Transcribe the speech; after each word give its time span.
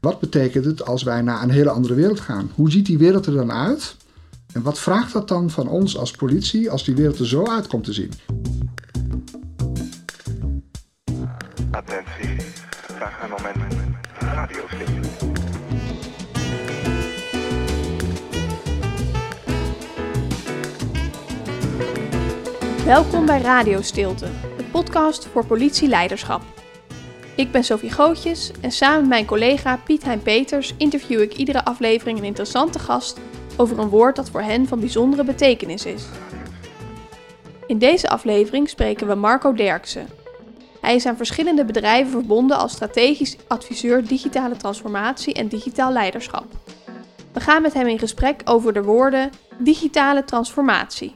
Wat 0.00 0.20
betekent 0.20 0.64
het 0.64 0.84
als 0.84 1.02
wij 1.02 1.22
naar 1.22 1.42
een 1.42 1.50
hele 1.50 1.70
andere 1.70 1.94
wereld 1.94 2.20
gaan? 2.20 2.50
Hoe 2.54 2.70
ziet 2.70 2.86
die 2.86 2.98
wereld 2.98 3.26
er 3.26 3.32
dan 3.32 3.52
uit? 3.52 3.96
En 4.52 4.62
wat 4.62 4.78
vraagt 4.78 5.12
dat 5.12 5.28
dan 5.28 5.50
van 5.50 5.68
ons 5.68 5.96
als 5.96 6.10
politie 6.10 6.70
als 6.70 6.84
die 6.84 6.94
wereld 6.94 7.18
er 7.18 7.26
zo 7.26 7.46
uit 7.46 7.66
komt 7.66 7.84
te 7.84 7.92
zien? 7.92 8.12
Attentie, 11.70 12.36
graag 12.96 13.22
een 13.22 13.30
moment. 13.30 13.74
Radio 14.18 14.62
station. 14.66 15.02
Welkom 22.84 23.26
bij 23.26 23.40
Radio 23.40 23.82
Stilte, 23.82 24.26
de 24.56 24.64
podcast 24.64 25.26
voor 25.26 25.46
politieleiderschap. 25.46 26.57
Ik 27.38 27.50
ben 27.50 27.64
Sophie 27.64 27.90
Gootjes 27.90 28.50
en 28.60 28.70
samen 28.70 29.00
met 29.00 29.08
mijn 29.08 29.26
collega 29.26 29.76
Piet 29.76 30.04
Hein 30.04 30.22
Peters 30.22 30.74
interview 30.78 31.20
ik 31.20 31.34
iedere 31.34 31.64
aflevering 31.64 32.18
een 32.18 32.24
interessante 32.24 32.78
gast 32.78 33.20
over 33.56 33.78
een 33.78 33.88
woord 33.88 34.16
dat 34.16 34.30
voor 34.30 34.42
hen 34.42 34.66
van 34.66 34.80
bijzondere 34.80 35.24
betekenis 35.24 35.84
is. 35.86 36.04
In 37.66 37.78
deze 37.78 38.08
aflevering 38.08 38.68
spreken 38.68 39.06
we 39.06 39.14
Marco 39.14 39.52
Derksen. 39.52 40.08
Hij 40.80 40.94
is 40.94 41.06
aan 41.06 41.16
verschillende 41.16 41.64
bedrijven 41.64 42.10
verbonden 42.10 42.58
als 42.58 42.72
strategisch 42.72 43.36
adviseur 43.48 44.06
digitale 44.06 44.56
transformatie 44.56 45.34
en 45.34 45.48
digitaal 45.48 45.92
leiderschap. 45.92 46.46
We 47.32 47.40
gaan 47.40 47.62
met 47.62 47.74
hem 47.74 47.86
in 47.86 47.98
gesprek 47.98 48.40
over 48.44 48.72
de 48.72 48.82
woorden 48.82 49.30
digitale 49.58 50.24
transformatie. 50.24 51.14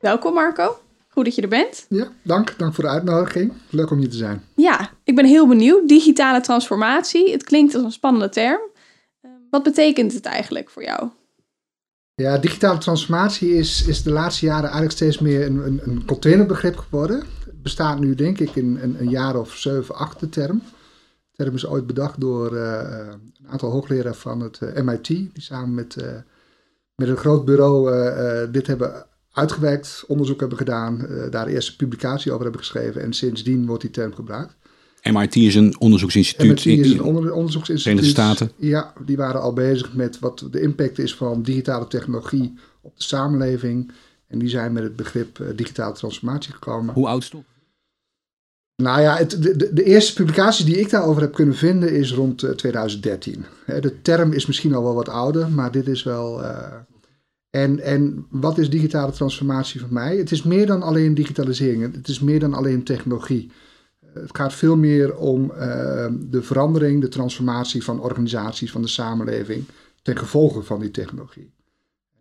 Welkom 0.00 0.34
Marco, 0.34 0.78
goed 1.14 1.24
dat 1.24 1.34
je 1.34 1.42
er 1.42 1.48
bent. 1.48 1.86
Ja, 1.88 2.08
dank. 2.22 2.54
Dank 2.58 2.74
voor 2.74 2.84
de 2.84 2.90
uitnodiging. 2.90 3.52
Leuk 3.70 3.90
om 3.90 3.98
hier 3.98 4.10
te 4.10 4.16
zijn. 4.16 4.42
Ja, 4.54 4.90
ik 5.04 5.14
ben 5.14 5.24
heel 5.24 5.48
benieuwd. 5.48 5.88
Digitale 5.88 6.40
transformatie, 6.40 7.32
het 7.32 7.44
klinkt 7.44 7.74
als 7.74 7.84
een 7.84 7.92
spannende 7.92 8.28
term. 8.28 8.60
Uh, 9.22 9.30
wat 9.50 9.62
betekent 9.62 10.12
het 10.12 10.24
eigenlijk 10.24 10.70
voor 10.70 10.82
jou? 10.82 11.08
Ja, 12.14 12.38
digitale 12.38 12.78
transformatie 12.78 13.54
is, 13.54 13.86
is 13.86 14.02
de 14.02 14.10
laatste 14.10 14.46
jaren 14.46 14.62
eigenlijk 14.62 14.92
steeds 14.92 15.18
meer 15.18 15.46
een, 15.46 15.66
een, 15.66 15.80
een 15.84 16.04
containerbegrip 16.04 16.76
geworden. 16.76 17.18
Het 17.44 17.62
bestaat 17.62 17.98
nu 18.00 18.14
denk 18.14 18.38
ik 18.38 18.56
in 18.56 18.78
een, 18.82 19.00
een 19.00 19.10
jaar 19.10 19.36
of 19.36 19.54
zeven, 19.54 19.94
acht 19.94 20.20
de 20.20 20.28
term. 20.28 20.62
De 21.30 21.44
term 21.44 21.54
is 21.54 21.66
ooit 21.66 21.86
bedacht 21.86 22.20
door 22.20 22.54
uh, 22.54 22.80
een 23.40 23.48
aantal 23.48 23.70
hoogleraren 23.70 24.14
van 24.14 24.40
het 24.40 24.60
uh, 24.62 24.82
MIT, 24.82 25.06
die 25.06 25.30
samen 25.34 25.74
met, 25.74 25.96
met 26.94 27.08
een 27.08 27.16
groot 27.16 27.44
bureau 27.44 28.50
dit 28.50 28.66
hebben 28.66 29.06
uitgewerkt, 29.34 30.04
onderzoek 30.06 30.40
hebben 30.40 30.58
gedaan, 30.58 31.06
uh, 31.10 31.30
daar 31.30 31.46
eerst 31.46 31.68
een 31.68 31.76
publicatie 31.76 32.30
over 32.30 32.42
hebben 32.42 32.60
geschreven 32.60 33.02
en 33.02 33.12
sindsdien 33.12 33.66
wordt 33.66 33.82
die 33.82 33.90
term 33.90 34.14
gebruikt. 34.14 34.54
MIT 35.12 35.36
is 35.36 35.54
een 35.54 35.80
onderzoeksinstituut 35.80 36.64
MIT 36.64 36.78
is 36.78 36.90
een 36.90 37.02
onder, 37.02 37.32
onderzoeksinstituut. 37.32 37.82
Verenigde 37.82 38.22
Staten. 38.22 38.50
Ja, 38.56 38.92
die 39.04 39.16
waren 39.16 39.40
al 39.40 39.52
bezig 39.52 39.94
met 39.94 40.18
wat 40.18 40.46
de 40.50 40.60
impact 40.60 40.98
is 40.98 41.14
van 41.14 41.42
digitale 41.42 41.86
technologie 41.86 42.54
op 42.80 42.96
de 42.96 43.02
samenleving. 43.02 43.92
En 44.26 44.38
die 44.38 44.48
zijn 44.48 44.72
met 44.72 44.82
het 44.82 44.96
begrip 44.96 45.38
uh, 45.38 45.48
digitale 45.56 45.94
transformatie 45.94 46.52
gekomen. 46.52 46.94
Hoe 46.94 47.06
oud 47.06 47.22
is 47.22 47.30
het? 47.32 47.42
Nou 48.76 49.00
ja, 49.00 49.16
het, 49.16 49.42
de, 49.42 49.72
de, 49.72 49.84
eerste 49.84 50.14
publicatie 50.14 50.64
die 50.64 50.80
ik 50.80 50.90
daarover 50.90 51.22
heb 51.22 51.34
kunnen 51.34 51.54
vinden 51.54 51.92
is 51.92 52.12
rond 52.12 52.42
uh, 52.42 52.50
2013. 52.50 53.44
de 53.66 54.02
term 54.02 54.32
is 54.32 54.46
misschien 54.46 54.74
al 54.74 54.82
wel 54.82 54.94
wat 54.94 55.08
ouder, 55.08 55.50
maar 55.50 55.70
dit 55.70 55.86
is 55.86 56.02
wel 56.02 56.42
uh, 56.42 56.72
en, 57.54 57.80
en 57.80 58.26
wat 58.30 58.58
is 58.58 58.70
digitale 58.70 59.12
transformatie 59.12 59.80
voor 59.80 59.92
mij? 59.92 60.16
Het 60.16 60.30
is 60.30 60.42
meer 60.42 60.66
dan 60.66 60.82
alleen 60.82 61.14
digitalisering. 61.14 61.94
Het 61.94 62.08
is 62.08 62.20
meer 62.20 62.40
dan 62.40 62.54
alleen 62.54 62.82
technologie. 62.82 63.50
Het 64.12 64.36
gaat 64.36 64.54
veel 64.54 64.76
meer 64.76 65.16
om 65.16 65.42
uh, 65.50 65.56
de 66.20 66.42
verandering, 66.42 67.00
de 67.00 67.08
transformatie 67.08 67.84
van 67.84 68.00
organisaties, 68.00 68.70
van 68.70 68.82
de 68.82 68.88
samenleving, 68.88 69.64
ten 70.02 70.16
gevolge 70.16 70.62
van 70.62 70.80
die 70.80 70.90
technologie. 70.90 71.50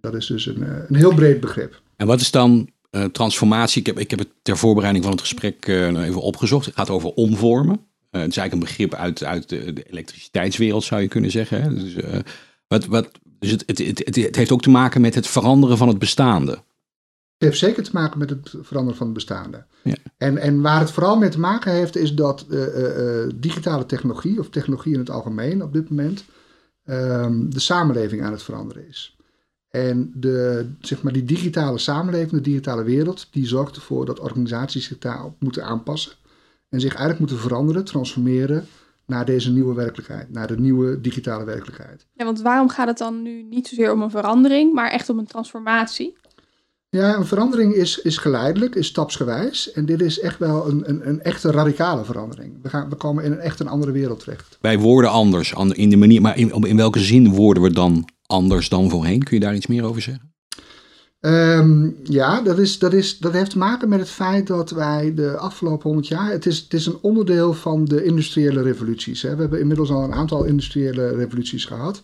Dat 0.02 0.16
is 0.16 0.26
dus 0.26 0.46
een, 0.46 0.60
uh, 0.60 0.68
een 0.88 0.96
heel 0.96 1.14
breed 1.14 1.40
begrip. 1.40 1.82
En 1.96 2.08
wat 2.08 2.22
is 2.22 2.32
dan 2.32 2.70
transformatie? 3.12 3.80
Ik 3.80 3.86
heb, 3.86 4.00
ik 4.00 4.10
heb 4.10 4.20
het 4.20 4.32
ter 4.42 4.58
voorbereiding 4.58 5.04
van 5.04 5.14
het 5.14 5.22
gesprek 5.22 5.68
even 5.68 6.22
opgezocht. 6.22 6.66
Het 6.66 6.76
gaat 6.76 6.90
over 6.90 7.10
omvormen. 7.10 7.80
het 8.10 8.30
is 8.30 8.38
eigenlijk 8.38 8.54
een 8.54 8.60
begrip 8.60 8.94
uit, 8.94 9.24
uit 9.24 9.50
de, 9.50 9.84
elektriciteitswereld, 9.90 10.84
zou 10.84 11.02
je 11.02 11.08
kunnen 11.08 11.32
zeggen. 11.32 11.76
Dus, 11.76 11.96
wat, 12.68 12.86
wat, 12.86 13.10
dus 13.44 13.52
het, 13.52 13.64
het, 13.68 14.06
het, 14.06 14.16
het, 14.16 14.36
heeft 14.36 14.52
ook 14.52 14.62
te 14.62 14.70
maken 14.70 15.02
met 15.02 15.16
het 15.16 15.28
veranderen 15.28 15.78
van 15.78 15.88
het 15.88 16.00
bestaande. 16.00 16.52
Het 16.52 17.52
heeft 17.52 17.58
zeker 17.58 17.84
te 17.84 17.90
maken 17.94 18.20
met 18.20 18.30
het 18.30 18.54
veranderen 18.62 18.98
van 18.98 19.06
het 19.06 19.16
bestaande. 19.16 19.66
Ja. 19.84 19.96
En, 20.18 20.38
en 20.38 20.62
waar 20.62 20.80
het 20.80 20.92
vooral 20.92 21.18
mee 21.18 21.30
te 21.30 21.40
maken 21.40 21.72
heeft, 21.72 21.96
is 21.96 22.14
dat 22.14 22.46
uh, 22.50 22.78
uh, 22.78 23.30
digitale 23.36 23.86
technologie, 23.86 24.40
of 24.40 24.50
technologie 24.50 24.94
in 24.94 25.00
het 25.00 25.10
algemeen 25.10 25.64
op 25.64 25.74
dit 25.74 25.90
moment, 25.90 26.24
um, 26.86 27.54
de 27.54 27.60
samenleving 27.60 28.24
aan 28.24 28.32
het 28.32 28.44
veranderen 28.44 28.88
is. 28.88 29.18
En 29.70 30.12
de, 30.16 30.70
zeg 30.82 31.02
maar, 31.02 31.14
die 31.14 31.26
digitale 31.26 31.78
samenleving, 31.78 32.32
de 32.32 32.50
digitale 32.50 32.84
wereld, 32.84 33.28
die 33.32 33.48
zorgt 33.48 33.76
ervoor 33.76 34.06
dat 34.06 34.20
organisaties 34.20 34.86
zich 34.86 34.98
daarop 34.98 35.36
moeten 35.40 35.64
aanpassen. 35.64 36.12
En 36.70 36.80
zich 36.80 36.92
eigenlijk 36.92 37.20
moeten 37.20 37.38
veranderen, 37.38 37.84
transformeren 37.84 38.68
naar 39.06 39.26
deze 39.26 39.52
nieuwe 39.52 39.74
werkelijkheid, 39.74 40.32
naar 40.32 40.48
de 40.48 40.60
nieuwe 40.60 41.02
digitale 41.02 41.46
werkelijkheid. 41.46 42.06
Ja, 42.14 42.26
want 42.26 42.42
waarom 42.42 42.70
gaat 42.70 42.88
het 42.88 42.98
dan 42.98 43.22
nu 43.22 43.44
niet 43.44 43.68
zozeer 43.68 43.92
om 43.92 44.02
een 44.02 44.10
verandering, 44.10 44.74
maar 44.74 44.92
echt 44.92 45.10
om 45.10 45.20
een 45.20 45.28
transformatie? 45.28 46.16
Ja, 46.90 47.16
een 47.16 47.26
verandering 47.26 47.74
is, 47.74 48.02
is 48.02 48.18
geleidelijk, 48.18 48.76
is 48.76 48.88
stapsgewijs. 48.88 49.72
En 49.72 49.86
dit 49.86 50.02
is 50.02 50.20
echt 50.20 50.40
wel 50.40 50.70
een, 50.70 50.90
een, 50.90 51.08
een 51.08 51.22
echte 51.22 51.52
radicale 51.52 52.06
verandering. 52.06 52.62
We, 52.62 52.70
gaan, 52.70 52.90
we 52.90 52.96
komen 52.96 53.24
in 53.24 53.32
een 53.32 53.40
echt 53.40 53.60
een 53.60 53.68
andere 53.68 53.92
wereld 53.92 54.20
terecht. 54.20 54.58
Wij 54.62 54.80
worden 54.80 55.12
anders, 55.12 55.54
in 55.72 55.90
de 55.90 55.98
manier, 55.98 56.22
maar 56.22 56.38
in, 56.38 56.52
in 56.52 56.78
welke 56.78 57.00
zin 57.00 57.30
worden 57.30 57.64
we 57.64 57.74
dan 57.74 58.10
anders 58.26 58.70
dan 58.70 58.90
voorheen? 58.90 59.24
Kun 59.24 59.38
je 59.38 59.44
daar 59.44 59.56
iets 59.56 59.68
meer 59.68 59.84
over 59.84 60.02
zeggen? 60.02 60.33
Um, 61.26 61.96
ja, 62.04 62.42
dat, 62.42 62.58
is, 62.58 62.80
dat, 62.80 62.94
is, 62.94 63.18
dat 63.18 63.34
heeft 63.34 63.52
te 63.52 63.58
maken 63.58 63.90
met 63.90 64.00
het 64.00 64.10
feit 64.10 64.48
dat 64.48 64.72
wij 64.72 65.14
de 65.14 65.38
afgelopen 65.38 65.84
honderd 65.84 66.08
jaar. 66.08 66.32
Het 66.32 66.46
is, 66.46 66.60
het 66.60 66.74
is 66.74 66.86
een 66.86 66.98
onderdeel 67.02 67.54
van 67.54 67.86
de 67.86 68.04
industriële 68.04 68.62
revoluties. 68.62 69.22
Hè. 69.22 69.36
We 69.36 69.42
hebben 69.42 69.60
inmiddels 69.60 69.90
al 69.90 70.04
een 70.04 70.14
aantal 70.14 70.44
industriële 70.44 71.16
revoluties 71.16 71.66
gehad. 71.66 72.04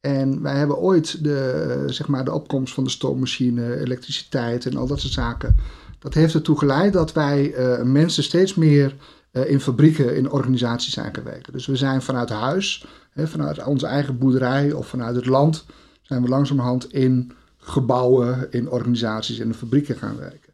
En 0.00 0.42
wij 0.42 0.56
hebben 0.56 0.78
ooit 0.78 1.24
de, 1.24 1.82
zeg 1.86 2.08
maar, 2.08 2.24
de 2.24 2.32
opkomst 2.32 2.74
van 2.74 2.84
de 2.84 2.90
stoommachine, 2.90 3.80
elektriciteit 3.80 4.66
en 4.66 4.76
al 4.76 4.86
dat 4.86 5.00
soort 5.00 5.12
zaken. 5.12 5.56
Dat 5.98 6.14
heeft 6.14 6.34
ertoe 6.34 6.58
geleid 6.58 6.92
dat 6.92 7.12
wij 7.12 7.54
uh, 7.54 7.82
mensen 7.82 8.22
steeds 8.22 8.54
meer 8.54 8.94
uh, 9.32 9.50
in 9.50 9.60
fabrieken, 9.60 10.16
in 10.16 10.30
organisaties 10.30 10.92
zijn 10.92 11.14
gaan 11.14 11.24
werken. 11.24 11.52
Dus 11.52 11.66
we 11.66 11.76
zijn 11.76 12.02
vanuit 12.02 12.28
huis, 12.28 12.86
hè, 13.10 13.26
vanuit 13.26 13.64
onze 13.64 13.86
eigen 13.86 14.18
boerderij 14.18 14.72
of 14.72 14.86
vanuit 14.86 15.16
het 15.16 15.26
land, 15.26 15.64
zijn 16.02 16.22
we 16.22 16.28
langzamerhand 16.28 16.92
in 16.92 17.32
gebouwen, 17.66 18.46
in 18.50 18.70
organisaties 18.70 19.38
en 19.38 19.46
in 19.46 19.54
fabrieken 19.54 19.96
gaan 19.96 20.16
werken. 20.16 20.52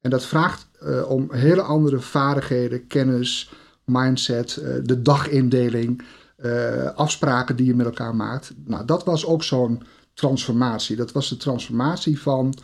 En 0.00 0.10
dat 0.10 0.26
vraagt 0.26 0.66
uh, 0.82 1.10
om 1.10 1.32
hele 1.32 1.62
andere 1.62 2.00
vaardigheden, 2.00 2.86
kennis, 2.86 3.52
mindset, 3.84 4.58
uh, 4.62 4.74
de 4.82 5.02
dagindeling, 5.02 6.02
uh, 6.44 6.84
afspraken 6.94 7.56
die 7.56 7.66
je 7.66 7.74
met 7.74 7.86
elkaar 7.86 8.16
maakt. 8.16 8.52
Nou, 8.64 8.84
dat 8.84 9.04
was 9.04 9.26
ook 9.26 9.42
zo'n 9.42 9.82
transformatie. 10.14 10.96
Dat 10.96 11.12
was 11.12 11.28
de 11.28 11.36
transformatie 11.36 12.20
van 12.20 12.54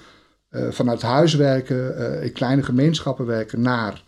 vanuit 0.52 1.02
huis 1.02 1.34
werken, 1.34 2.22
in 2.22 2.32
kleine 2.32 2.62
gemeenschappen 2.62 3.26
werken, 3.26 3.60
naar 3.60 4.02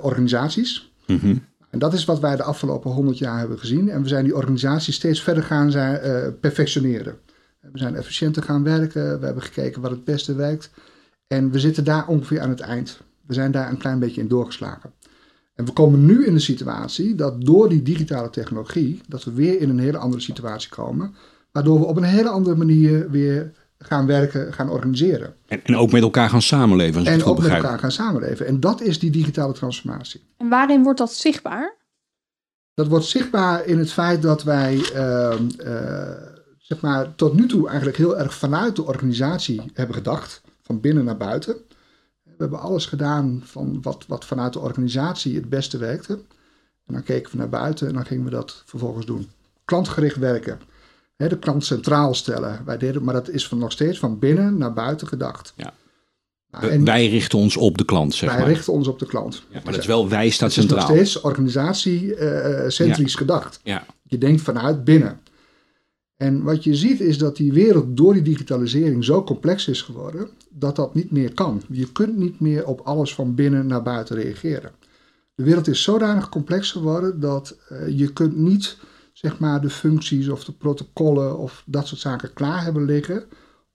organisaties. 0.00 0.92
Mm 1.06 1.18
-hmm. 1.18 1.44
En 1.70 1.78
dat 1.78 1.92
is 1.92 2.04
wat 2.04 2.20
wij 2.20 2.36
de 2.36 2.42
afgelopen 2.42 2.90
honderd 2.90 3.18
jaar 3.18 3.38
hebben 3.38 3.58
gezien. 3.58 3.88
En 3.88 4.02
we 4.02 4.08
zijn 4.08 4.24
die 4.24 4.36
organisaties 4.36 4.94
steeds 4.94 5.22
verder 5.22 5.42
gaan 5.42 5.70
zijn, 5.70 6.38
perfectioneren. 6.40 7.18
We 7.60 7.78
zijn 7.78 7.96
efficiënter 7.96 8.42
gaan 8.42 8.62
werken. 8.62 9.20
We 9.20 9.24
hebben 9.24 9.42
gekeken 9.42 9.82
wat 9.82 9.90
het 9.90 10.04
beste 10.04 10.34
werkt. 10.34 10.70
En 11.26 11.50
we 11.50 11.58
zitten 11.58 11.84
daar 11.84 12.06
ongeveer 12.06 12.40
aan 12.40 12.48
het 12.48 12.60
eind. 12.60 13.00
We 13.26 13.34
zijn 13.34 13.50
daar 13.50 13.70
een 13.70 13.78
klein 13.78 13.98
beetje 13.98 14.20
in 14.20 14.28
doorgeslagen. 14.28 14.92
En 15.54 15.64
we 15.64 15.72
komen 15.72 16.06
nu 16.06 16.26
in 16.26 16.34
de 16.34 16.40
situatie 16.40 17.14
dat 17.14 17.44
door 17.44 17.68
die 17.68 17.82
digitale 17.82 18.30
technologie, 18.30 19.00
dat 19.08 19.24
we 19.24 19.32
weer 19.32 19.60
in 19.60 19.68
een 19.68 19.78
hele 19.78 19.98
andere 19.98 20.22
situatie 20.22 20.70
komen. 20.70 21.14
Waardoor 21.52 21.78
we 21.78 21.84
op 21.84 21.96
een 21.96 22.02
hele 22.02 22.28
andere 22.28 22.56
manier 22.56 23.10
weer 23.10 23.52
gaan 23.78 24.06
werken, 24.06 24.52
gaan 24.52 24.70
organiseren. 24.70 25.34
En, 25.46 25.64
en 25.64 25.76
ook 25.76 25.92
met 25.92 26.02
elkaar 26.02 26.28
gaan 26.28 26.42
samenleven. 26.42 27.00
Als 27.00 27.08
en 27.08 27.24
ook 27.24 27.42
met 27.42 27.50
elkaar 27.50 27.78
gaan 27.78 27.92
samenleven. 27.92 28.46
En 28.46 28.60
dat 28.60 28.80
is 28.80 28.98
die 28.98 29.10
digitale 29.10 29.52
transformatie. 29.52 30.20
En 30.36 30.48
waarin 30.48 30.82
wordt 30.82 30.98
dat 30.98 31.12
zichtbaar? 31.12 31.76
Dat 32.74 32.86
wordt 32.86 33.04
zichtbaar 33.04 33.66
in 33.66 33.78
het 33.78 33.92
feit 33.92 34.22
dat 34.22 34.42
wij. 34.42 34.74
Uh, 34.94 35.34
uh, 35.64 36.10
zeg 36.70 36.80
maar, 36.80 37.14
tot 37.14 37.34
nu 37.34 37.46
toe 37.46 37.68
eigenlijk 37.68 37.96
heel 37.96 38.18
erg 38.18 38.34
vanuit 38.34 38.76
de 38.76 38.84
organisatie 38.84 39.60
hebben 39.74 39.94
gedacht, 39.96 40.42
van 40.62 40.80
binnen 40.80 41.04
naar 41.04 41.16
buiten. 41.16 41.54
We 42.22 42.34
hebben 42.38 42.60
alles 42.60 42.86
gedaan 42.86 43.42
van 43.44 43.78
wat, 43.82 44.04
wat 44.08 44.24
vanuit 44.24 44.52
de 44.52 44.58
organisatie 44.58 45.34
het 45.34 45.48
beste 45.48 45.78
werkte. 45.78 46.12
En 46.86 46.94
dan 46.94 47.02
keken 47.02 47.30
we 47.32 47.38
naar 47.38 47.48
buiten 47.48 47.88
en 47.88 47.94
dan 47.94 48.06
gingen 48.06 48.24
we 48.24 48.30
dat 48.30 48.62
vervolgens 48.66 49.06
doen. 49.06 49.28
Klantgericht 49.64 50.16
werken. 50.16 50.60
de 51.16 51.38
klant 51.38 51.64
centraal 51.64 52.14
stellen. 52.14 52.62
Wij 52.64 52.78
deden, 52.78 53.04
maar 53.04 53.14
dat 53.14 53.28
is 53.28 53.48
van 53.48 53.58
nog 53.58 53.72
steeds 53.72 53.98
van 53.98 54.18
binnen 54.18 54.58
naar 54.58 54.72
buiten 54.72 55.06
gedacht. 55.06 55.52
Ja. 55.56 55.72
Nou, 56.50 56.84
wij 56.84 57.08
richten 57.08 57.38
ons 57.38 57.56
op 57.56 57.78
de 57.78 57.84
klant, 57.84 58.14
zeg 58.14 58.30
wij 58.30 58.38
maar. 58.38 58.48
richten 58.48 58.72
ons 58.72 58.88
op 58.88 58.98
de 58.98 59.06
klant. 59.06 59.42
Ja, 59.48 59.60
maar 59.64 59.72
dat 59.72 59.80
is 59.80 59.86
wel 59.86 60.08
wij 60.08 60.30
staat 60.30 60.54
Het 60.54 60.64
is 60.64 60.70
nog 60.70 60.78
centraal. 60.80 60.96
steeds 60.96 61.20
organisatie-centrisch 61.20 63.14
gedacht. 63.14 63.60
Ja. 63.62 63.86
Je 64.02 64.18
denkt 64.18 64.42
vanuit 64.42 64.84
binnen. 64.84 65.20
En 66.20 66.42
wat 66.42 66.64
je 66.64 66.74
ziet 66.74 67.00
is 67.00 67.18
dat 67.18 67.36
die 67.36 67.52
wereld 67.52 67.96
door 67.96 68.12
die 68.12 68.22
digitalisering 68.22 69.04
zo 69.04 69.24
complex 69.24 69.68
is 69.68 69.82
geworden 69.82 70.28
dat 70.48 70.76
dat 70.76 70.94
niet 70.94 71.10
meer 71.10 71.34
kan. 71.34 71.62
Je 71.68 71.92
kunt 71.92 72.16
niet 72.16 72.40
meer 72.40 72.66
op 72.66 72.80
alles 72.80 73.14
van 73.14 73.34
binnen 73.34 73.66
naar 73.66 73.82
buiten 73.82 74.16
reageren. 74.16 74.72
De 75.34 75.42
wereld 75.42 75.68
is 75.68 75.82
zodanig 75.82 76.28
complex 76.28 76.72
geworden 76.72 77.20
dat 77.20 77.58
eh, 77.68 77.98
je 77.98 78.12
kunt 78.12 78.36
niet 78.36 78.76
zeg 79.12 79.38
maar 79.38 79.60
de 79.60 79.70
functies 79.70 80.28
of 80.28 80.44
de 80.44 80.52
protocollen 80.52 81.38
of 81.38 81.62
dat 81.66 81.86
soort 81.86 82.00
zaken 82.00 82.32
klaar 82.32 82.62
hebben 82.62 82.84
liggen 82.84 83.24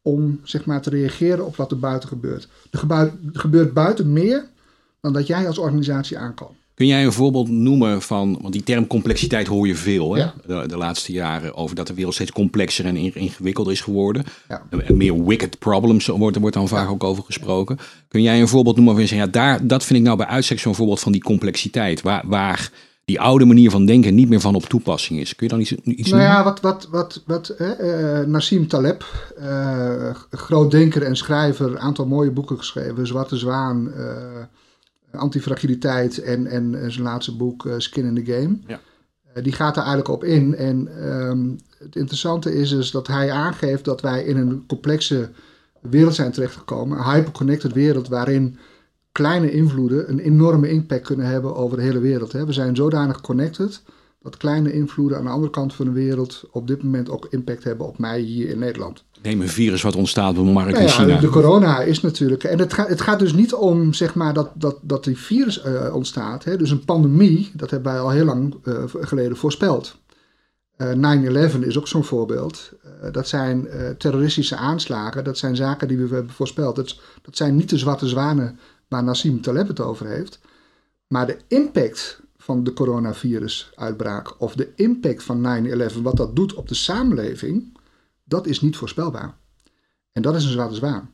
om 0.02 0.40
zeg 0.44 0.66
maar 0.66 0.82
te 0.82 0.90
reageren 0.90 1.46
op 1.46 1.56
wat 1.56 1.72
er 1.72 1.80
buiten 1.80 2.10
gebeurt. 2.10 2.50
Er, 2.72 3.12
gebeurt 3.34 3.74
buiten 3.74 4.14
meer 4.14 4.46
dan 5.02 5.14
dat 5.14 5.28
jij 5.28 5.48
als 5.48 5.58
organisatie 5.58 6.18
aan 6.18 6.34
kan. 6.34 6.56
Kun 6.76 6.88
jij 6.88 7.06
een 7.06 7.12
voorbeeld 7.12 7.50
noemen 7.50 8.02
van, 8.02 8.38
want 8.42 8.54
die 8.54 8.64
term 8.64 8.88
complexiteit 8.88 9.48
hoor 9.48 9.68
je 9.68 9.76
veel 9.76 10.14
hè? 10.14 10.20
Ja. 10.20 10.34
De, 10.46 10.64
de 10.68 10.78
laatste 10.78 11.12
jaren 11.12 11.56
over 11.56 11.76
dat 11.76 11.88
de 11.88 11.94
wereld 11.94 12.14
steeds 12.14 12.32
complexer 12.32 12.86
en 12.86 12.96
in- 12.96 13.16
ingewikkelder 13.16 13.74
is 13.74 13.82
geworden. 13.82 14.24
Ja. 14.50 14.62
En 14.70 14.98
meer 14.98 15.26
wicked 15.26 15.60
problems 15.60 16.08
wordt, 16.08 16.36
er 16.36 16.42
wordt 16.42 16.56
dan 16.56 16.68
vaak 16.68 16.90
ook 16.90 17.04
over 17.04 17.24
gesproken. 17.24 17.78
Kun 18.08 18.22
jij 18.22 18.42
een 18.42 18.48
voorbeeld 18.48 18.76
noemen 18.76 19.08
zegt, 19.08 19.22
ja, 19.22 19.28
daar, 19.28 19.68
dat 19.68 19.84
vind 19.84 20.00
ik 20.00 20.06
nou 20.06 20.18
bij 20.18 20.26
uitstek 20.26 20.60
zo'n 20.60 20.76
voorbeeld 20.76 21.00
van 21.00 21.12
die 21.12 21.24
complexiteit, 21.24 22.02
waar, 22.02 22.24
waar 22.28 22.72
die 23.06 23.22
oude 23.22 23.46
manier 23.46 23.70
van 23.70 23.86
denken 23.86 24.16
niet 24.16 24.30
meer 24.30 24.40
van 24.40 24.56
op 24.56 24.64
toepassing 24.64 25.20
is. 25.20 25.36
Kun 25.36 25.48
je 25.48 25.52
dan 25.54 25.62
iets, 25.62 25.72
iets 25.72 26.10
Nou 26.10 26.22
ja, 26.22 26.44
wat, 26.44 26.62
wat, 26.62 26.88
wat, 26.92 27.24
wat 27.26 27.50
eh, 27.50 28.20
Nassim 28.20 28.68
Taleb, 28.68 29.06
eh, 29.38 30.16
groot 30.32 30.72
denker 30.72 31.04
en 31.04 31.16
schrijver, 31.16 31.70
een 31.70 31.80
aantal 31.80 32.06
mooie 32.06 32.32
boeken 32.32 32.58
geschreven. 32.58 33.08
Zwarte 33.08 33.38
Zwaan, 33.38 33.92
eh, 33.94 34.04
Antifragiliteit 35.18 36.18
en, 36.22 36.48
en, 36.48 36.82
en 36.82 36.92
zijn 36.92 37.04
laatste 37.04 37.36
boek 37.36 37.66
eh, 37.66 37.74
Skin 37.78 38.06
in 38.06 38.24
the 38.24 38.32
Game. 38.32 38.60
Ja. 38.68 38.80
Eh, 39.34 39.44
die 39.44 39.54
gaat 39.54 39.76
daar 39.76 39.86
eigenlijk 39.86 40.14
op 40.16 40.24
in. 40.24 40.56
En 40.56 40.88
ehm, 41.02 41.50
het 41.78 41.96
interessante 41.96 42.56
is 42.56 42.70
dus 42.70 42.92
dat 42.92 43.08
hij 43.08 43.32
aangeeft 43.32 43.86
dat 43.86 44.02
wij 44.02 44.24
in 44.24 44.38
een 44.38 44.64
complexe 44.68 45.30
wereld 45.82 46.16
zijn 46.16 46.32
terechtgekomen. 46.32 46.98
Een 46.98 47.12
hyperconnected 47.12 47.74
wereld 47.74 48.08
waarin 48.08 48.58
kleine 49.12 49.52
invloeden 49.52 50.10
een 50.10 50.20
enorme 50.20 50.70
impact 50.70 51.06
kunnen 51.06 51.26
hebben 51.26 51.56
over 51.56 51.78
de 51.78 51.84
hele 51.84 52.00
wereld. 52.00 52.32
Hè. 52.32 52.46
We 52.46 52.54
zijn 52.54 52.76
zodanig 52.76 53.22
connected 53.22 53.82
dat 54.22 54.38
kleine 54.38 54.74
invloeden 54.74 55.18
aan 55.18 55.24
de 55.24 55.30
andere 55.30 55.52
kant 55.52 55.74
van 55.74 55.86
de 55.86 55.92
wereld 55.92 56.44
op 56.52 56.68
dit 56.68 56.84
moment 56.84 57.10
ook 57.10 57.28
impact 57.30 57.64
hebben 57.64 57.88
op 57.88 57.98
mij 57.98 58.20
hier 58.20 58.50
in 58.50 58.60
Nederland. 58.60 59.04
Neem 59.26 59.42
een 59.42 59.50
virus 59.50 59.82
wat 59.82 59.96
ontstaat 59.96 60.38
op 60.38 60.46
een 60.46 60.54
markt 60.54 60.72
Nou 60.72 60.84
in 60.84 60.90
ja, 60.90 60.96
China. 60.96 61.20
de 61.20 61.30
corona 61.30 61.82
is 61.82 62.02
natuurlijk. 62.02 62.44
En 62.44 62.60
het, 62.60 62.74
gaat 62.74 62.88
het 62.88 63.02
gaat 63.02 63.20
dus 63.20 63.34
niet 63.34 63.54
om 63.54 63.94
zeg 63.94 64.16
maar, 64.16 64.34
dat, 64.34 64.50
dat, 64.54 64.78
dat 64.82 65.04
die 65.04 65.18
virus 65.18 65.62
eh, 65.62 65.96
ontstaat. 65.96 66.44
Hè. 66.44 66.58
Dus 66.58 66.72
een 66.72 66.86
pandemie, 66.86 67.52
dat 67.54 67.70
hebben 67.70 67.92
wij 67.92 68.02
al 68.02 68.10
heel 68.10 68.26
lang 68.26 68.56
eh, 68.64 68.84
geleden 69.00 69.38
voorspeld. 69.38 69.96
Eh 70.78 70.92
9-11 71.54 71.60
is 71.60 71.78
ook 71.78 71.88
zo'n 71.88 72.04
voorbeeld. 72.04 72.72
Dat 73.12 73.28
zijn 73.28 73.68
terroristische 73.98 74.56
aanslagen. 74.56 75.24
Dat 75.24 75.38
zijn 75.38 75.56
zaken 75.56 75.88
die 75.88 75.98
we 75.98 76.14
hebben 76.14 76.34
voorspeld. 76.34 76.76
Dat, 76.76 77.00
dat 77.22 77.38
zijn 77.38 77.56
niet 77.56 77.70
de 77.70 77.78
zwarte 77.78 78.08
zwanen 78.08 78.60
waar 78.88 79.04
Nassim 79.04 79.42
Taleb 79.42 79.68
het 79.68 79.80
over 79.80 80.08
heeft. 80.08 80.40
Maar 81.08 81.28
de 81.28 81.38
impact 81.48 82.20
van 82.38 82.64
de 82.64 82.74
coronavirusuitbraak 82.74 84.42
of 84.42 84.56
de 84.56 84.70
impact 84.76 85.24
van 85.24 85.66
9-11, 85.92 86.02
wat 86.02 86.18
dat 86.18 86.36
doet 86.36 86.54
op 86.54 86.68
de 86.68 86.76
samenleving, 86.76 87.78
dat 88.26 88.48
is 88.48 88.62
niet 88.62 88.76
voorspelbaar. 88.76 89.38
En 90.12 90.22
dat 90.22 90.36
is 90.36 90.44
een 90.44 90.52
zwarte 90.52 90.76
zwaan. 90.76 91.10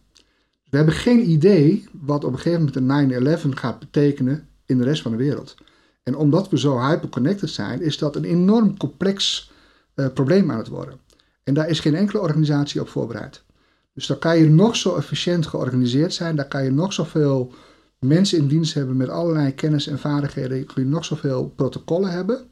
We 0.69 0.78
hebben 0.78 0.96
geen 0.96 1.30
idee 1.30 1.88
wat 1.92 2.24
op 2.24 2.31
een 2.31 2.40
gegeven 2.40 2.72
moment 2.75 3.12
een 3.13 3.54
9-11 3.54 3.58
gaat 3.58 3.80
betekenen 3.80 4.48
in 4.66 4.78
de 4.78 4.84
rest 4.84 5.02
van 5.02 5.12
de 5.12 5.18
wereld. 5.18 5.56
En 6.04 6.16
omdat 6.16 6.50
we 6.50 6.60
zo 6.60 6.80
hyperconnected 6.80 7.50
zijn, 7.50 7.81
is 7.81 7.98
dat 7.98 8.16
een 8.16 8.24
enorm 8.24 8.78
complex 8.78 9.52
eh, 9.94 10.08
probleem 10.13 10.52
aan 10.52 10.58
het 10.58 10.68
worden. 10.68 11.00
En 11.44 11.54
daar 11.54 11.69
is 11.69 11.80
geen 11.80 11.96
enkele 11.96 12.22
organisatie 12.22 12.81
op 12.81 12.90
voorbereid. 12.90 13.44
Dus 13.94 14.07
dan 14.07 14.19
kan 14.19 14.38
je 14.38 14.50
nog 14.50 14.75
zo 14.75 14.96
efficiënt 14.96 15.48
georganiseerd 15.48 16.14
zijn, 16.14 16.36
daar 16.36 16.48
kan 16.48 16.64
je 16.64 16.72
nog 16.72 16.94
zoveel 16.94 17.54
mensen 18.00 18.38
in 18.38 18.48
dienst 18.48 18.74
hebben 18.74 18.98
met 18.98 19.10
allerlei 19.10 19.54
kennis 19.54 19.88
en 19.88 20.00
vaardigheden, 20.00 20.66
kun 20.66 20.84
je 20.84 20.90
nog 20.90 21.06
zoveel 21.06 21.54
protocollen 21.56 22.12
hebben. 22.12 22.46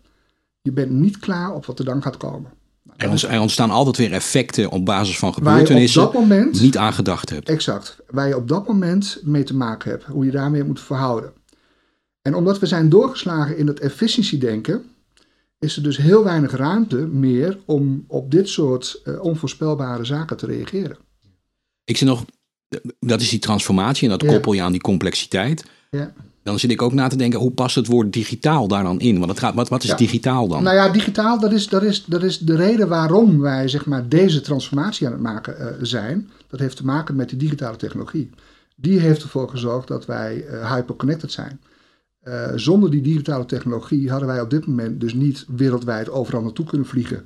Je 0.61 0.71
bent 0.71 0.91
niet 0.91 1.19
klaar 1.19 1.53
op 1.53 1.65
wat 1.65 1.79
er 1.79 1.85
dan 1.85 2.01
gaat 2.01 2.17
komen. 2.17 2.51
Er, 2.99 3.25
er 3.29 3.39
ontstaan 3.41 3.69
altijd 3.71 3.97
weer 3.97 4.13
effecten 4.13 4.69
op 4.69 4.85
basis 4.85 5.17
van 5.19 5.29
Waar 5.29 5.37
je 5.37 5.49
op 5.49 5.57
gebeurtenissen 5.57 6.01
dat 6.01 6.13
moment 6.13 6.61
niet 6.61 6.77
aan 6.77 6.93
gedacht 6.93 7.29
hebt. 7.29 7.49
Exact. 7.49 7.97
Waar 8.09 8.27
je 8.27 8.35
op 8.35 8.47
dat 8.47 8.67
moment 8.67 9.19
mee 9.23 9.43
te 9.43 9.55
maken 9.55 9.91
hebt. 9.91 10.03
Hoe 10.03 10.25
je 10.25 10.31
daarmee 10.31 10.63
moet 10.63 10.81
verhouden. 10.81 11.31
En 12.21 12.35
omdat 12.35 12.59
we 12.59 12.65
zijn 12.65 12.89
doorgeslagen 12.89 13.57
in 13.57 13.67
het 13.67 13.79
efficiëntiedenken, 13.79 14.83
is 15.59 15.75
er 15.75 15.83
dus 15.83 15.97
heel 15.97 16.23
weinig 16.23 16.51
ruimte 16.51 16.95
meer 16.95 17.57
om 17.65 18.03
op 18.07 18.31
dit 18.31 18.49
soort 18.49 19.01
eh, 19.03 19.21
onvoorspelbare 19.23 20.03
zaken 20.05 20.37
te 20.37 20.45
reageren. 20.45 20.97
Ik 21.83 21.97
zit 21.97 22.07
nog, 22.07 22.25
dat 22.99 23.21
is 23.21 23.29
die 23.29 23.39
transformatie 23.39 24.03
en 24.03 24.17
dat 24.17 24.21
Ja. 24.27 24.33
koppel 24.33 24.53
je 24.53 24.61
aan 24.61 24.71
die 24.71 24.81
complexiteit. 24.81 25.65
Ja. 25.91 26.13
Dan 26.49 26.59
zit 26.59 26.71
ik 26.71 26.81
ook 26.81 26.93
na 26.93 27.07
te 27.07 27.15
denken, 27.15 27.39
hoe 27.39 27.51
past 27.51 27.75
het 27.75 27.87
woord 27.87 28.13
digitaal 28.13 28.67
daar 28.67 28.83
dan 28.83 28.99
in? 28.99 29.17
Want 29.17 29.29
het 29.29 29.39
gaat, 29.39 29.55
wat, 29.55 29.69
wat 29.69 29.83
is 29.83 29.89
Ja. 29.89 29.95
digitaal 29.95 30.47
dan? 30.47 30.63
Nou 30.63 30.75
ja, 30.75 30.89
digitaal, 30.89 31.39
dat 31.39 31.51
is, 31.51 31.67
dat, 31.67 31.83
is, 31.83 32.05
dat 32.05 32.23
is 32.23 32.39
de 32.39 32.55
reden 32.55 32.87
waarom 32.87 33.39
wij 33.39 33.67
zeg 33.67 33.85
maar, 33.85 34.07
deze 34.09 34.41
transformatie 34.41 35.07
aan 35.07 35.13
het 35.13 35.21
maken 35.21 35.59
eh, 35.59 35.67
zijn. 35.81 36.29
Dat 36.47 36.59
heeft 36.59 36.77
te 36.77 36.85
maken 36.85 37.15
met 37.15 37.29
die 37.29 37.37
digitale 37.37 37.77
technologie. 37.77 38.29
Die 38.75 38.99
heeft 38.99 39.23
ervoor 39.23 39.49
gezorgd 39.49 39.87
dat 39.87 40.05
wij 40.05 40.45
eh, 40.45 40.73
hyperconnected 40.73 41.31
zijn. 41.31 41.59
Eh, 42.19 42.51
zonder 42.55 42.91
die 42.91 43.01
digitale 43.01 43.45
technologie 43.45 44.09
hadden 44.09 44.27
wij 44.27 44.41
op 44.41 44.49
dit 44.49 44.67
moment 44.67 44.99
dus 44.99 45.13
niet 45.13 45.45
wereldwijd 45.47 46.09
overal 46.09 46.41
naartoe 46.41 46.65
kunnen 46.65 46.87
vliegen. 46.87 47.25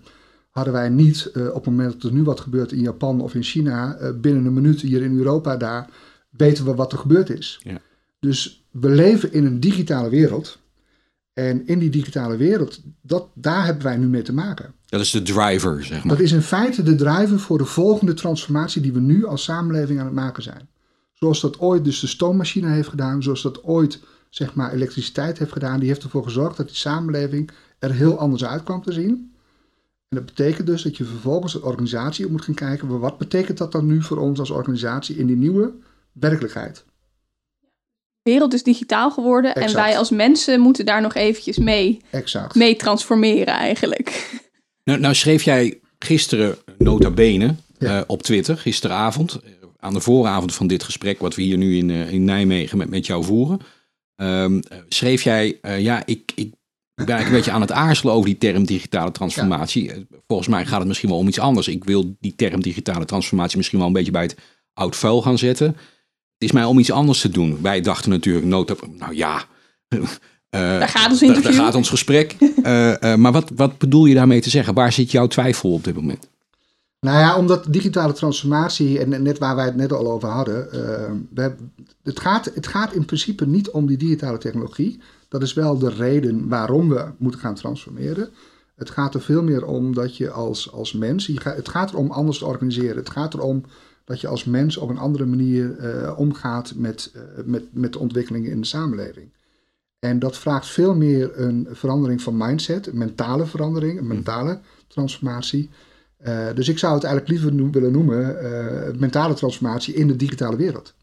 Hadden 0.49 0.73
wij 0.73 0.89
niet 0.89 1.31
op 1.35 1.65
het 1.65 1.65
moment 1.65 1.93
dat 1.93 2.03
er 2.03 2.17
nu 2.17 2.23
wat 2.23 2.39
gebeurt 2.39 2.71
in 2.71 2.81
Japan 2.81 3.21
of 3.21 3.35
in 3.35 3.43
China, 3.43 3.97
binnen 4.21 4.45
een 4.45 4.53
minuut 4.53 4.81
hier 4.81 5.01
in 5.01 5.17
Europa 5.17 5.57
daar, 5.57 5.89
weten 6.29 6.65
we 6.65 6.75
wat 6.75 6.91
er 6.91 6.97
gebeurd 6.97 7.29
is. 7.29 7.59
Ja. 7.63 7.81
Dus 8.23 8.65
we 8.71 8.89
leven 8.89 9.33
in 9.33 9.45
een 9.45 9.59
digitale 9.59 10.09
wereld. 10.09 10.59
En 11.33 11.67
in 11.67 11.79
die 11.79 11.89
digitale 11.89 12.37
wereld, 12.37 12.81
dat, 13.01 13.27
daar 13.33 13.65
hebben 13.65 13.83
wij 13.83 13.97
nu 13.97 14.07
mee 14.07 14.21
te 14.21 14.33
maken. 14.33 14.73
Dat 14.85 15.01
is 15.01 15.11
de 15.11 15.21
driver, 15.21 15.83
zeg 15.83 16.03
maar. 16.03 16.15
Dat 16.15 16.25
is 16.25 16.31
in 16.31 16.41
feite 16.41 16.83
de 16.83 16.95
driver 16.95 17.39
voor 17.39 17.57
de 17.57 17.65
volgende 17.65 18.13
transformatie 18.13 18.81
die 18.81 18.93
we 18.93 18.99
nu 18.99 19.25
als 19.25 19.43
samenleving 19.43 19.99
aan 19.99 20.05
het 20.05 20.13
maken 20.13 20.43
zijn. 20.43 20.67
Zoals 21.13 21.41
dat 21.41 21.59
ooit 21.59 21.83
dus 21.83 21.99
de 21.99 22.07
stoommachine 22.07 22.69
heeft 22.69 22.87
gedaan, 22.87 23.23
zoals 23.23 23.41
dat 23.41 23.63
ooit 23.63 23.99
zeg 24.29 24.53
maar 24.55 24.73
elektriciteit 24.73 25.37
heeft 25.37 25.51
gedaan, 25.51 25.79
die 25.79 25.87
heeft 25.87 26.03
ervoor 26.03 26.23
gezorgd 26.23 26.57
dat 26.57 26.67
die 26.67 26.75
samenleving 26.75 27.49
er 27.79 27.91
heel 27.91 28.19
anders 28.19 28.45
uit 28.45 28.63
kwam 28.63 28.81
te 28.81 28.91
zien. 28.91 29.33
En 30.09 30.17
dat 30.17 30.25
betekent 30.25 30.67
dus 30.67 30.81
dat 30.81 30.97
je 30.97 31.05
vervolgens 31.05 31.53
als 31.53 31.63
organisatie 31.63 32.27
moet 32.27 32.41
gaan 32.41 32.53
kijken, 32.53 32.87
maar 32.87 32.99
wat 32.99 33.17
betekent 33.17 33.57
dat 33.57 33.71
dan 33.71 33.85
nu 33.85 34.01
voor 34.01 34.17
ons 34.17 34.39
als 34.39 34.49
organisatie 34.49 35.17
in 35.17 35.27
die 35.27 35.37
nieuwe 35.37 35.73
werkelijkheid? 36.11 36.85
De 38.23 38.31
wereld 38.31 38.53
is 38.53 38.63
digitaal 38.63 39.11
geworden 39.11 39.55
en 39.55 39.73
wij 39.73 39.97
als 39.97 40.09
mensen 40.09 40.59
moeten 40.59 40.85
daar 40.85 41.01
nog 41.01 41.13
eventjes 41.15 41.57
mee, 41.57 42.01
Exact. 42.09 42.55
mee 42.55 42.75
transformeren 42.75 43.53
eigenlijk. 43.53 44.11
Nou, 44.83 44.99
nou 44.99 45.15
schreef 45.15 45.43
jij 45.43 45.79
gisteren, 45.99 46.57
nota 46.77 47.11
bene, 47.11 47.55
Ja. 47.79 47.97
eh, 47.97 48.03
op 48.07 48.23
Twitter, 48.23 48.57
gisteravond, 48.57 49.33
eh, 49.43 49.51
aan 49.79 49.93
de 49.93 49.99
vooravond 49.99 50.53
van 50.53 50.67
dit 50.67 50.83
gesprek, 50.83 51.19
wat 51.19 51.35
we 51.35 51.41
hier 51.41 51.57
nu 51.57 51.77
in, 51.77 51.89
eh, 51.89 52.11
in 52.11 52.23
Nijmegen 52.23 52.77
met, 52.77 52.89
met 52.89 53.05
jou 53.05 53.23
voeren, 53.23 53.59
ehm, 54.15 54.59
eh, 54.69 54.77
schreef 54.89 55.21
jij, 55.21 55.57
eh, 55.61 55.81
ja, 55.81 56.01
ik, 56.05 56.31
ik 56.35 56.49
ben 56.95 57.07
eigenlijk 57.07 57.25
een 57.27 57.31
beetje 57.35 57.51
aan 57.51 57.61
het 57.61 57.71
aarzelen 57.71 58.13
over 58.13 58.25
die 58.29 58.37
term 58.37 58.65
digitale 58.65 59.11
transformatie. 59.11 59.91
Eh, 59.91 59.97
Volgens 60.27 60.47
mij 60.49 60.65
gaat 60.65 60.79
het 60.79 60.87
misschien 60.87 61.09
wel 61.09 61.17
om 61.17 61.27
iets 61.27 61.39
anders. 61.39 61.67
Ik 61.67 61.83
wil 61.83 62.15
die 62.19 62.35
term 62.35 62.61
digitale 62.61 63.05
transformatie 63.05 63.57
misschien 63.57 63.77
wel 63.79 63.87
een 63.87 63.93
beetje 63.93 64.11
bij 64.11 64.21
het 64.23 64.35
oud 64.73 64.95
vuil 64.95 65.21
gaan 65.21 65.37
zetten. 65.37 65.75
Het 66.43 66.51
is 66.51 66.57
mij 66.59 66.67
om 66.69 66.79
iets 66.79 66.91
anders 66.91 67.21
te 67.21 67.29
doen. 67.29 67.57
Wij 67.61 67.81
dachten 67.81 68.09
natuurlijk, 68.09 68.45
nota, 68.45 68.75
nou 68.97 69.15
ja, 69.15 69.43
eh, 69.89 69.99
Daar 70.49 70.87
gaat 70.87 71.11
ons 71.11 71.21
interview. 71.21 71.51
Daar 71.51 71.61
gaat 71.63 71.75
ons 71.75 71.89
gesprek. 71.89 72.35
Eh, 72.63 73.11
eh, 73.11 73.19
maar 73.19 73.31
wat, 73.31 73.51
wat 73.55 73.77
bedoel 73.77 74.05
je 74.05 74.15
daarmee 74.15 74.41
te 74.41 74.49
zeggen? 74.49 74.73
Waar 74.73 74.91
zit 74.91 75.11
jouw 75.11 75.27
twijfel 75.27 75.73
op 75.73 75.83
dit 75.83 75.95
moment? 75.95 76.27
Nou 76.99 77.17
ja, 77.17 77.37
omdat 77.37 77.65
digitale 77.69 78.13
transformatie, 78.13 78.99
en 78.99 79.23
net 79.23 79.37
waar 79.37 79.55
wij 79.55 79.65
het 79.65 79.75
net 79.75 79.93
al 79.93 80.11
over 80.11 80.29
hadden, 80.29 80.67
we 81.33 81.55
het, 82.03 82.19
gaat, 82.19 82.51
het 82.53 82.67
gaat 82.67 82.93
in 82.93 83.05
principe 83.05 83.45
niet 83.45 83.69
om 83.69 83.87
die 83.87 83.97
digitale 83.97 84.37
technologie. 84.37 84.99
Dat 85.27 85.41
is 85.41 85.53
wel 85.53 85.77
de 85.77 85.89
reden 85.89 86.47
waarom 86.47 86.89
we 86.89 87.05
moeten 87.17 87.39
gaan 87.39 87.55
transformeren. 87.55 88.29
Het 88.75 88.89
gaat 88.89 89.13
er 89.13 89.21
veel 89.21 89.43
meer 89.43 89.65
om 89.65 89.93
dat 89.93 90.17
je 90.17 90.31
als, 90.31 90.71
als 90.71 90.93
mens, 90.93 91.25
je 91.25 91.39
gaat, 91.39 91.55
het 91.55 91.69
gaat 91.69 91.91
erom 91.91 92.11
anders 92.11 92.37
te 92.37 92.45
organiseren. 92.45 92.95
Het 92.95 93.09
gaat 93.09 93.33
erom 93.33 93.63
dat 94.03 94.21
je 94.21 94.27
als 94.27 94.43
mens 94.43 94.77
op 94.77 94.89
een 94.89 94.97
andere 94.97 95.25
manier 95.25 95.77
eh, 95.77 96.19
omgaat 96.19 96.73
met, 96.75 97.11
eh, 97.13 97.21
met, 97.45 97.63
met 97.71 97.93
de 97.93 97.99
ontwikkelingen 97.99 98.51
in 98.51 98.61
de 98.61 98.67
samenleving. 98.67 99.33
En 99.99 100.19
dat 100.19 100.37
vraagt 100.37 100.67
veel 100.67 100.95
meer 100.95 101.39
een 101.39 101.67
verandering 101.71 102.21
van 102.21 102.37
mindset, 102.37 102.87
een 102.87 102.97
mentale 102.97 103.45
verandering, 103.45 103.99
een 103.99 104.07
mentale 104.07 104.59
transformatie. 104.87 105.69
Eh, 106.17 106.47
dus 106.55 106.69
ik 106.69 106.77
zou 106.77 106.93
het 106.93 107.03
eigenlijk 107.03 107.33
liever 107.33 107.71
willen 107.71 107.91
noemen 107.91 108.99
mentale 108.99 109.33
transformatie 109.33 109.93
in 109.93 110.07
de 110.07 110.15
digitale 110.15 110.55
wereld. 110.55 110.93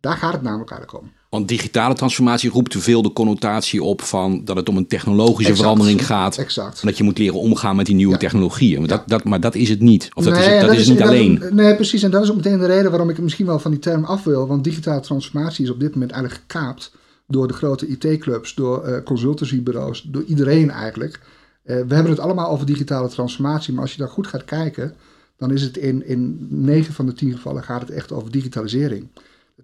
Daar 0.00 0.16
gaat 0.16 0.32
het 0.32 0.42
namelijk 0.42 0.70
eigenlijk 0.70 1.02
om. 1.02 1.10
Want 1.28 1.48
digitale 1.48 1.94
transformatie 1.94 2.50
roept 2.50 2.70
te 2.70 2.80
veel 2.80 3.02
de 3.02 3.12
connotatie 3.12 3.82
op 3.82 4.02
van 4.02 4.44
dat 4.44 4.56
het 4.56 4.68
om 4.68 4.76
een 4.76 4.86
technologische 4.86 5.50
Exact. 5.50 5.58
verandering 5.60 6.06
gaat. 6.06 6.36
Exact. 6.38 6.80
En 6.80 6.86
dat 6.86 6.96
je 6.96 7.04
moet 7.04 7.18
leren 7.18 7.40
omgaan 7.40 7.76
met 7.76 7.86
die 7.86 7.94
nieuwe 7.94 8.12
Ja. 8.12 8.18
technologieën. 8.18 8.80
Maar, 8.80 8.88
Ja. 8.88 8.96
dat, 8.96 9.08
dat, 9.08 9.24
maar 9.24 9.40
dat 9.40 9.54
is 9.54 9.68
het 9.68 9.80
niet. 9.80 10.08
Of 10.14 10.24
dat 10.24 10.36
is, 10.36 10.46
het, 10.46 10.60
dat 10.60 10.74
is 10.76 10.88
niet 10.88 10.98
dat 10.98 11.08
alleen. 11.08 11.42
nee, 11.50 11.74
precies. 11.74 12.02
En 12.02 12.10
dat 12.10 12.22
is 12.22 12.30
ook 12.30 12.36
meteen 12.36 12.58
de 12.58 12.66
reden 12.66 12.90
waarom 12.90 13.10
ik 13.10 13.18
misschien 13.18 13.46
wel 13.46 13.58
van 13.58 13.70
die 13.70 13.80
term 13.80 14.04
af 14.04 14.24
wil. 14.24 14.46
Want 14.46 14.64
digitale 14.64 15.00
transformatie 15.00 15.64
is 15.64 15.70
op 15.70 15.80
dit 15.80 15.92
moment 15.92 16.10
eigenlijk 16.10 16.42
gekaapt 16.48 16.92
door 17.26 17.48
de 17.48 17.54
grote 17.54 17.86
IT-clubs, 17.86 18.54
door 18.54 18.84
eh, 18.84 19.02
consultancybureaus, 19.04 20.02
door 20.02 20.22
iedereen 20.24 20.70
eigenlijk. 20.70 21.20
Eh, 21.62 21.76
we 21.88 21.94
hebben 21.94 22.12
het 22.12 22.20
allemaal 22.20 22.50
over 22.50 22.66
digitale 22.66 23.08
transformatie, 23.08 23.72
maar 23.72 23.82
als 23.82 23.92
je 23.92 23.98
daar 23.98 24.08
goed 24.08 24.26
gaat 24.26 24.44
kijken, 24.44 24.94
dan 25.38 25.52
is 25.52 25.62
het 25.62 25.76
in, 25.76 26.06
in 26.06 26.46
9 26.50 26.94
van 26.94 27.06
de 27.06 27.12
10 27.12 27.32
gevallen 27.32 27.62
gaat 27.62 27.80
het 27.80 27.90
echt 27.90 28.12
over 28.12 28.30
digitalisering. 28.30 29.08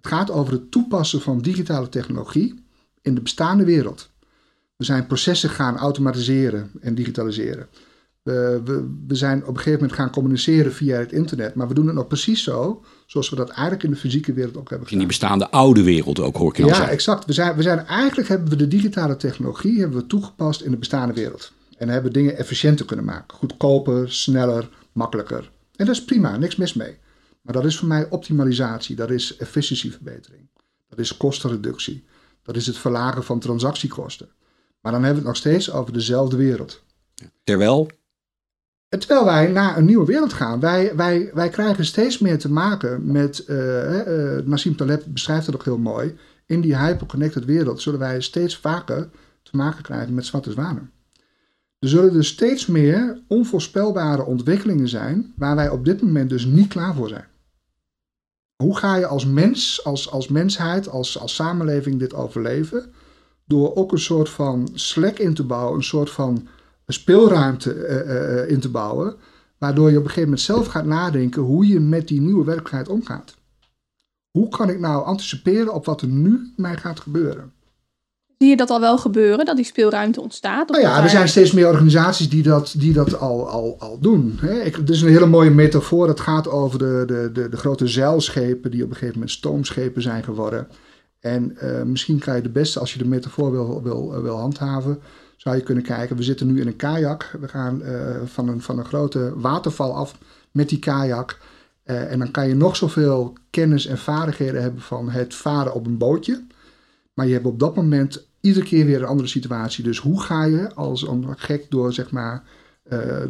Het 0.05 0.13
gaat 0.13 0.31
over 0.31 0.53
het 0.53 0.71
toepassen 0.71 1.21
van 1.21 1.39
digitale 1.39 1.89
technologie 1.89 2.65
in 3.01 3.15
de 3.15 3.21
bestaande 3.21 3.65
wereld. 3.65 4.09
We 4.75 4.83
zijn 4.85 5.07
processen 5.07 5.49
gaan 5.49 5.77
automatiseren 5.77 6.71
en 6.81 6.95
digitaliseren. 6.95 7.67
We, 8.23 8.61
we, 8.65 8.95
we 9.07 9.15
zijn 9.15 9.41
op 9.41 9.47
een 9.47 9.55
gegeven 9.57 9.79
moment 9.79 9.93
gaan 9.99 10.09
communiceren 10.09 10.73
via 10.73 10.97
het 10.97 11.11
internet, 11.11 11.55
maar 11.55 11.67
we 11.67 11.73
doen 11.73 11.85
het 11.85 11.95
nog 11.95 12.07
precies 12.07 12.43
zo, 12.43 12.83
zoals 13.05 13.29
we 13.29 13.35
dat 13.35 13.49
eigenlijk 13.49 13.83
in 13.83 13.89
de 13.91 13.95
fysieke 13.95 14.33
wereld 14.33 14.57
ook 14.57 14.69
hebben 14.69 14.89
In 14.89 14.97
die 14.97 15.07
gedaan. 15.07 15.07
bestaande 15.07 15.49
oude 15.51 15.83
wereld 15.83 16.19
ook, 16.19 16.35
hoor 16.35 16.49
ik 16.49 16.57
je 16.57 16.65
Ja, 16.65 16.73
zeggen. 16.73 16.89
exact. 16.93 17.25
We 17.25 17.33
zijn, 17.33 17.55
we 17.55 17.61
zijn, 17.61 17.85
eigenlijk 17.85 18.27
hebben 18.27 18.49
we 18.49 18.55
de 18.55 18.67
digitale 18.67 19.15
technologie 19.17 19.79
hebben 19.79 19.97
we 19.99 20.07
toegepast 20.07 20.61
in 20.61 20.71
de 20.71 20.77
bestaande 20.77 21.13
wereld. 21.13 21.51
En 21.77 21.89
hebben 21.89 22.11
we 22.11 22.17
dingen 22.17 22.37
efficiënter 22.37 22.85
kunnen 22.85 23.05
maken. 23.05 23.37
Goedkoper, 23.37 24.11
sneller, 24.11 24.69
makkelijker. 24.91 25.51
En 25.75 25.85
dat 25.85 25.95
is 25.95 26.05
prima, 26.05 26.37
niks 26.37 26.55
mis 26.55 26.73
mee. 26.73 26.97
Maar 27.45 27.53
dat 27.53 27.65
is 27.65 27.77
voor 27.77 27.87
mij 27.87 28.09
optimalisatie, 28.09 28.95
dat 28.95 29.11
is 29.11 29.37
efficiëntieverbetering. 29.37 30.49
Dat 30.89 30.99
is 30.99 31.17
kostenreductie. 31.17 32.05
Dat 32.43 32.55
is 32.55 32.67
het 32.67 32.77
verlagen 32.77 33.23
van 33.23 33.39
transactiekosten. 33.39 34.29
Maar 34.81 34.91
dan 34.91 35.03
hebben 35.03 35.23
we 35.23 35.29
het 35.29 35.37
nog 35.37 35.51
steeds 35.51 35.71
over 35.71 35.93
dezelfde 35.93 36.37
wereld. 36.37 36.83
Terwijl, 37.43 37.87
En 38.89 38.99
Terwijl 38.99 39.25
wij 39.25 39.47
naar 39.47 39.77
een 39.77 39.85
nieuwe 39.85 40.05
wereld 40.05 40.33
gaan. 40.33 40.59
Wij, 40.59 40.95
wij, 40.95 41.31
wij 41.33 41.49
krijgen 41.49 41.85
steeds 41.85 42.19
meer 42.19 42.39
te 42.39 42.51
maken 42.51 43.11
met, 43.11 43.45
eh 43.45 44.37
eh, 44.37 44.45
Nassim 44.45 44.75
Taleb 44.75 45.03
beschrijft 45.07 45.45
het 45.45 45.55
ook 45.55 45.63
heel 45.63 45.77
mooi. 45.77 46.17
In 46.45 46.61
die 46.61 46.77
hyperconnected 46.77 47.45
wereld 47.45 47.81
zullen 47.81 47.99
wij 47.99 48.21
steeds 48.21 48.57
vaker 48.57 49.09
te 49.43 49.55
maken 49.55 49.83
krijgen 49.83 50.13
met 50.13 50.25
zwarte 50.25 50.51
zwanen. 50.51 50.91
Er 51.79 51.89
zullen 51.89 52.13
dus 52.13 52.27
steeds 52.27 52.65
meer 52.65 53.21
onvoorspelbare 53.27 54.23
ontwikkelingen 54.23 54.87
zijn 54.87 55.33
waar 55.35 55.55
wij 55.55 55.69
op 55.69 55.85
dit 55.85 56.01
moment 56.01 56.29
dus 56.29 56.45
niet 56.45 56.67
klaar 56.67 56.95
voor 56.95 57.07
zijn. 57.09 57.25
Hoe 58.63 58.77
ga 58.77 58.95
je 58.95 59.07
als 59.07 59.25
mens, 59.25 59.83
als, 59.83 60.11
als 60.11 60.27
mensheid, 60.27 60.89
als, 60.89 61.19
als 61.19 61.35
samenleving 61.35 61.99
dit 61.99 62.13
overleven? 62.13 62.93
Door 63.45 63.75
ook 63.75 63.91
een 63.91 63.99
soort 63.99 64.29
van 64.29 64.69
slek 64.73 65.19
in 65.19 65.33
te 65.33 65.43
bouwen, 65.43 65.75
een 65.75 65.83
soort 65.83 66.09
van 66.09 66.47
speelruimte 66.87 67.73
eh, 67.73 68.39
eh, 68.41 68.49
in 68.49 68.59
te 68.59 68.69
bouwen, 68.69 69.15
waardoor 69.57 69.91
je 69.91 69.97
op 69.97 70.03
een 70.03 70.09
gegeven 70.09 70.29
moment 70.29 70.45
zelf 70.45 70.67
gaat 70.67 70.85
nadenken 70.85 71.41
hoe 71.41 71.67
je 71.67 71.79
met 71.79 72.07
die 72.07 72.21
nieuwe 72.21 72.45
werkelijkheid 72.45 72.89
omgaat. 72.89 73.35
Hoe 74.31 74.49
kan 74.49 74.69
ik 74.69 74.79
nou 74.79 75.05
anticiperen 75.05 75.73
op 75.73 75.85
wat 75.85 76.01
er 76.01 76.07
nu 76.07 76.53
mij 76.55 76.77
gaat 76.77 76.99
gebeuren? 76.99 77.53
Zie 78.37 78.49
je 78.49 78.55
dat 78.55 78.69
al 78.69 78.79
wel 78.79 78.97
gebeuren, 78.97 79.45
dat 79.45 79.55
die 79.55 79.65
speelruimte 79.65 80.21
ontstaat? 80.21 80.69
Nou 80.69 80.81
ja, 80.81 81.03
er 81.03 81.09
zijn 81.09 81.27
steeds 81.27 81.51
meer 81.51 81.67
organisaties 81.67 82.29
die 82.29 82.43
dat, 82.43 82.73
die 82.77 82.93
dat 82.93 83.19
al, 83.19 83.49
al, 83.49 83.75
al 83.79 83.99
doen. 83.99 84.37
Hè. 84.41 84.61
Ik, 84.61 84.75
het 84.75 84.89
is 84.89 85.01
een 85.01 85.09
hele 85.09 85.25
mooie 85.25 85.49
metafoor. 85.49 86.07
Het 86.07 86.19
gaat 86.19 86.49
over 86.49 86.79
de, 86.79 87.03
de, 87.07 87.29
de, 87.33 87.49
de 87.49 87.57
grote 87.57 87.87
zeilschepen 87.87 88.71
die 88.71 88.83
op 88.83 88.89
een 88.89 88.93
gegeven 88.93 89.13
moment 89.13 89.31
stoomschepen 89.31 90.01
zijn 90.01 90.23
geworden. 90.23 90.67
En 91.19 91.57
eh, 91.57 91.81
misschien 91.81 92.19
kan 92.19 92.35
je 92.35 92.41
de 92.41 92.49
beste, 92.49 92.79
als 92.79 92.93
je 92.93 92.99
de 92.99 93.07
metafoor 93.07 93.51
wil, 93.51 93.83
wil, 93.83 94.21
wil 94.21 94.37
handhaven, 94.37 94.99
zou 95.37 95.55
je 95.55 95.63
kunnen 95.63 95.83
kijken. 95.83 96.15
We 96.15 96.23
zitten 96.23 96.47
nu 96.47 96.61
in 96.61 96.67
een 96.67 96.75
kajak. 96.75 97.35
We 97.39 97.47
gaan 97.47 97.83
eh, 97.83 98.15
van, 98.25 98.47
een, 98.47 98.61
van 98.61 98.77
een 98.79 98.85
grote 98.85 99.33
waterval 99.35 99.95
af 99.95 100.17
met 100.51 100.69
die 100.69 100.79
kajak. 100.79 101.37
Eh, 101.83 102.11
en 102.11 102.19
dan 102.19 102.31
kan 102.31 102.47
je 102.47 102.55
nog 102.55 102.75
zoveel 102.75 103.33
kennis 103.49 103.85
en 103.85 103.97
vaardigheden 103.97 104.61
hebben 104.61 104.81
van 104.81 105.09
het 105.09 105.35
varen 105.35 105.73
op 105.73 105.85
een 105.85 105.97
bootje. 105.97 106.43
Maar 107.15 107.27
je 107.27 107.33
hebt 107.33 107.45
op 107.45 107.59
dat 107.59 107.75
moment 107.75 108.27
iedere 108.41 108.65
keer 108.65 108.85
weer 108.85 108.97
een 109.01 109.07
andere 109.07 109.27
situatie. 109.27 109.83
Dus 109.83 109.97
hoe 109.97 110.21
ga 110.21 110.45
je 110.45 110.73
als 110.73 111.07
een 111.07 111.25
gek 111.37 111.65
door, 111.69 111.93
zeg 111.93 112.11
maar. 112.11 112.43
eh, 112.83 113.21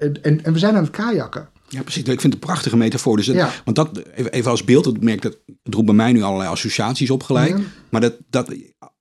en, 0.00 0.22
en, 0.22 0.44
en 0.44 0.52
we 0.52 0.58
zijn 0.58 0.76
aan 0.76 0.82
het 0.82 0.92
kajakken. 0.92 1.48
ja 1.68 1.82
precies, 1.82 2.02
ik 2.02 2.06
vind 2.08 2.22
het 2.22 2.32
een 2.32 2.38
prachtige 2.38 2.76
metafoor. 2.76 3.16
Dus 3.16 3.26
Ja. 3.26 3.50
Want 3.64 3.76
dat, 3.76 4.02
even, 4.14 4.32
even 4.32 4.50
als 4.50 4.64
beeld, 4.64 4.86
ik 4.86 5.02
merk 5.02 5.22
dat, 5.22 5.38
het 5.62 5.74
roept 5.74 5.86
bij 5.86 5.94
mij 5.94 6.12
nu 6.12 6.22
allerlei 6.22 6.50
associaties 6.50 7.10
op 7.10 7.22
gelijk. 7.22 7.58
Ja. 7.58 7.64
Maar 7.88 8.00
dat, 8.00 8.16
dat, 8.30 8.54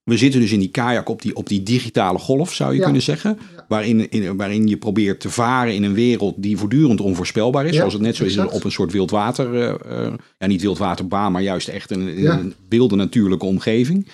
we 0.04 0.18
zitten 0.18 0.40
dus 0.40 0.52
in 0.52 0.60
die 0.60 0.70
kajak 0.72 1.10
op 1.10 1.22
die, 1.22 1.36
op 1.36 1.48
die 1.48 1.64
digitale 1.64 2.18
golf, 2.18 2.54
zou 2.54 2.72
je 2.72 2.78
Ja. 2.78 2.84
kunnen 2.84 3.02
zeggen. 3.02 3.38
Ja. 3.56 3.66
Waarin, 3.68 4.10
in, 4.12 4.38
waarin 4.38 4.68
je 4.68 4.78
probeert 4.78 5.20
te 5.20 5.30
varen 5.30 5.74
in 5.74 5.84
een 5.84 5.94
wereld 5.94 6.36
die 6.38 6.58
voortdurend 6.58 7.02
onvoorspelbaar 7.02 7.66
is. 7.66 7.72
Ja, 7.72 7.78
zoals 7.78 7.94
het 7.94 8.02
net 8.02 8.16
zo 8.16 8.24
is 8.24 8.38
op 8.38 8.64
een 8.64 8.72
soort 8.72 8.92
wildwater, 8.92 9.56
eh, 9.86 10.14
ja 10.38 10.48
niet 10.48 10.62
wildwaterbaan, 10.62 11.32
maar 11.32 11.42
juist 11.42 11.68
echt 11.68 11.92
een, 11.92 12.26
een 12.32 12.54
wilde 12.70 12.96
natuurlijke 12.96 13.46
omgeving. 13.46 14.08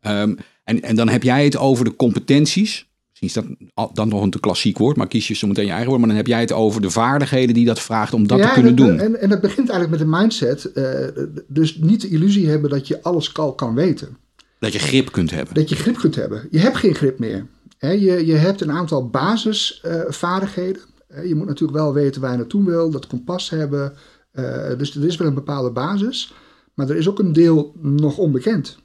Ehm, 0.00 0.34
en, 0.64 0.82
en 0.82 0.96
dan 0.96 1.08
heb 1.08 1.22
jij 1.22 1.44
het 1.44 1.56
over 1.56 1.84
de 1.84 1.96
competenties. 1.96 2.86
Misschien 3.10 3.44
is 3.44 3.54
dat 3.74 3.90
dan 3.96 4.08
nog 4.08 4.22
een 4.22 4.30
te 4.30 4.40
klassiek 4.40 4.78
woord, 4.78 4.96
maar 4.96 5.08
kies 5.08 5.28
je 5.28 5.34
zo 5.34 5.46
meteen 5.46 5.64
je 5.64 5.70
eigen 5.70 5.88
woord. 5.88 6.00
Maar 6.00 6.08
dan 6.08 6.18
heb 6.18 6.26
jij 6.26 6.40
het 6.40 6.52
over 6.52 6.80
de 6.80 6.90
vaardigheden 6.90 7.54
die 7.54 7.64
dat 7.64 7.80
vraagt 7.80 8.12
om 8.14 8.26
dat 8.26 8.38
Ja, 8.38 8.46
te 8.48 8.52
kunnen 8.52 8.70
en, 8.70 8.76
doen. 8.76 8.98
En, 8.98 9.20
en 9.20 9.28
dat 9.28 9.40
begint 9.40 9.68
eigenlijk 9.70 9.90
met 9.90 10.00
een 10.00 10.20
mindset. 10.20 10.64
eh, 10.72 11.08
dus 11.48 11.76
niet 11.76 12.00
de 12.00 12.08
illusie 12.08 12.48
hebben 12.48 12.70
dat 12.70 12.88
je 12.88 13.02
alles 13.02 13.34
al 13.36 13.54
kan 13.54 13.74
weten. 13.74 14.16
Dat 14.64 14.72
je 14.72 14.88
grip 14.88 15.12
kunt 15.12 15.30
hebben. 15.30 15.54
Dat 15.54 15.68
je 15.68 15.76
grip 15.76 15.96
kunt 15.96 16.14
hebben. 16.14 16.48
Je 16.50 16.58
hebt 16.58 16.76
geen 16.76 16.94
grip 16.94 17.18
meer. 17.18 17.46
Hè, 17.78 17.90
je, 17.90 18.26
je 18.26 18.34
hebt 18.34 18.60
een 18.60 18.72
aantal 18.72 19.08
basisvaardigheden. 19.08 20.82
je 21.24 21.34
moet 21.34 21.46
natuurlijk 21.46 21.78
wel 21.78 21.92
weten 21.92 22.20
waar 22.20 22.30
je 22.30 22.36
naartoe 22.36 22.64
wil, 22.64 22.90
dat 22.90 23.06
kompas 23.06 23.50
hebben. 23.50 23.92
Eh, 24.30 24.78
dus 24.78 24.96
er 24.96 25.04
is 25.04 25.16
wel 25.16 25.28
een 25.28 25.34
bepaalde 25.34 25.70
basis. 25.70 26.34
Maar 26.74 26.90
er 26.90 26.96
is 26.96 27.08
ook 27.08 27.18
een 27.18 27.32
deel 27.32 27.74
nog 27.80 28.18
onbekend. 28.18 28.78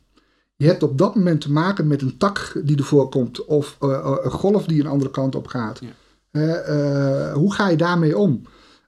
Je 0.55 0.67
hebt 0.67 0.83
op 0.83 0.97
dat 0.97 1.15
moment 1.15 1.41
te 1.41 1.51
maken 1.51 1.87
met 1.87 2.01
een 2.01 2.17
tak 2.17 2.61
die 2.63 2.77
ervoor 2.77 3.09
komt. 3.09 3.45
Of 3.45 3.77
eh, 3.79 4.17
een 4.23 4.31
golf 4.31 4.65
die 4.65 4.79
een 4.79 4.87
andere 4.87 5.11
kant 5.11 5.35
op 5.35 5.47
gaat. 5.47 5.79
Ja. 5.79 5.87
Eh, 6.31 7.29
eh, 7.29 7.33
hoe 7.33 7.53
ga 7.53 7.69
je 7.69 7.77
daarmee 7.77 8.17
om? 8.17 8.41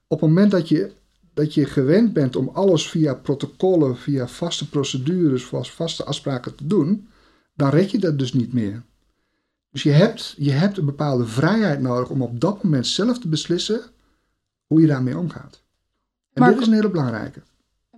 Op 0.06 0.20
het 0.20 0.28
moment 0.28 0.50
dat 0.50 0.68
je, 0.68 0.92
dat 1.34 1.54
je 1.54 1.64
gewend 1.64 2.12
bent 2.12 2.36
om 2.36 2.48
alles 2.52 2.88
via 2.88 3.14
protocollen, 3.14 3.96
via 3.96 4.28
vaste 4.28 4.68
procedures, 4.68 5.44
vast- 5.44 5.70
vaste 5.70 6.04
afspraken 6.04 6.54
te 6.54 6.66
doen, 6.66 7.08
dan 7.54 7.70
red 7.70 7.90
je 7.90 7.98
dat 7.98 8.18
dus 8.18 8.32
niet 8.32 8.52
meer. 8.52 8.82
Dus 9.70 9.82
je 9.82 9.90
hebt, 9.90 10.34
je 10.38 10.50
hebt 10.50 10.76
een 10.76 10.84
bepaalde 10.84 11.26
vrijheid 11.26 11.80
nodig 11.80 12.10
om 12.10 12.22
op 12.22 12.40
dat 12.40 12.62
moment 12.62 12.86
zelf 12.86 13.18
te 13.18 13.28
beslissen 13.28 13.80
hoe 14.66 14.80
je 14.80 14.86
daarmee 14.86 15.18
omgaat. 15.18 15.62
En 16.32 16.42
Marco- 16.42 16.54
dit 16.54 16.62
is 16.62 16.68
een 16.68 16.74
hele 16.78 16.90
belangrijke. 16.90 17.42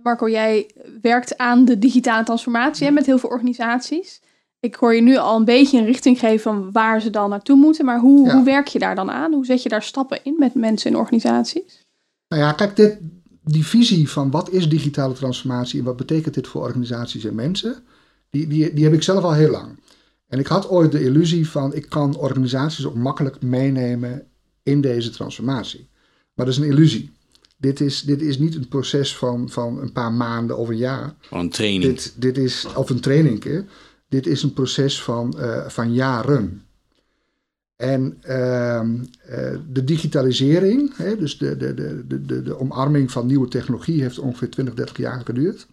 Marco, 0.03 0.29
jij 0.29 0.69
werkt 1.01 1.37
aan 1.37 1.65
de 1.65 1.79
digitale 1.79 2.23
transformatie 2.23 2.91
met 2.91 3.05
heel 3.05 3.17
veel 3.17 3.29
organisaties. 3.29 4.21
Ik 4.59 4.75
hoor 4.75 4.95
je 4.95 5.01
nu 5.01 5.17
al 5.17 5.37
een 5.37 5.45
beetje 5.45 5.77
een 5.79 5.85
richting 5.85 6.19
geven 6.19 6.39
van 6.39 6.71
waar 6.71 7.01
ze 7.01 7.09
dan 7.09 7.29
naartoe 7.29 7.55
moeten. 7.57 7.85
Maar 7.85 7.99
hoe, 7.99 8.25
Ja. 8.27 8.35
hoe 8.35 8.43
werk 8.45 8.67
je 8.67 8.79
daar 8.79 8.95
dan 8.95 9.11
aan? 9.11 9.33
Hoe 9.33 9.45
zet 9.45 9.63
je 9.63 9.69
daar 9.69 9.83
stappen 9.83 10.19
in 10.23 10.35
met 10.39 10.53
mensen 10.53 10.91
in 10.91 10.97
organisaties? 10.97 11.83
Nou 12.27 12.41
ja, 12.41 12.51
kijk, 12.51 12.75
dit, 12.75 12.97
die 13.45 13.65
visie 13.65 14.09
van 14.09 14.31
wat 14.31 14.49
is 14.49 14.69
digitale 14.69 15.13
transformatie 15.13 15.79
en 15.79 15.85
wat 15.85 15.97
betekent 15.97 16.33
dit 16.33 16.47
voor 16.47 16.61
organisaties 16.61 17.23
en 17.23 17.35
mensen, 17.35 17.83
die, 18.29 18.47
die, 18.47 18.73
die 18.73 18.83
heb 18.83 18.93
ik 18.93 19.03
zelf 19.03 19.23
al 19.23 19.33
heel 19.33 19.49
lang. 19.49 19.79
En 20.27 20.39
ik 20.39 20.47
had 20.47 20.69
ooit 20.69 20.91
de 20.91 21.03
illusie 21.03 21.49
van 21.49 21.73
ik 21.73 21.89
kan 21.89 22.17
organisaties 22.17 22.85
ook 22.85 22.95
makkelijk 22.95 23.41
meenemen 23.41 24.27
in 24.63 24.81
deze 24.81 25.09
transformatie. 25.09 25.87
Maar 26.33 26.45
dat 26.45 26.55
is 26.55 26.61
een 26.61 26.69
illusie. 26.69 27.13
Dit 27.57 27.81
is, 27.81 28.01
dit 28.01 28.21
is 28.21 28.37
niet 28.37 28.55
een 28.55 28.67
proces 28.67 29.15
van, 29.15 29.49
van 29.49 29.81
een 29.81 29.91
paar 29.91 30.13
maanden 30.13 30.57
of 30.57 30.69
een 30.69 30.77
jaar. 30.77 31.15
Van 31.19 31.39
een 31.39 31.49
training. 31.49 31.83
Dit, 31.83 32.13
dit 32.15 32.37
is, 32.37 32.67
of 32.75 32.89
een 32.89 32.99
training. 32.99 33.65
Dit 34.09 34.27
is 34.27 34.43
een 34.43 34.53
proces 34.53 35.01
van, 35.01 35.39
eh, 35.39 35.67
van 35.67 35.93
jaren. 35.93 36.65
En 37.75 38.17
ehm, 38.21 39.03
eh, 39.25 39.57
de 39.71 39.83
digitalisering, 39.83 40.97
hè, 40.97 41.17
dus 41.17 41.37
de, 41.37 41.57
de, 41.57 41.73
de, 41.73 42.25
de, 42.25 42.43
de, 42.43 42.59
omarming 42.59 43.11
van 43.11 43.25
nieuwe 43.25 43.47
technologie, 43.47 44.01
heeft 44.01 44.19
ongeveer 44.19 44.49
20, 44.49 44.73
30 44.73 44.97
jaar 44.97 45.21
geduurd. 45.25 45.67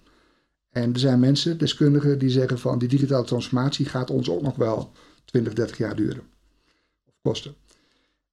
En 0.71 0.93
er 0.93 0.99
zijn 0.99 1.21
mensen, 1.21 1.59
deskundigen, 1.59 2.19
die 2.19 2.31
zeggen 2.31 2.59
van 2.59 2.79
die 2.79 2.89
digitale 2.89 3.25
transformatie 3.25 3.87
gaat 3.87 4.11
ons 4.11 4.31
ook 4.31 4.43
nog 4.43 4.57
wel 4.57 4.93
20, 5.25 5.53
30 5.53 5.79
jaar 5.79 5.97
duren. 5.97 6.23
Of 7.07 7.15
kosten. 7.23 7.55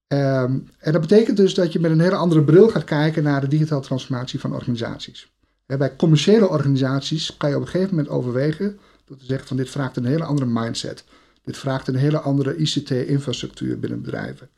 Ehm, 0.08 0.60
en 0.78 0.92
dat 0.92 1.02
betekent 1.02 1.38
dus 1.38 1.54
dat 1.54 1.74
je 1.74 1.80
met 1.80 1.92
een 1.92 2.00
hele 2.00 2.16
andere 2.16 2.44
bril 2.44 2.70
gaat 2.70 2.84
kijken 2.84 3.24
naar 3.24 3.42
de 3.42 3.48
digitale 3.48 3.82
transformatie 3.82 4.40
van 4.40 4.54
organisaties. 4.54 5.32
Bij 5.66 5.96
commerciële 5.96 6.50
organisaties 6.50 7.38
kan 7.38 7.50
je 7.50 7.56
op 7.56 7.62
een 7.62 7.68
gegeven 7.68 7.96
moment 7.96 8.14
overwegen 8.14 8.80
dat 9.06 9.20
je 9.20 9.26
zegt 9.26 9.48
van 9.48 9.58
dit 9.58 9.70
vraagt 9.70 9.98
een 9.98 10.06
hele 10.06 10.24
andere 10.24 10.50
mindset. 10.52 11.04
Dit 11.50 11.58
vraagt 11.58 11.88
een 11.88 11.96
hele 11.96 12.20
andere 12.20 12.56
ICT-infrastructuur 12.56 13.80
binnen 13.80 14.02
bedrijven. 14.02 14.50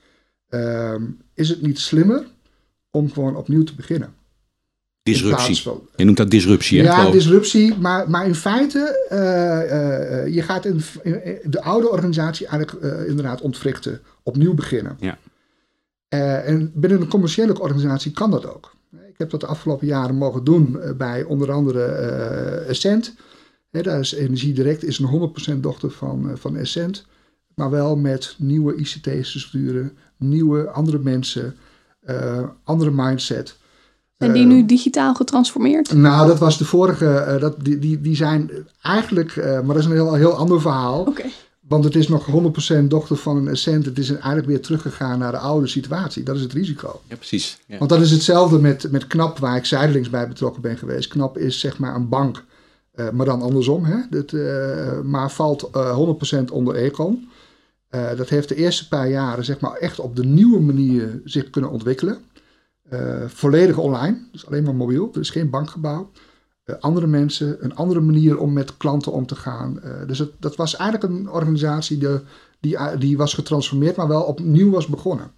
Ehm, 0.50 1.03
is 1.33 1.50
het 1.50 1.62
niet 1.62 1.79
slimmer 1.79 2.24
om 2.89 3.12
gewoon 3.12 3.36
opnieuw 3.36 3.63
te 3.63 3.75
beginnen? 3.75 4.07
In 5.03 5.12
Disruptie. 5.13 5.62
van- 5.62 5.81
Je 5.95 6.05
noemt 6.05 6.17
dat 6.17 6.29
disruptie, 6.29 6.79
hè? 6.79 6.86
ja, 6.86 6.95
geloof 6.95 7.13
disruptie, 7.13 7.77
maar, 7.77 8.10
maar 8.10 8.25
in 8.25 8.36
feite, 8.36 9.05
eh, 9.10 10.21
eh, 10.24 10.33
je 10.33 10.41
gaat 10.41 10.65
in, 10.65 10.81
in- 11.03 11.39
de 11.43 11.62
oude 11.62 11.89
organisatie 11.89 12.48
eigenlijk 12.48 12.83
eh, 12.86 13.07
inderdaad 13.07 13.41
ontwrichten, 13.41 14.01
opnieuw 14.24 14.53
beginnen. 14.53 14.98
Ja. 15.00 15.17
En 16.43 16.71
binnen 16.75 17.01
een 17.01 17.07
commerciële 17.07 17.60
organisatie 17.60 18.12
kan 18.12 18.31
dat 18.31 18.45
ook. 18.55 18.75
Ik 18.91 19.17
heb 19.17 19.29
dat 19.29 19.39
de 19.39 19.45
afgelopen 19.48 19.88
jaren 19.88 20.15
mogen 20.15 20.43
doen 20.43 20.79
bij 20.98 21.24
onder 21.24 21.51
andere 21.51 21.83
Essent. 22.67 23.13
Hè, 23.72 23.82
daar 23.82 24.00
is 24.00 24.13
Energie 24.13 24.54
Direct 24.54 24.84
is 24.84 25.00
een 25.00 25.06
100% 25.06 25.63
dochter 25.63 25.92
van, 25.92 26.30
eh, 26.30 26.36
van 26.36 26.56
Essent. 26.58 27.06
Maar 27.56 27.70
wel 27.70 27.96
met 27.96 28.36
nieuwe 28.38 28.75
ICT-structuren, 28.75 29.92
nieuwe 30.18 30.70
andere 30.70 31.00
mensen, 31.00 31.56
eh, 32.01 32.44
andere 32.63 32.92
mindset. 32.92 33.58
En 34.18 34.32
die 34.32 34.42
Eh, 34.42 34.48
nu 34.48 34.66
digitaal 34.66 35.13
getransformeerd? 35.16 35.94
nou, 35.94 36.28
dat 36.28 36.40
was 36.40 36.58
de 36.58 36.66
vorige. 36.66 37.08
eh, 37.08 37.42
dat, 37.42 37.56
die, 37.66 37.80
die, 37.80 38.01
die 38.01 38.16
zijn 38.16 38.51
eigenlijk. 38.82 39.36
eh, 39.36 39.51
maar 39.51 39.68
dat 39.75 39.78
is 39.78 39.86
een 39.86 39.92
heel, 39.92 40.13
heel 40.13 40.34
ander 40.34 40.62
verhaal. 40.62 41.01
Oké. 41.01 41.24
Want 41.68 41.84
het 41.84 41.96
is 41.96 42.08
nog 42.08 42.25
100% 42.25 42.90
dochter 42.90 43.16
van 43.18 43.38
een 43.38 43.48
Essent. 43.48 43.86
Het 43.86 43.98
is 43.98 44.10
eigenlijk 44.12 44.48
weer 44.48 44.62
teruggegaan 44.62 45.20
naar 45.20 45.32
de 45.32 45.38
oude 45.38 45.68
situatie. 45.68 46.24
Dat 46.24 46.36
is 46.36 46.42
het 46.42 46.54
risico. 46.54 47.01
Ja, 47.08 47.16
precies. 47.16 47.58
Ja. 47.66 47.78
Want 47.78 47.90
dat 47.90 48.01
is 48.01 48.12
hetzelfde 48.12 48.60
met, 48.60 48.92
met 48.92 49.08
KNAP, 49.08 49.38
waar 49.40 49.56
ik 49.58 49.66
zijdelings 49.66 50.10
bij 50.10 50.28
betrokken 50.28 50.62
ben 50.62 50.78
geweest. 50.78 51.10
KNAP 51.10 51.38
is 51.38 51.60
zeg 51.60 51.78
maar 51.78 51.96
een 51.96 52.10
bank, 52.10 52.44
maar 53.10 53.25
dan 53.25 53.41
andersom. 53.41 53.84
Hè? 53.84 53.98
Dat, 54.10 54.34
eh, 54.34 55.01
maar 55.01 55.31
valt 55.31 55.70
eh 55.72 55.96
100% 55.96 56.51
onder 56.51 56.75
Econ. 56.75 57.29
Eh, 57.89 58.15
dat 58.15 58.29
heeft 58.29 58.50
de 58.50 58.55
eerste 58.55 58.88
paar 58.88 59.10
jaren 59.10 59.46
zeg 59.46 59.60
maar, 59.60 59.74
echt 59.74 60.00
op 60.00 60.15
de 60.15 60.25
nieuwe 60.25 60.60
manier 60.60 61.22
zich 61.24 61.50
kunnen 61.50 61.72
ontwikkelen. 61.72 62.17
Eh, 62.89 63.24
volledig 63.27 63.77
online, 63.77 64.17
dus 64.31 64.46
alleen 64.48 64.63
maar 64.63 64.75
mobiel. 64.75 65.10
Er 65.13 65.20
is 65.20 65.29
geen 65.29 65.50
bankgebouw. 65.50 66.12
Eh, 66.63 66.75
andere 66.79 67.08
mensen, 67.08 67.63
een 67.63 67.75
andere 67.75 68.00
manier 68.00 68.38
om 68.39 68.53
met 68.53 68.77
klanten 68.77 69.12
om 69.12 69.25
te 69.25 69.36
gaan. 69.36 69.81
Eh, 69.81 70.08
dus 70.08 70.20
het, 70.20 70.31
dat 70.39 70.55
was 70.55 70.75
eigenlijk 70.75 71.13
een 71.13 71.29
organisatie 71.29 71.98
die, 71.98 72.20
die, 72.60 72.98
die 72.98 73.17
was 73.17 73.34
getransformeerd, 73.34 73.96
maar 73.96 74.08
wel 74.08 74.24
opnieuw 74.24 74.70
was 74.70 74.88
begonnen 74.88 75.31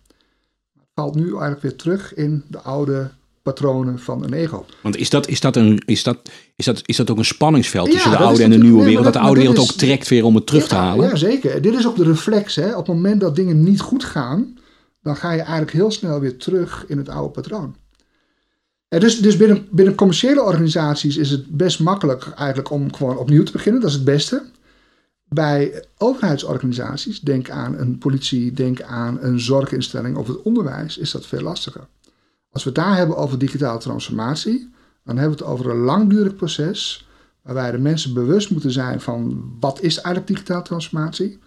valt 0.94 1.16
nu 1.16 1.30
eigenlijk 1.30 1.62
weer 1.62 1.76
terug 1.76 2.14
in 2.14 2.44
de 2.48 2.60
oude 2.60 3.12
patronen 3.44 4.00
van 4.00 4.24
een 4.24 4.34
ego. 4.34 4.66
Want 4.82 4.98
is 4.98 5.10
dat, 5.10 5.28
is, 5.28 5.40
dat 5.40 5.56
een, 5.56 5.84
is, 5.86 6.04
dat, 6.04 6.18
is, 6.56 6.66
dat, 6.66 6.82
is 6.86 6.98
dat 6.98 7.10
ook 7.10 7.18
een 7.18 7.26
spanningsveld 7.26 7.88
Ja, 7.88 7.94
tussen 7.94 8.12
de 8.12 8.18
oude 8.18 8.44
en 8.44 8.50
de 8.50 8.58
nieuwe 8.58 8.78
nee, 8.78 8.86
wereld? 8.86 9.04
Dat 9.04 9.14
de 9.14 9.20
oude 9.20 9.40
wereld 9.40 9.60
ook 9.60 9.72
trekt 9.72 10.08
weer 10.08 10.26
om 10.26 10.36
het 10.36 10.46
terug 10.46 10.68
te 10.68 10.76
halen? 10.76 11.10
Ja, 11.10 11.16
zeker. 11.16 11.62
Dit 11.62 11.74
is 11.74 11.88
ook 11.88 11.96
de 11.96 12.04
reflex. 12.04 12.56
Hè. 12.56 12.72
Op 12.72 12.88
het 12.88 12.96
moment 12.96 13.22
dat 13.22 13.36
dingen 13.36 13.64
niet 13.64 13.82
goed 13.82 14.04
gaan, 14.04 14.58
dan 15.02 15.16
ga 15.16 15.32
je 15.32 15.42
eigenlijk 15.42 15.72
heel 15.72 15.92
snel 15.92 16.20
weer 16.20 16.38
terug 16.38 16.86
in 16.88 16.98
het 16.98 17.10
oude 17.10 17.30
patroon. 17.30 17.76
En 18.88 19.00
dus 19.00 19.22
dus 19.22 19.38
binnen, 19.38 19.68
binnen 19.72 19.96
commerciële 19.96 20.42
organisaties 20.42 21.18
is 21.18 21.30
het 21.30 21.48
best 21.48 21.80
makkelijk 21.80 22.28
eigenlijk 22.36 22.70
om 22.70 22.94
gewoon 22.94 23.18
opnieuw 23.18 23.44
te 23.44 23.52
beginnen. 23.52 23.82
Dat 23.82 23.90
is 23.90 23.96
het 23.96 24.06
beste. 24.06 24.44
Bij 25.24 25.86
overheidsorganisaties, 25.98 27.20
denk 27.20 27.50
aan 27.50 27.78
een 27.78 27.98
politie, 27.98 28.52
denk 28.52 28.82
aan 28.82 29.18
een 29.22 29.40
zorginstelling 29.40 30.18
of 30.18 30.28
het 30.28 30.42
onderwijs, 30.42 30.98
is 30.98 31.12
dat 31.12 31.26
veel 31.26 31.42
lastiger. 31.42 31.88
Als 32.54 32.64
we 32.64 32.70
het 32.70 32.80
daar 32.80 32.98
hebben 32.98 33.18
over 33.18 33.38
digitale 33.38 33.80
transformatie, 33.80 34.70
dan 35.04 35.18
hebben 35.18 35.38
we 35.38 35.44
het 35.44 35.54
over 35.54 35.70
een 35.70 35.78
langdurig 35.78 36.36
proces 36.36 37.08
waarbij 37.42 37.72
de 37.72 37.78
mensen 37.78 38.14
bewust 38.14 38.50
moeten 38.50 38.72
zijn 38.72 39.02
van 39.02 39.52
wat 39.60 39.82
is 39.82 39.96
eigenlijk 39.96 40.28
digitale 40.28 40.62
transformatie? 40.62 41.40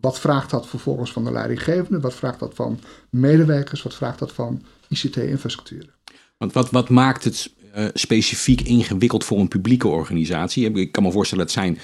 Wat 0.00 0.20
vraagt 0.20 0.50
dat 0.50 0.66
vervolgens 0.66 1.12
van 1.12 1.24
de 1.24 1.32
leidinggevende? 1.32 2.00
Wat 2.00 2.14
vraagt 2.14 2.38
dat 2.38 2.54
van 2.54 2.80
medewerkers? 3.10 3.82
Wat 3.82 3.94
vraagt 3.94 4.18
dat 4.18 4.32
van 4.32 4.62
ICT-infrastructuren? 4.88 5.94
Want 6.38 6.52
wat, 6.52 6.70
wat 6.70 6.88
maakt 6.88 7.24
het 7.24 7.52
eh, 7.72 7.86
specifiek 7.94 8.60
ingewikkeld 8.60 9.24
voor 9.24 9.38
een 9.38 9.48
publieke 9.48 9.88
organisatie? 9.88 10.70
Ik 10.70 10.92
kan 10.92 11.02
me 11.02 11.12
voorstellen 11.12 11.44
dat 11.44 11.52
zijn 11.54 11.78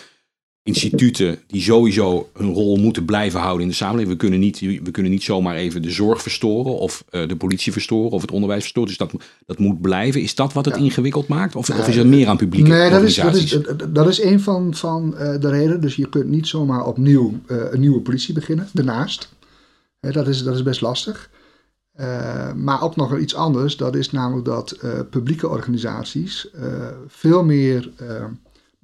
instituten 0.64 1.38
die 1.46 1.62
sowieso 1.62 2.28
hun 2.34 2.52
rol 2.52 2.76
moeten 2.76 3.04
blijven 3.04 3.40
houden 3.40 3.62
in 3.62 3.68
de 3.68 3.74
samenleving. 3.74 4.12
We 4.12 4.18
kunnen 4.18 4.40
niet, 4.40 4.60
we 4.60 4.90
kunnen 4.90 5.12
niet 5.12 5.22
zomaar 5.22 5.54
even 5.56 5.82
de 5.82 5.90
zorg 5.90 6.22
verstoren 6.22 6.78
of 6.78 7.04
eh, 7.10 7.28
de 7.28 7.36
politie 7.36 7.72
verstoren 7.72 8.10
of 8.10 8.20
het 8.20 8.30
onderwijs 8.30 8.60
verstoren. 8.60 8.88
Dus 8.88 8.98
dat, 8.98 9.12
dat 9.46 9.58
moet 9.58 9.80
blijven. 9.80 10.20
Is 10.22 10.34
dat 10.34 10.52
wat 10.52 10.64
het 10.64 10.74
Ja. 10.76 10.80
ingewikkeld 10.82 11.28
maakt? 11.28 11.56
Of, 11.56 11.70
of 11.70 11.88
is 11.88 11.96
er 11.96 12.06
meer 12.06 12.28
aan 12.28 12.36
publieke 12.36 12.68
Nee, 12.70 12.90
dat 12.90 13.02
is, 13.02 13.14
dat 13.14 13.24
organisaties? 13.24 13.66
is, 13.76 13.86
dat 13.92 14.08
is 14.08 14.22
een 14.22 14.40
van, 14.40 14.74
van 14.74 15.16
eh, 15.16 15.40
de 15.40 15.48
redenen. 15.48 15.80
Dus 15.80 15.96
je 15.96 16.08
kunt 16.08 16.28
niet 16.28 16.46
zomaar 16.46 16.86
opnieuw 16.86 17.40
eh, 17.46 17.56
een 17.70 17.80
nieuwe 17.80 18.00
politie 18.00 18.34
beginnen. 18.34 18.68
Daarnaast. 18.72 19.34
Hè, 20.00 20.10
dat, 20.12 20.28
is, 20.28 20.42
dat 20.42 20.54
is 20.54 20.62
best 20.62 20.80
lastig. 20.80 21.30
Eh, 21.92 22.52
maar 22.52 22.82
ook 22.82 22.96
nog 22.96 23.18
iets 23.18 23.34
anders. 23.34 23.76
Dat 23.76 23.96
is 23.96 24.10
namelijk 24.10 24.44
dat 24.46 24.70
eh, 24.70 24.90
publieke 25.10 25.48
organisaties 25.48 26.50
eh, 26.50 26.88
veel 27.08 27.44
meer 27.44 27.90
eh, 27.96 28.24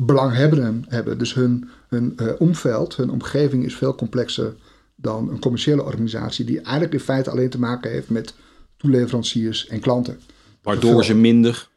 belanghebbenden 0.02 0.84
hebben. 0.88 1.18
Dus 1.18 1.34
hun, 1.34 1.68
hun 1.88 2.12
eh, 2.16 2.26
omveld, 2.38 2.96
hun 2.96 3.10
omgeving 3.10 3.64
is 3.64 3.76
veel 3.76 3.94
complexer 3.94 4.54
dan 4.96 5.28
een 5.30 5.40
commerciële 5.40 5.82
organisatie. 5.82 6.44
Die 6.44 6.60
eigenlijk 6.60 6.92
in 6.92 7.00
feite 7.00 7.30
alleen 7.30 7.50
te 7.50 7.58
maken 7.58 7.90
heeft 7.90 8.10
met 8.10 8.34
toeleveranciers 8.76 9.66
en 9.66 9.80
klanten. 9.80 10.20
Waardoor 10.62 11.04
ze 11.04 11.14
minder... 11.14 11.68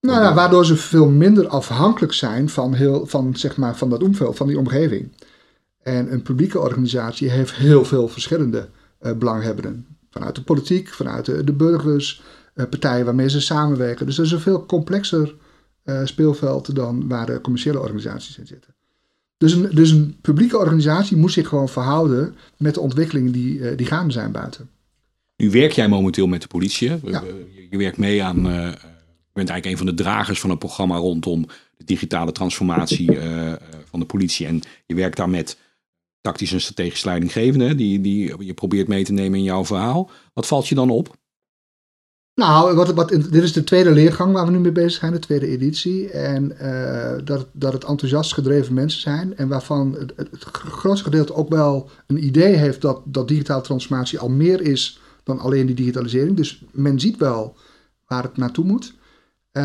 Nou 0.00 0.22
ja, 0.22 0.34
waardoor 0.34 0.66
ze 0.66 0.76
veel 0.76 1.08
minder 1.08 1.48
afhankelijk 1.48 2.12
zijn 2.12 2.48
van, 2.48 2.74
heel, 2.74 3.06
van, 3.06 3.36
zeg 3.36 3.56
maar, 3.56 3.76
van 3.76 3.90
dat 3.90 4.02
omveld, 4.02 4.36
van 4.36 4.46
die 4.46 4.58
omgeving. 4.58 5.12
En 5.82 6.12
een 6.12 6.22
publieke 6.22 6.60
organisatie 6.60 7.30
heeft 7.30 7.54
heel 7.54 7.84
veel 7.84 8.08
verschillende 8.08 8.68
eh, 8.98 9.12
belanghebbenden. 9.12 9.86
Vanuit 10.10 10.34
de 10.34 10.42
politiek, 10.42 10.88
vanuit 10.88 11.24
de, 11.24 11.44
de 11.44 11.52
burgers, 11.52 12.22
eh, 12.54 12.66
partijen 12.68 13.04
waarmee 13.04 13.30
ze 13.30 13.40
samenwerken. 13.40 14.06
Dus 14.06 14.16
dat 14.16 14.26
is 14.26 14.32
een 14.32 14.40
veel 14.40 14.66
complexer 14.66 15.34
eh, 15.86 16.00
speelveld 16.04 16.74
dan 16.74 17.08
waar 17.08 17.26
de 17.26 17.40
commerciële 17.40 17.80
organisaties 17.80 18.38
in 18.38 18.46
zitten. 18.46 18.74
Dus 19.38 19.52
een, 19.52 19.70
dus 19.74 19.90
een 19.90 20.16
publieke 20.20 20.58
organisatie 20.58 21.16
moet 21.16 21.32
zich 21.32 21.48
gewoon 21.48 21.68
verhouden 21.68 22.36
met 22.56 22.74
de 22.74 22.80
ontwikkelingen 22.80 23.32
die, 23.32 23.68
eh, 23.68 23.76
die 23.76 23.86
gaande 23.86 24.12
zijn 24.12 24.32
buiten. 24.32 24.70
Nu 25.36 25.50
werk 25.50 25.72
jij 25.72 25.88
momenteel 25.88 26.26
met 26.26 26.42
de 26.42 26.48
politie. 26.48 26.88
Ja. 27.04 27.22
Je, 27.70 27.78
werkt 27.78 27.98
mee 27.98 28.22
aan. 28.22 28.36
eh, 28.36 28.52
je 28.52 29.32
bent 29.32 29.48
eigenlijk 29.50 29.66
een 29.66 29.76
van 29.76 29.86
de 29.86 30.02
dragers 30.02 30.40
van 30.40 30.50
het 30.50 30.58
programma 30.58 30.96
rondom 30.96 31.46
de 31.76 31.84
digitale 31.84 32.32
transformatie 32.32 33.18
van 33.90 34.00
de 34.00 34.06
politie. 34.06 34.46
En 34.46 34.60
je 34.86 34.94
werkt 34.94 35.16
daar 35.16 35.30
met 35.30 35.58
tactisch 36.20 36.52
en 36.52 36.60
strategisch 36.60 37.04
leidinggevenden. 37.04 37.76
Die, 37.76 38.00
die 38.00 38.44
je 38.44 38.54
probeert 38.54 38.88
mee 38.88 39.04
te 39.04 39.12
nemen 39.12 39.38
in 39.38 39.44
jouw 39.44 39.64
verhaal. 39.64 40.10
Wat 40.32 40.46
valt 40.46 40.68
je 40.68 40.74
dan 40.74 40.90
op? 40.90 41.16
Nou, 42.36 42.74
wat, 42.94 43.08
dit 43.08 43.42
is 43.42 43.52
de 43.52 43.64
tweede 43.64 43.90
leergang 43.90 44.32
waar 44.32 44.44
we 44.44 44.50
nu 44.50 44.58
mee 44.58 44.72
bezig 44.72 45.00
zijn, 45.00 45.12
de 45.12 45.18
tweede 45.18 45.46
editie. 45.46 46.10
En 46.10 46.58
eh, 46.58 47.24
dat, 47.24 47.46
dat 47.52 47.72
het 47.72 47.84
enthousiast 47.84 48.34
gedreven 48.34 48.74
mensen 48.74 49.00
zijn. 49.00 49.36
En 49.36 49.48
waarvan 49.48 49.96
het, 49.98 50.12
het 50.16 50.44
grootste 50.44 51.04
gedeelte 51.04 51.34
ook 51.34 51.48
wel 51.48 51.90
een 52.06 52.24
idee 52.24 52.54
heeft 52.54 52.80
dat, 52.80 53.00
dat 53.04 53.28
digitale 53.28 53.62
transformatie 53.62 54.18
al 54.18 54.28
meer 54.28 54.60
is 54.60 55.00
dan 55.22 55.38
alleen 55.38 55.66
die 55.66 55.74
digitalisering. 55.74 56.36
Dus 56.36 56.64
men 56.72 57.00
ziet 57.00 57.16
wel 57.16 57.56
waar 58.06 58.22
het 58.22 58.36
naartoe 58.36 58.64
moet. 58.64 58.94
Eh, 59.50 59.62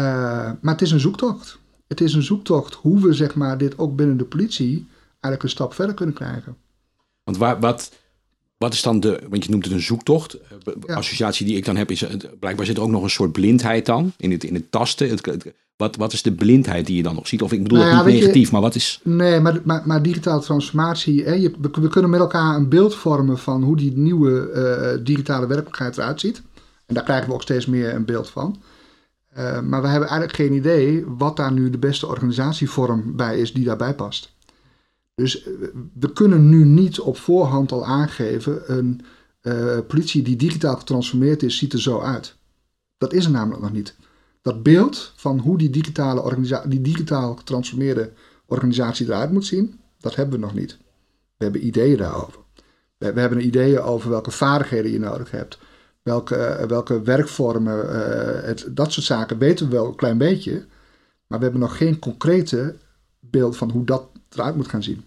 maar 0.62 0.74
het 0.74 0.82
is 0.82 0.92
een 0.92 1.00
zoektocht. 1.00 1.60
Het 1.88 2.02
is 2.02 2.14
een 2.14 2.24
zoektocht 2.24 2.74
hoe 2.74 3.02
we 3.02 3.14
zeg 3.14 3.36
maar, 3.36 3.58
dit 3.58 3.78
ook 3.78 3.96
binnen 3.96 4.18
de 4.18 4.26
politie 4.26 4.88
eigenlijk 5.10 5.44
een 5.44 5.50
stap 5.50 5.74
verder 5.74 5.96
kunnen 5.96 6.16
krijgen. 6.16 6.58
Want 7.24 7.38
waar, 7.38 7.60
wat, 7.60 7.92
wat 8.62 8.74
is 8.74 8.82
dan 8.82 9.00
de. 9.00 9.20
Want 9.30 9.44
je 9.46 9.52
noemt 9.52 9.64
het 9.66 9.74
een 9.74 9.82
zoektocht. 9.82 10.34
Eh, 10.34 10.58
be- 10.64 10.76
Ja. 10.88 10.94
Associatie 10.96 11.46
die 11.46 11.56
ik 11.58 11.66
dan 11.66 11.76
heb 11.76 11.92
is. 11.92 12.02
eh, 12.02 12.16
Blijkbaar 12.40 12.66
zit 12.66 12.78
er 12.78 12.84
ook 12.84 12.90
nog 12.90 13.04
een 13.04 13.10
soort 13.10 13.32
blindheid 13.32 13.86
dan. 13.86 14.14
In 14.18 14.32
het, 14.32 14.44
in 14.44 14.54
het 14.54 14.72
tasten. 14.72 15.10
Het, 15.10 15.26
het- 15.26 15.54
wat, 15.78 15.96
wat 15.96 16.14
is 16.14 16.22
de 16.22 16.34
blindheid 16.34 16.86
die 16.86 16.96
je 16.96 17.04
dan 17.04 17.16
nog 17.16 17.28
ziet? 17.28 17.42
Of 17.42 17.52
ik 17.52 17.64
bedoel 17.64 17.78
Nou 17.78 17.90
dat 17.90 18.00
ja, 18.00 18.06
niet 18.06 18.16
je- 18.16 18.22
negatief, 18.22 18.52
maar 18.52 18.62
wat 18.62 18.76
is. 18.76 19.00
Nee, 19.04 19.40
maar, 19.40 19.60
maar, 19.64 19.82
maar 19.86 20.02
digitale 20.04 20.42
transformatie, 20.42 21.24
hè, 21.24 21.34
je, 21.34 21.52
we, 21.62 21.70
we 21.82 21.88
kunnen 21.88 22.10
met 22.12 22.20
elkaar 22.20 22.56
een 22.56 22.70
beeld 22.70 22.96
vormen 22.96 23.38
van 23.38 23.64
hoe 23.64 23.78
die 23.78 23.98
nieuwe 23.98 24.50
eh, 24.50 25.06
digitale 25.06 25.48
werkelijkheid 25.48 25.98
eruit 25.98 26.20
ziet. 26.20 26.42
En 26.86 26.94
daar 26.96 27.04
krijgen 27.04 27.28
we 27.28 27.34
ook 27.34 27.42
steeds 27.42 27.66
meer 27.66 27.94
een 27.96 28.06
beeld 28.06 28.30
van. 28.30 28.62
Eh, 29.30 29.62
maar 29.62 29.82
we 29.82 29.88
hebben 29.88 30.10
eigenlijk 30.10 30.36
geen 30.40 30.54
idee 30.54 31.04
wat 31.18 31.38
daar 31.38 31.52
nu 31.52 31.70
de 31.70 31.78
beste 31.78 32.08
organisatievorm 32.08 33.16
bij 33.16 33.40
is 33.40 33.54
die 33.54 33.66
daarbij 33.66 33.94
past. 33.96 34.31
Dus 35.16 35.44
eh, 35.44 35.54
we 35.94 36.14
kunnen 36.14 36.50
nu 36.50 36.66
niet 36.66 37.00
op 37.00 37.18
voorhand 37.18 37.72
al 37.72 37.86
aangeven, 37.86 38.78
een 38.78 39.02
eh, 39.42 39.80
politie 39.88 40.22
die 40.22 40.36
digitaal 40.36 40.76
getransformeerd 40.76 41.44
is, 41.44 41.58
ziet 41.58 41.74
er 41.74 41.82
zo 41.82 42.00
uit. 42.00 42.36
Dat 42.98 43.14
is 43.14 43.26
er 43.26 43.32
namelijk 43.32 43.62
nog 43.62 43.72
niet. 43.72 43.96
Dat 44.42 44.64
beeld 44.64 45.14
van 45.16 45.40
hoe 45.40 45.58
die, 45.58 45.70
digitale 45.70 46.68
die 46.68 46.82
digitaal 46.82 47.36
getransformeerde 47.36 48.12
organisatie 48.46 49.06
eruit 49.06 49.32
moet 49.32 49.46
zien, 49.46 49.80
dat 50.00 50.16
hebben 50.16 50.40
we 50.40 50.46
nog 50.46 50.54
niet. 50.54 50.78
We 51.38 51.44
hebben 51.44 51.66
ideeën 51.66 51.98
daarover. 51.98 52.40
We, 52.98 53.14
we 53.14 53.20
hebben 53.20 53.46
ideeën 53.46 53.80
over 53.80 54.10
welke 54.10 54.32
vaardigheden 54.32 54.92
je 54.92 55.00
nodig 55.00 55.32
hebt. 55.32 55.60
Welke, 56.02 56.36
eh, 56.36 56.68
welke 56.68 57.02
werkvormen, 57.02 57.90
het, 58.46 58.68
dat 58.70 58.92
soort 58.92 59.06
zaken 59.06 59.38
weten 59.38 59.66
we 59.66 59.76
wel 59.76 59.86
een 59.86 59.96
klein 59.96 60.18
beetje. 60.18 60.66
Maar 61.28 61.38
we 61.40 61.44
hebben 61.44 61.62
nog 61.62 61.78
geen 61.78 62.00
concrete 62.00 62.76
beeld 63.20 63.58
van 63.58 63.72
hoe 63.72 63.86
dat 63.86 64.11
eruit 64.36 64.56
moet 64.56 64.68
gaan 64.68 64.84
zien. 64.84 65.04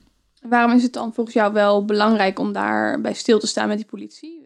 Waarom 0.49 0.77
is 0.77 0.83
het 0.83 0.93
dan 0.93 1.15
volgens 1.15 1.37
jou 1.37 1.53
wel 1.53 1.85
belangrijk 1.85 2.39
om 2.39 2.53
daar 2.53 3.01
bij 3.01 3.15
stil 3.15 3.39
te 3.39 3.47
staan 3.47 3.69
met 3.69 3.77
die 3.77 3.87
politie? 3.87 4.43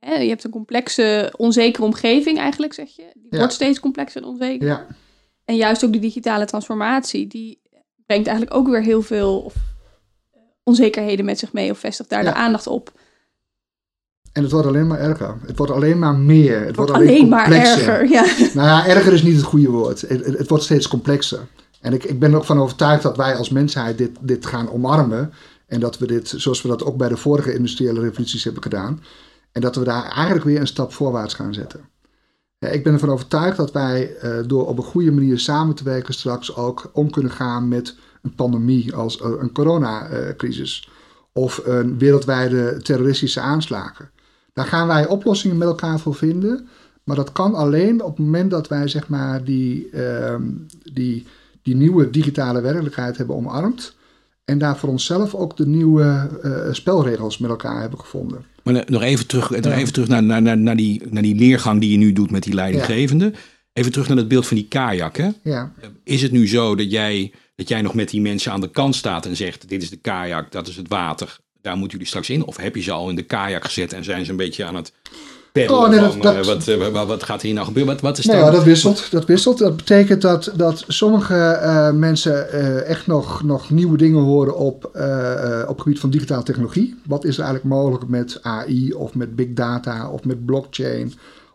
je 0.00 0.28
hebt 0.28 0.44
een 0.44 0.50
complexe, 0.50 1.32
onzekere 1.36 1.84
omgeving 1.84 2.38
eigenlijk, 2.38 2.72
zeg 2.72 2.88
je. 2.96 3.04
Die 3.14 3.26
Ja. 3.30 3.38
wordt 3.38 3.52
steeds 3.52 3.80
complexer 3.80 4.22
en 4.22 4.28
onzeker. 4.28 4.66
Ja, 4.68 4.86
En 5.44 5.56
juist 5.56 5.84
ook 5.84 5.92
de 5.92 5.98
digitale 5.98 6.44
transformatie, 6.44 7.26
die 7.26 7.60
brengt 8.06 8.26
eigenlijk 8.26 8.56
ook 8.56 8.68
weer 8.68 8.82
heel 8.82 9.02
veel 9.02 9.52
eh, 10.32 10.40
onzekerheden 10.62 11.24
met 11.24 11.38
zich 11.38 11.52
mee 11.52 11.70
of 11.70 11.78
vestigt 11.78 12.08
daar 12.10 12.24
Ja. 12.24 12.30
de 12.30 12.36
aandacht 12.36 12.66
op. 12.66 12.92
en 14.32 14.42
het 14.42 14.52
wordt 14.52 14.66
alleen 14.66 14.86
maar 14.86 14.98
erger. 15.00 15.36
Het 15.46 15.56
wordt 15.56 15.72
alleen 15.72 15.98
maar 15.98 16.14
meer. 16.14 16.60
Het, 16.66 16.76
wordt 16.76 16.90
alleen 16.90 17.28
maar 17.28 17.42
complexer. 17.44 17.88
erger. 17.88 18.08
Ja. 18.08 18.22
Nou 18.54 18.68
ja, 18.68 18.86
erger 18.86 19.12
is 19.12 19.22
niet 19.22 19.36
het 19.36 19.44
goede 19.44 19.68
woord. 19.70 20.00
Het, 20.00 20.24
het, 20.26 20.38
het 20.38 20.48
wordt 20.48 20.64
steeds 20.64 20.88
complexer. 20.88 21.46
En 21.82 21.92
ik, 21.92 22.04
ik 22.04 22.18
ben 22.18 22.34
ook 22.34 22.44
van 22.44 22.58
overtuigd 22.58 23.02
dat 23.02 23.16
wij 23.16 23.36
als 23.36 23.50
mensheid 23.50 23.98
dit, 23.98 24.10
dit 24.20 24.46
gaan 24.46 24.70
omarmen. 24.70 25.32
En 25.66 25.80
dat 25.80 25.98
we 25.98 26.06
dit, 26.06 26.34
zoals 26.36 26.62
we 26.62 26.68
dat 26.68 26.84
ook 26.84 26.96
bij 26.96 27.08
de 27.08 27.16
vorige 27.16 27.54
industriële 27.54 28.00
revoluties 28.00 28.44
hebben 28.44 28.62
gedaan. 28.62 29.02
En 29.52 29.60
dat 29.60 29.76
we 29.76 29.84
daar 29.84 30.04
eigenlijk 30.04 30.44
weer 30.44 30.60
een 30.60 30.66
stap 30.66 30.92
voorwaarts 30.92 31.34
gaan 31.34 31.54
zetten. 31.54 31.80
Ik 32.58 32.84
ben 32.84 32.92
ervan 32.92 33.10
overtuigd 33.10 33.56
dat 33.56 33.72
wij 33.72 34.16
eh, 34.16 34.38
door 34.46 34.66
op 34.66 34.78
een 34.78 34.84
goede 34.84 35.10
manier 35.10 35.38
samen 35.38 35.74
te 35.74 35.84
werken 35.84 36.14
straks 36.14 36.56
ook 36.56 36.90
om 36.92 37.10
kunnen 37.10 37.32
gaan 37.32 37.68
met 37.68 37.96
een 38.22 38.34
pandemie 38.34 38.94
als 38.94 39.20
eh, 39.20 39.30
een 39.38 39.52
coronacrisis. 39.52 40.90
Of 41.32 41.60
een 41.64 41.98
wereldwijde 41.98 42.82
terroristische 42.82 43.40
aanslagen. 43.40 44.10
Daar 44.52 44.66
gaan 44.66 44.86
wij 44.86 45.06
oplossingen 45.06 45.56
met 45.56 45.68
elkaar 45.68 45.98
voor 45.98 46.14
vinden. 46.14 46.68
Maar 47.04 47.16
dat 47.16 47.32
kan 47.32 47.54
alleen 47.54 48.02
op 48.02 48.16
het 48.16 48.24
moment 48.26 48.50
dat 48.50 48.68
wij 48.68 48.88
zeg 48.88 49.08
maar, 49.08 49.44
die, 49.44 49.90
ehm, 49.90 50.42
die, 50.92 51.26
die 51.62 51.74
nieuwe 51.74 52.10
digitale 52.10 52.60
werkelijkheid 52.60 53.16
hebben 53.16 53.36
omarmd. 53.36 53.94
En 54.44 54.58
daar 54.58 54.76
voor 54.78 54.88
onszelf 54.88 55.34
ook 55.34 55.56
de 55.56 55.66
nieuwe 55.66 56.28
eh, 56.42 56.72
spelregels 56.72 57.38
met 57.38 57.50
elkaar 57.50 57.80
hebben 57.80 57.98
gevonden. 57.98 58.44
Maar 58.62 58.74
eh, 58.74 58.86
nog 58.88 59.02
even 59.02 59.26
terug, 59.26 59.50
nog 59.50 59.64
Ja. 59.64 59.72
even 59.72 59.92
terug 59.92 60.08
naar, 60.08 60.22
naar, 60.22 60.58
naar, 60.58 60.76
die, 60.76 61.02
naar 61.10 61.22
die 61.22 61.34
leergang 61.34 61.80
die 61.80 61.90
je 61.90 61.96
nu 61.96 62.12
doet 62.12 62.30
met 62.30 62.42
die 62.42 62.54
leidinggevende. 62.54 63.32
Even 63.72 63.92
terug 63.92 64.08
naar 64.08 64.16
het 64.16 64.28
beeld 64.28 64.46
van 64.46 64.56
die 64.56 64.68
kajak. 64.68 65.16
Hè? 65.16 65.28
Ja, 65.42 65.72
Is 66.04 66.22
het 66.22 66.32
nu 66.32 66.48
zo 66.48 66.74
dat 66.74 66.90
jij, 66.90 67.32
dat 67.56 67.68
jij 67.68 67.82
nog 67.82 67.94
met 67.94 68.10
die 68.10 68.20
mensen 68.20 68.52
aan 68.52 68.60
de 68.60 68.70
kant 68.70 68.94
staat 68.94 69.26
en 69.26 69.36
zegt: 69.36 69.68
Dit 69.68 69.82
is 69.82 69.90
de 69.90 69.96
kajak, 69.96 70.52
dat 70.52 70.68
is 70.68 70.76
het 70.76 70.88
water, 70.88 71.38
daar 71.60 71.72
moeten 71.74 71.90
jullie 71.92 72.06
straks 72.06 72.30
in? 72.30 72.44
Of 72.44 72.56
heb 72.56 72.74
je 72.74 72.82
ze 72.82 72.90
al 72.92 73.08
in 73.08 73.16
de 73.16 73.22
kajak 73.22 73.64
gezet 73.64 73.92
en 73.92 74.04
zijn 74.04 74.24
ze 74.24 74.30
een 74.30 74.36
beetje 74.36 74.64
aan 74.64 74.74
het 74.74 74.92
peddelen? 75.52 75.80
Oh, 75.82 75.88
nee, 75.88 76.00
dat- 76.00 76.12
van, 76.12 76.20
dat- 76.20 76.34
eh, 76.34 76.44
wat, 76.44 76.68
eh, 76.68 76.88
wat, 76.88 77.06
wat 77.06 77.22
gaat 77.22 77.42
hier 77.42 77.54
nou 77.54 77.66
gebeuren? 77.66 77.92
Wat, 77.92 78.02
wat 78.02 78.18
is 78.18 78.24
ja, 78.24 78.50
dat 78.50 78.64
wisselt. 78.64 79.10
Dat 79.10 79.24
wisselt. 79.24 79.58
Dat 79.58 79.76
betekent 79.76 80.22
dat, 80.22 80.52
dat 80.56 80.84
sommige 80.88 81.34
eh, 81.34 81.90
mensen 81.90 82.52
echt 82.86 83.06
nog, 83.06 83.42
nog 83.42 83.70
nieuwe 83.70 83.96
dingen 83.96 84.20
horen 84.22 84.56
op, 84.56 84.90
eh, 84.94 85.62
op 85.68 85.74
het 85.74 85.82
gebied 85.82 86.00
van 86.00 86.10
digitale 86.10 86.42
technologie. 86.42 86.94
Wat 87.06 87.24
is 87.24 87.38
er 87.38 87.44
eigenlijk 87.44 87.74
mogelijk 87.74 88.08
met 88.08 88.38
AI 88.42 88.92
of 88.92 89.14
met 89.14 89.36
big 89.36 89.48
data 89.52 90.08
of 90.10 90.24
met 90.24 90.44
blockchain 90.46 91.12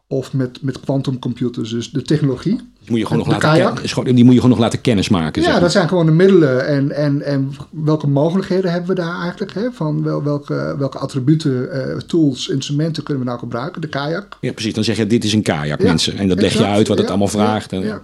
of 0.10 0.34
met, 0.34 0.62
met 0.62 0.80
quantumcomputers, 0.80 1.70
dus 1.70 1.92
de 1.92 2.02
technologie. 2.02 2.56
Die 2.56 2.90
moet 2.90 3.00
je 3.00 3.06
gewoon 3.06 3.18
nog 3.18 3.28
laten 3.28 3.50
kajak? 3.50 3.76
ken- 3.76 3.84
is 3.84 3.94
gewoon- 3.94 4.16
die 4.16 4.24
moet 4.24 4.34
je 4.34 4.40
gewoon 4.40 4.56
nog 4.56 4.64
laten 4.66 4.82
kennismaken. 4.82 5.34
zeg 5.36 5.44
Ja, 5.46 5.52
maar. 5.52 5.62
dat 5.62 5.72
zijn 5.72 5.88
gewoon 5.88 6.06
de 6.06 6.12
middelen 6.12 6.68
en, 6.68 6.92
en, 6.92 7.22
en 7.22 7.52
welke 7.72 8.08
mogelijkheden 8.08 8.72
hebben 8.72 8.90
we 8.90 8.96
daar 9.02 9.22
eigenlijk? 9.22 9.54
Hè? 9.54 9.72
Van 9.72 10.04
wel, 10.04 10.24
welke, 10.24 10.76
welke 10.78 10.98
attributen, 10.98 11.72
eh, 11.72 11.98
tools, 11.98 12.48
instrumenten 12.48 13.04
kunnen 13.04 13.24
we 13.24 13.30
nou 13.30 13.40
gebruiken? 13.42 13.82
De 13.82 13.88
kajak. 13.88 14.38
Ja, 14.42 14.52
precies. 14.54 14.74
Dan 14.74 14.84
zeg 14.84 14.98
je: 14.98 15.08
Dit 15.08 15.24
is 15.24 15.34
een 15.34 15.42
kajak, 15.42 15.80
Ja, 15.82 15.88
mensen. 15.88 16.18
En 16.18 16.28
dat 16.28 16.42
leg 16.42 16.54
je 16.54 16.66
uit 16.66 16.88
wat 16.88 16.98
het 16.98 17.06
Ja, 17.06 17.12
allemaal 17.12 17.28
vraagt. 17.32 17.72
ja, 17.72 17.78
en, 17.78 17.84
ja. 17.84 18.02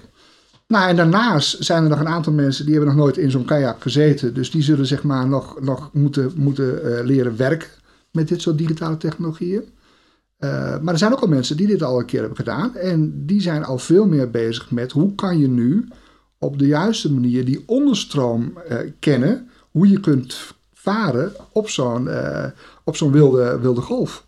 Nou, 0.67 0.89
en 0.89 0.95
daarnaast 0.95 1.63
zijn 1.63 1.83
er 1.83 1.89
nog 1.89 1.99
een 1.99 2.07
aantal 2.07 2.33
mensen 2.33 2.65
die 2.65 2.73
hebben 2.75 2.93
nog 2.95 3.03
nooit 3.03 3.17
in 3.17 3.31
zo'n 3.31 3.45
kajak 3.45 3.81
gezeten. 3.81 4.33
Dus 4.33 4.51
die 4.51 4.61
zullen 4.61 4.85
zeg 4.85 5.03
maar 5.03 5.27
nog, 5.27 5.57
nog 5.61 5.89
moeten, 5.93 6.31
moeten 6.35 6.97
eh, 6.97 7.05
leren 7.05 7.37
werken 7.37 7.67
met 8.11 8.27
dit 8.27 8.41
soort 8.41 8.57
digitale 8.57 8.97
technologieën. 8.97 9.61
Eh, 10.43 10.79
maar 10.79 10.93
er 10.93 10.99
zijn 10.99 11.13
ook 11.13 11.19
al 11.19 11.27
mensen 11.27 11.57
die 11.57 11.67
dit 11.67 11.83
al 11.83 11.99
een 11.99 12.05
keer 12.05 12.19
hebben 12.19 12.37
gedaan. 12.37 12.75
En 12.75 13.25
die 13.25 13.41
zijn 13.41 13.63
al 13.63 13.77
veel 13.77 14.05
meer 14.07 14.29
bezig 14.29 14.71
met 14.71 14.91
hoe 14.91 15.15
kan 15.15 15.37
je 15.37 15.47
nu 15.47 15.87
op 16.37 16.59
de 16.59 16.67
juiste 16.67 17.13
manier 17.13 17.45
die 17.45 17.63
onderstroom 17.65 18.57
eh, 18.57 18.77
kennen. 18.99 19.49
Hoe 19.71 19.89
je 19.89 19.99
kunt 19.99 20.53
varen 20.73 21.33
op 21.51 21.69
zo'n 21.69 22.09
eh, 22.09 22.45
op 22.83 22.95
zo'n 22.95 23.11
wilde, 23.11 23.59
wilde 23.59 23.81
golf. 23.81 24.25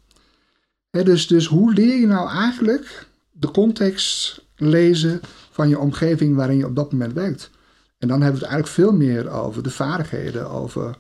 Dus, 0.90 1.28
dus 1.28 1.46
hoe 1.46 1.74
leer 1.74 2.00
je 2.00 2.08
nou 2.08 2.30
eigenlijk 2.30 3.08
de 3.32 3.52
context 3.52 4.42
lezen 4.56 5.22
van 5.52 5.70
je 5.70 5.80
omgeving 5.80 6.36
waarin 6.36 6.58
je 6.58 6.66
op 6.66 6.76
dat 6.76 6.92
moment 6.92 7.14
werkt? 7.14 7.50
En 7.98 8.08
dan 8.08 8.22
hebben 8.22 8.40
we 8.40 8.46
het 8.46 8.54
eigenlijk 8.54 8.90
veel 8.90 8.98
meer 8.98 9.30
over 9.30 9.64
de 9.64 9.72
vaardigheden 9.72 10.50
over, 10.50 10.98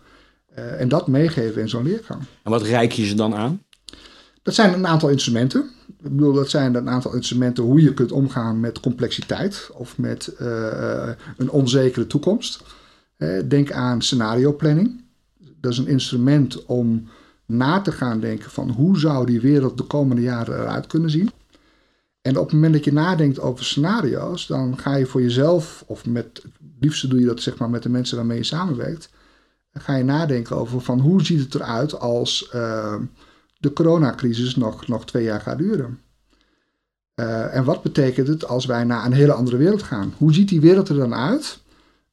en 0.54 0.88
dat 0.88 1.08
meegeven 1.08 1.62
in 1.62 1.70
zo'n 1.70 1.84
leergang. 1.84 2.22
en 2.44 2.52
wat 2.52 2.62
reik 2.62 2.92
je 2.92 3.06
ze 3.06 3.16
dan 3.16 3.36
aan? 3.36 3.62
Dat 4.46 4.54
zijn 4.54 4.74
een 4.74 4.88
aantal 4.88 5.10
instrumenten. 5.10 5.70
Ik 5.88 6.12
bedoel, 6.12 6.34
dat 6.34 6.50
zijn 6.50 6.76
een 6.76 6.90
aantal 6.90 7.14
instrumenten 7.14 7.64
hoe 7.64 7.82
je 7.82 7.94
kunt 7.94 8.12
omgaan 8.12 8.60
met 8.60 8.80
complexiteit 8.80 9.70
of 9.74 9.98
met 9.98 10.28
eh, 10.28 11.10
een 11.38 11.50
onzekere 11.50 12.08
toekomst. 12.08 12.64
Denk 13.48 13.72
aan 13.72 14.02
scenario 14.02 14.54
planning. 14.54 15.04
Dat 15.60 15.72
is 15.72 15.78
een 15.78 15.88
instrument 15.88 16.66
om 16.66 17.08
na 17.46 17.82
te 17.82 17.92
gaan 17.92 18.20
denken 18.20 18.50
van 18.50 18.70
hoe 18.70 19.00
zou 19.00 19.26
die 19.26 19.42
wereld 19.42 19.78
de 19.78 19.84
komende 19.84 20.22
jaren 20.22 20.60
eruit 20.60 20.88
kunnen 20.88 21.10
zien. 21.10 21.32
En 22.22 22.38
op 22.38 22.44
het 22.44 22.54
moment 22.54 22.74
dat 22.74 22.84
je 22.84 22.94
nadenkt 22.94 23.40
over 23.40 23.66
scenario's, 23.66 24.48
dan 24.48 24.78
ga 24.78 24.96
je 24.96 25.06
voor 25.06 25.22
jezelf, 25.22 25.84
of 25.88 26.06
met 26.06 26.26
het 26.44 26.52
liefste 26.80 27.08
doe 27.08 27.20
je 27.20 27.26
dat 27.26 27.42
zeg 27.42 27.58
maar 27.58 27.70
met 27.70 27.84
de 27.84 27.90
mensen 27.90 28.18
waarmee 28.18 28.38
je 28.38 28.44
samenwerkt, 28.44 29.10
ga 29.74 29.96
je 29.96 30.04
nadenken 30.04 30.56
over 30.56 30.82
van 30.82 31.00
hoe 31.00 31.26
ziet 31.26 31.40
het 31.40 31.56
eruit 31.56 32.00
als 32.00 32.50
eh, 32.50 32.96
de 33.66 33.74
coronacrisis 33.74 34.56
nog, 34.56 34.88
nog 34.88 35.06
twee 35.06 35.24
jaar 35.24 35.42
gaat 35.42 35.58
duren. 35.58 36.00
Eh, 37.14 37.56
en 37.56 37.64
wat 37.64 37.82
betekent 37.84 38.28
het 38.28 38.48
als 38.48 38.66
wij 38.66 38.84
naar 38.84 39.06
een 39.06 39.14
hele 39.14 39.34
andere 39.34 39.58
wereld 39.58 39.84
gaan? 39.84 40.14
Hoe 40.18 40.34
ziet 40.34 40.50
die 40.50 40.62
wereld 40.62 40.90
er 40.90 40.96
dan 40.96 41.14
uit? 41.14 41.60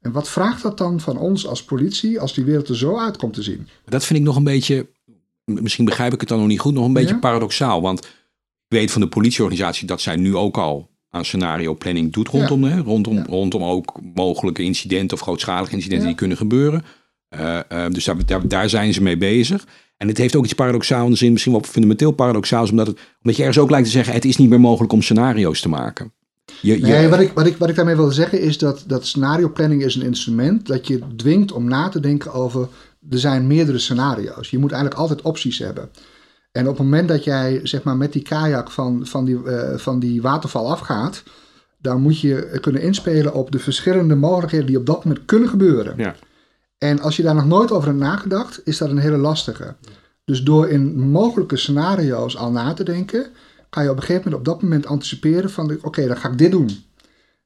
En 0.00 0.12
wat 0.12 0.28
vraagt 0.28 0.62
dat 0.62 0.78
dan 0.78 1.00
van 1.00 1.18
ons 1.18 1.46
als 1.46 1.64
politie 1.64 2.20
als 2.20 2.34
die 2.34 2.44
wereld 2.44 2.68
er 2.68 2.76
zo 2.76 2.98
uit 2.98 3.16
komt 3.16 3.34
te 3.34 3.42
zien? 3.42 3.68
Dat 3.84 4.04
vind 4.04 4.18
ik 4.18 4.24
nog 4.24 4.36
een 4.36 4.44
beetje, 4.44 4.88
misschien 5.44 5.84
begrijp 5.84 6.12
ik 6.12 6.20
het 6.20 6.28
dan 6.28 6.38
nog 6.38 6.48
niet 6.48 6.60
goed, 6.60 6.74
nog 6.74 6.84
een 6.84 6.92
beetje 6.92 7.14
Ja. 7.14 7.20
paradoxaal. 7.20 7.80
Want 7.82 8.04
ik 8.04 8.78
weet 8.78 8.90
van 8.90 9.00
de 9.00 9.08
politieorganisatie 9.08 9.86
dat 9.86 10.00
zij 10.00 10.16
nu 10.16 10.36
ook 10.36 10.56
al 10.56 10.90
aan 11.10 11.24
scenario 11.24 11.74
planning 11.74 12.12
doet 12.12 12.28
rondom, 12.28 12.64
hè, 12.64 12.80
rondom, 12.80 13.14
Ja. 13.14 13.24
rondom 13.28 13.62
ook 13.62 14.00
mogelijke 14.14 14.62
incidenten 14.62 15.16
of 15.16 15.22
grootschalige 15.22 15.72
incidenten 15.74 16.06
die 16.06 16.16
kunnen 16.16 16.36
gebeuren. 16.36 16.84
Eh, 17.32 17.58
eh, 17.68 17.92
dus 17.92 18.04
daar, 18.04 18.16
daar, 18.26 18.48
daar 18.48 18.68
zijn 18.68 18.92
ze 18.94 19.02
mee 19.02 19.16
bezig. 19.16 19.66
En 19.96 20.08
het 20.08 20.18
heeft 20.18 20.36
ook 20.36 20.44
iets 20.44 20.52
paradoxaal 20.52 21.04
in 21.04 21.10
de 21.10 21.16
zin, 21.16 21.32
misschien 21.32 21.52
wel 21.52 21.62
fundamenteel 21.62 22.10
paradoxaal, 22.10 22.68
omdat, 22.70 22.86
het, 22.86 22.98
omdat 23.22 23.36
je 23.36 23.42
ergens 23.42 23.58
ook 23.58 23.70
lijkt 23.70 23.86
te 23.86 23.92
zeggen, 23.92 24.14
het 24.14 24.24
is 24.24 24.36
niet 24.36 24.48
meer 24.48 24.60
mogelijk 24.60 24.92
om 24.92 25.02
scenario's 25.02 25.60
te 25.60 25.68
maken. 25.68 26.12
Je, 26.60 26.80
je- 26.80 26.86
Nee, 26.86 27.08
wat 27.08 27.20
ik, 27.20 27.32
wat, 27.32 27.46
ik, 27.46 27.56
wat 27.56 27.68
ik 27.68 27.74
daarmee 27.74 27.96
wil 27.96 28.10
zeggen 28.10 28.40
is 28.40 28.58
dat, 28.58 28.84
dat 28.86 29.06
scenario 29.06 29.48
planning 29.48 29.82
is 29.84 29.94
een 29.94 30.02
instrument 30.02 30.66
dat 30.66 30.86
je 30.86 31.00
dwingt 31.16 31.52
om 31.52 31.64
na 31.64 31.88
te 31.88 32.00
denken 32.00 32.32
over, 32.32 32.68
er 33.10 33.18
zijn 33.18 33.46
meerdere 33.46 33.78
scenario's. 33.78 34.50
Je 34.50 34.58
moet 34.58 34.72
eigenlijk 34.72 35.00
altijd 35.00 35.22
opties 35.22 35.58
hebben. 35.58 35.90
En 36.52 36.62
op 36.68 36.76
het 36.76 36.82
moment 36.84 37.08
dat 37.08 37.24
jij 37.24 37.60
zeg 37.62 37.82
maar, 37.82 37.96
met 37.96 38.12
die 38.12 38.22
kajak 38.22 38.70
van, 38.70 39.00
van, 39.06 39.24
die, 39.24 39.42
eh, 39.44 39.78
van 39.78 39.98
die 39.98 40.22
waterval 40.22 40.70
afgaat, 40.70 41.22
dan 41.78 42.00
moet 42.00 42.20
je 42.20 42.58
kunnen 42.60 42.82
inspelen 42.82 43.34
op 43.34 43.50
de 43.52 43.58
verschillende 43.58 44.14
mogelijkheden 44.14 44.66
die 44.66 44.78
op 44.78 44.86
dat 44.86 45.04
moment 45.04 45.24
kunnen 45.24 45.48
gebeuren. 45.48 45.94
Ja. 45.96 46.14
En 46.82 47.00
als 47.00 47.16
je 47.16 47.22
daar 47.22 47.34
nog 47.34 47.46
nooit 47.46 47.70
over 47.70 47.88
hebt 47.88 48.00
nagedacht, 48.00 48.60
is 48.64 48.78
dat 48.78 48.90
een 48.90 48.98
hele 48.98 49.16
lastige. 49.16 49.74
Dus 50.24 50.42
door 50.42 50.68
in 50.68 51.10
mogelijke 51.10 51.56
scenario's 51.56 52.36
al 52.36 52.50
na 52.50 52.74
te 52.74 52.84
denken, 52.84 53.26
ga 53.70 53.80
je 53.80 53.90
op 53.90 53.96
een 53.96 54.02
gegeven 54.02 54.22
moment 54.24 54.40
op 54.48 54.52
dat 54.52 54.62
moment 54.62 54.86
anticiperen 54.86 55.50
van, 55.50 55.78
oké, 55.82 56.06
dan 56.06 56.16
ga 56.16 56.28
ik 56.28 56.38
dit 56.38 56.50
doen. 56.50 56.84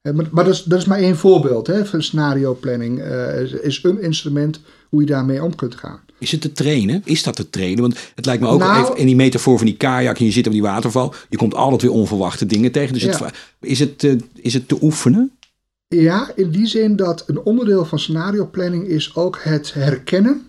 Eh, 0.03 0.12
Maar, 0.12 0.27
maar 0.31 0.44
dat, 0.44 0.55
is, 0.55 0.62
dat 0.62 0.79
is 0.79 0.85
maar 0.85 0.99
één 0.99 1.16
voorbeeld. 1.16 1.66
Hè, 1.66 1.87
van 1.87 2.03
scenario 2.03 2.55
planning 2.55 3.01
eh, 3.01 3.40
is, 3.62 3.83
een 3.83 4.03
instrument 4.03 4.61
hoe 4.88 5.01
je 5.01 5.07
daarmee 5.07 5.42
om 5.42 5.55
kunt 5.55 5.75
gaan. 5.75 6.01
Is 6.18 6.31
het 6.33 6.40
te 6.40 6.53
trainen? 6.53 7.03
Is 7.05 7.22
dat 7.22 7.37
te 7.37 7.51
trainen? 7.51 7.81
Want 7.81 7.99
het 8.14 8.27
lijkt 8.27 8.42
me 8.42 8.49
ook 8.49 8.59
Nou- 8.59 8.83
even 8.83 8.96
in 8.96 9.07
die 9.07 9.16
metafoor 9.16 9.57
van 9.57 9.66
die 9.66 9.77
kajak 9.77 10.18
en 10.18 10.25
je 10.25 10.31
zit 10.31 10.46
op 10.46 10.53
die 10.53 10.62
waterval. 10.62 11.14
Je 11.29 11.37
komt 11.37 11.55
altijd 11.55 11.83
weer 11.83 11.90
onverwachte 11.90 12.46
dingen 12.46 12.72
tegen. 12.72 12.92
Dus 12.92 13.03
het, 13.03 13.22
is, 13.61 13.79
het, 13.79 14.16
is 14.35 14.55
het 14.55 14.68
te 14.68 14.79
oefenen? 14.83 15.36
Ja, 15.88 16.31
in 16.35 16.51
die 16.51 16.66
zin 16.66 16.96
dat 16.96 17.25
een 17.27 17.38
onderdeel 17.38 17.85
van 17.85 17.99
scenario 17.99 18.46
planning 18.46 18.87
is 18.87 19.14
ook 19.14 19.38
het 19.42 19.75
herkennen 19.75 20.46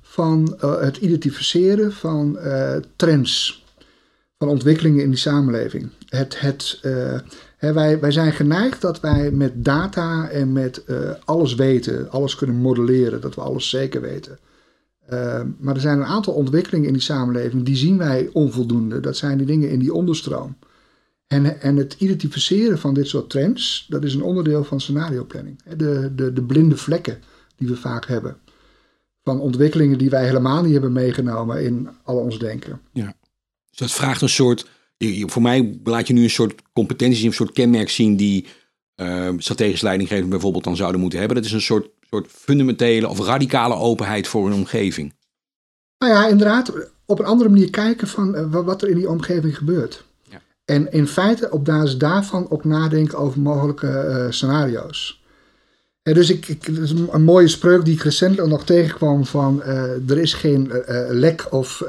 van 0.00 0.56
eh, 0.60 0.80
het 0.80 0.96
identificeren 0.96 1.92
van 1.92 2.38
eh, 2.38 2.76
trends, 2.96 3.64
van 4.38 4.48
ontwikkelingen 4.48 5.02
in 5.02 5.10
die 5.10 5.18
samenleving. 5.18 5.90
Het, 6.08 6.40
het, 6.40 6.78
eh, 6.82 7.18
hè, 7.56 7.72
wij, 7.72 8.00
wij 8.00 8.10
zijn 8.10 8.32
geneigd 8.32 8.80
dat 8.80 9.00
wij 9.00 9.30
met 9.30 9.64
data 9.64 10.28
en 10.28 10.52
met 10.52 10.84
alles 11.24 11.54
weten, 11.54 12.10
alles 12.10 12.34
kunnen 12.34 12.56
modelleren, 12.56 13.20
dat 13.20 13.34
we 13.34 13.40
alles 13.40 13.68
zeker 13.68 14.00
weten. 14.00 14.38
Eh, 15.06 15.40
maar 15.58 15.74
er 15.74 15.80
zijn 15.80 15.98
een 15.98 16.06
aantal 16.06 16.34
ontwikkelingen 16.34 16.86
in 16.86 16.92
die 16.92 17.02
samenleving, 17.02 17.64
die 17.64 17.76
zien 17.76 17.98
wij 17.98 18.30
onvoldoende. 18.32 19.00
Dat 19.00 19.16
zijn 19.16 19.38
die 19.38 19.46
dingen 19.46 19.70
in 19.70 19.78
die 19.78 19.94
onderstroom. 19.94 20.56
En, 21.26 21.60
en 21.60 21.76
het 21.76 21.96
identificeren 21.98 22.78
van 22.78 22.94
dit 22.94 23.08
soort 23.08 23.30
trends, 23.30 23.86
dat 23.88 24.04
is 24.04 24.14
een 24.14 24.22
onderdeel 24.22 24.64
van 24.64 24.80
scenario 24.80 25.24
planning. 25.24 25.62
De, 25.76 26.12
de, 26.14 26.32
de 26.32 26.42
blinde 26.42 26.76
vlekken 26.76 27.22
die 27.56 27.68
we 27.68 27.76
vaak 27.76 28.06
hebben. 28.06 28.36
Van 29.22 29.40
ontwikkelingen 29.40 29.98
die 29.98 30.10
wij 30.10 30.24
helemaal 30.26 30.62
niet 30.62 30.72
hebben 30.72 30.92
meegenomen 30.92 31.64
in 31.64 31.88
al 32.02 32.16
ons 32.16 32.38
denken. 32.38 32.80
Dus 33.70 33.78
dat 33.78 33.92
vraagt 33.92 34.22
een 34.22 34.28
soort, 34.28 34.66
voor 35.26 35.42
mij 35.42 35.80
laat 35.84 36.06
je 36.06 36.12
nu 36.12 36.22
een 36.22 36.30
soort 36.30 36.62
competenties, 36.72 37.22
een 37.22 37.32
soort 37.32 37.52
kenmerk 37.52 37.88
zien 37.90 38.16
die 38.16 38.46
eh, 38.94 39.28
strategisch 39.38 39.80
leidinggevenden 39.80 40.30
bijvoorbeeld 40.30 40.64
dan 40.64 40.76
zouden 40.76 41.00
moeten 41.00 41.18
hebben. 41.18 41.36
Dat 41.36 41.46
is 41.46 41.52
een 41.52 41.60
soort, 41.60 41.88
soort 42.10 42.26
fundamentele 42.30 43.08
of 43.08 43.20
radicale 43.20 43.74
openheid 43.74 44.28
voor 44.28 44.46
een 44.46 44.52
omgeving. 44.52 45.14
Nou 45.98 46.12
ja, 46.12 46.26
inderdaad, 46.28 46.72
op 47.06 47.18
een 47.18 47.24
andere 47.24 47.50
manier 47.50 47.70
kijken 47.70 48.08
van 48.08 48.34
eh, 48.34 48.50
wa- 48.50 48.62
wat 48.64 48.82
er 48.82 48.88
in 48.88 48.96
die 48.96 49.08
omgeving 49.08 49.56
gebeurt. 49.56 50.04
En 50.64 50.92
in 50.92 51.06
feite 51.06 51.50
op 51.50 51.64
basis 51.64 51.98
daarvan 51.98 52.50
ook 52.50 52.64
nadenken 52.64 53.18
over 53.18 53.40
mogelijke 53.40 53.88
eh, 53.88 54.30
scenario's. 54.30 55.22
Eh, 56.02 56.14
dus 56.14 56.30
ik, 56.30 56.48
ik, 56.48 56.66
is 56.68 56.90
een, 56.90 57.22
mooie 57.22 57.48
spreuk 57.48 57.84
die 57.84 57.94
ik 57.94 58.02
recentelijk 58.02 58.48
nog 58.48 58.64
tegenkwam 58.64 59.24
van 59.24 59.62
eh, 59.62 60.10
er 60.10 60.18
is 60.18 60.34
geen 60.34 60.72
lack 61.10 61.46
of 61.50 61.80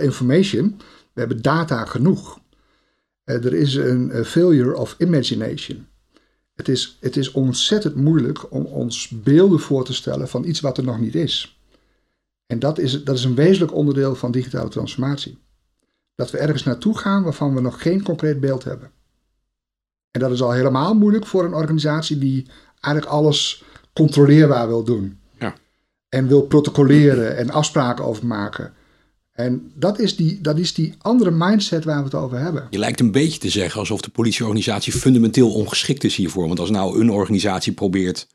information. 0.00 0.80
We 1.12 1.20
hebben 1.20 1.42
data 1.42 1.84
genoeg. 1.84 2.38
Er 3.24 3.54
is 3.54 3.74
een 3.74 4.24
failure 4.24 4.76
of 4.76 4.94
imagination. 4.98 5.86
Het 6.54 6.68
is, 6.68 6.96
het 7.00 7.16
is 7.16 7.32
ontzettend 7.32 7.94
moeilijk 7.94 8.52
om 8.52 8.64
ons 8.64 9.08
beelden 9.08 9.60
voor 9.60 9.84
te 9.84 9.94
stellen 9.94 10.28
van 10.28 10.44
iets 10.44 10.60
wat 10.60 10.78
er 10.78 10.84
nog 10.84 11.00
niet 11.00 11.14
is. 11.14 11.58
En 12.46 12.58
dat 12.58 12.78
is, 12.78 13.04
dat 13.04 13.16
is 13.16 13.24
een 13.24 13.34
wezenlijk 13.34 13.74
onderdeel 13.74 14.14
van 14.14 14.30
digitale 14.30 14.68
transformatie. 14.68 15.38
Dat 16.16 16.30
we 16.30 16.38
ergens 16.38 16.62
naartoe 16.62 16.98
gaan 16.98 17.22
waarvan 17.22 17.54
we 17.54 17.60
nog 17.60 17.82
geen 17.82 18.02
concreet 18.02 18.40
beeld 18.40 18.64
hebben. 18.64 18.90
En 20.10 20.20
dat 20.20 20.30
is 20.30 20.42
al 20.42 20.52
helemaal 20.52 20.94
moeilijk 20.94 21.26
voor 21.26 21.44
een 21.44 21.54
organisatie 21.54 22.18
die 22.18 22.46
eigenlijk 22.80 23.14
alles 23.14 23.64
controleerbaar 23.92 24.68
wil 24.68 24.84
doen. 24.84 25.18
Ja. 25.38 25.54
En 26.08 26.28
wil 26.28 26.42
protocoleren 26.42 27.36
en 27.36 27.50
afspraken 27.50 28.04
over 28.04 28.26
maken. 28.26 28.74
En 29.32 29.72
dat 29.74 29.98
is, 29.98 30.16
die, 30.16 30.40
dat 30.40 30.58
is 30.58 30.74
die 30.74 30.94
andere 30.98 31.30
mindset 31.30 31.84
waar 31.84 31.98
we 31.98 32.04
het 32.04 32.14
over 32.14 32.38
hebben. 32.38 32.66
Je 32.70 32.78
lijkt 32.78 33.00
een 33.00 33.12
beetje 33.12 33.38
te 33.38 33.50
zeggen 33.50 33.80
alsof 33.80 34.00
de 34.00 34.10
politieorganisatie 34.10 34.92
fundamenteel 34.92 35.52
ongeschikt 35.52 36.04
is 36.04 36.16
hiervoor. 36.16 36.46
Want 36.46 36.58
als 36.58 36.70
nou 36.70 37.00
een 37.00 37.10
organisatie 37.10 37.72
probeert 37.72 38.26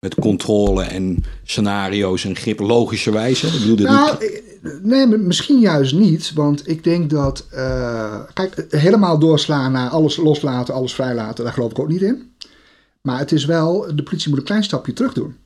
met 0.00 0.14
controle 0.14 0.82
en 0.82 1.24
scenario's 1.44 2.24
en 2.24 2.36
grip 2.36 2.60
logische 2.60 3.12
wijze. 3.12 3.46
Ik 3.46 3.60
bedoel 3.60 3.76
dit. 3.76 3.86
Nou, 3.86 4.24
eh, 4.24 4.70
nee, 4.82 5.06
misschien 5.06 5.58
juist 5.58 5.94
niet. 5.94 6.32
Want 6.32 6.68
ik 6.68 6.84
denk 6.84 7.10
dat. 7.10 7.46
eh, 7.50 8.20
kijk, 8.32 8.66
helemaal 8.68 9.18
doorslaan 9.18 9.72
naar 9.72 9.88
alles 9.88 10.16
loslaten, 10.16 10.74
alles 10.74 10.94
vrijlaten, 10.94 11.44
daar 11.44 11.52
geloof 11.52 11.70
ik 11.70 11.78
ook 11.78 11.88
niet 11.88 12.02
in. 12.02 12.32
Maar 13.02 13.18
het 13.18 13.32
is 13.32 13.44
wel. 13.44 13.96
De 13.96 14.02
politie 14.02 14.28
moet 14.30 14.38
een 14.38 14.44
klein 14.44 14.64
stapje 14.64 14.92
terug 14.92 15.12
doen. 15.12 15.36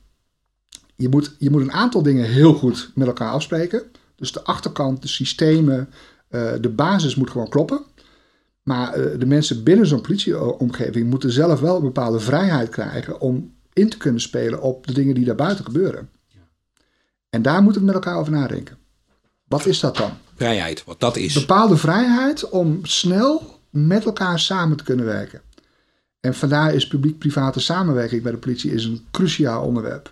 Je 0.95 1.09
moet, 1.09 1.35
je 1.39 1.49
moet 1.49 1.61
een 1.61 1.71
aantal 1.71 2.01
dingen 2.03 2.25
heel 2.25 2.53
goed 2.53 2.91
met 2.95 3.07
elkaar 3.07 3.31
afspreken. 3.31 3.83
Dus 4.15 4.31
de 4.31 4.43
achterkant, 4.43 5.01
de 5.01 5.07
systemen, 5.07 5.89
eh, 6.29 6.51
de 6.61 6.69
basis 6.69 7.15
moet 7.15 7.29
gewoon 7.29 7.49
kloppen. 7.49 7.81
Maar 8.63 8.93
eh, 8.93 9.19
de 9.19 9.25
mensen 9.25 9.63
binnen 9.63 9.87
zo'n 9.87 10.01
politieomgeving 10.01 11.09
moeten 11.09 11.31
zelf 11.31 11.59
wel 11.59 11.75
een 11.75 11.81
bepaalde 11.81 12.19
vrijheid 12.19 12.69
krijgen 12.69 13.21
om 13.21 13.54
in 13.75 13.89
te 13.89 13.97
kunnen 13.97 14.21
spelen 14.21 14.61
op 14.61 14.87
de 14.87 14.93
dingen 14.93 15.15
die 15.15 15.25
daarbuiten 15.25 15.65
gebeuren. 15.65 16.09
En 17.29 17.41
daar 17.41 17.63
moeten 17.63 17.81
we 17.81 17.87
met 17.87 17.95
elkaar 17.95 18.17
over 18.17 18.31
nadenken. 18.31 18.77
Wat 19.47 19.65
is 19.65 19.79
dat 19.79 19.97
dan? 19.97 20.11
Vrijheid, 20.35 20.83
wat 20.83 20.99
dat 20.99 21.17
is. 21.17 21.33
Bepaalde 21.33 21.77
vrijheid 21.77 22.49
om 22.49 22.79
snel 22.85 23.59
met 23.69 24.05
elkaar 24.05 24.39
samen 24.39 24.77
te 24.77 24.83
kunnen 24.83 25.05
werken. 25.05 25.41
En 26.19 26.33
vandaar 26.33 26.73
is 26.73 26.87
publiek-private 26.87 27.59
samenwerking 27.59 28.23
bij 28.23 28.31
de 28.31 28.37
politie 28.37 28.71
is 28.71 28.85
een 28.85 29.05
cruciaal 29.11 29.65
onderwerp. 29.65 30.11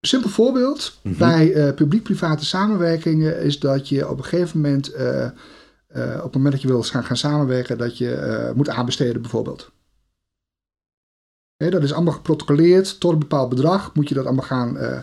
Simpel 0.00 0.30
voorbeeld 0.30 0.98
bij 1.02 1.52
eh, 1.52 1.74
publiek-private 1.74 2.44
samenwerkingen 2.44 3.40
is 3.40 3.58
dat 3.58 3.88
je 3.88 4.08
op 4.08 4.18
een 4.18 4.24
gegeven 4.24 4.60
moment, 4.60 4.92
eh, 4.92 5.24
eh, 5.24 5.30
op 6.16 6.22
het 6.22 6.34
moment 6.34 6.52
dat 6.52 6.62
je 6.62 6.68
wil 6.68 6.82
gaan, 6.82 7.04
gaan 7.04 7.16
samenwerken, 7.16 7.78
dat 7.78 7.98
je 7.98 8.52
moet 8.54 8.68
aanbesteden 8.68 9.20
bijvoorbeeld. 9.20 9.70
Dat 11.56 11.82
is 11.82 11.92
allemaal 11.92 12.12
geprotocoleerd, 12.12 13.00
tot 13.00 13.12
een 13.12 13.18
bepaald 13.18 13.48
bedrag 13.48 13.94
moet 13.94 14.08
je 14.08 14.14
dat 14.14 14.24
allemaal 14.24 14.44
gaan. 14.44 14.78
eh, 14.78 14.98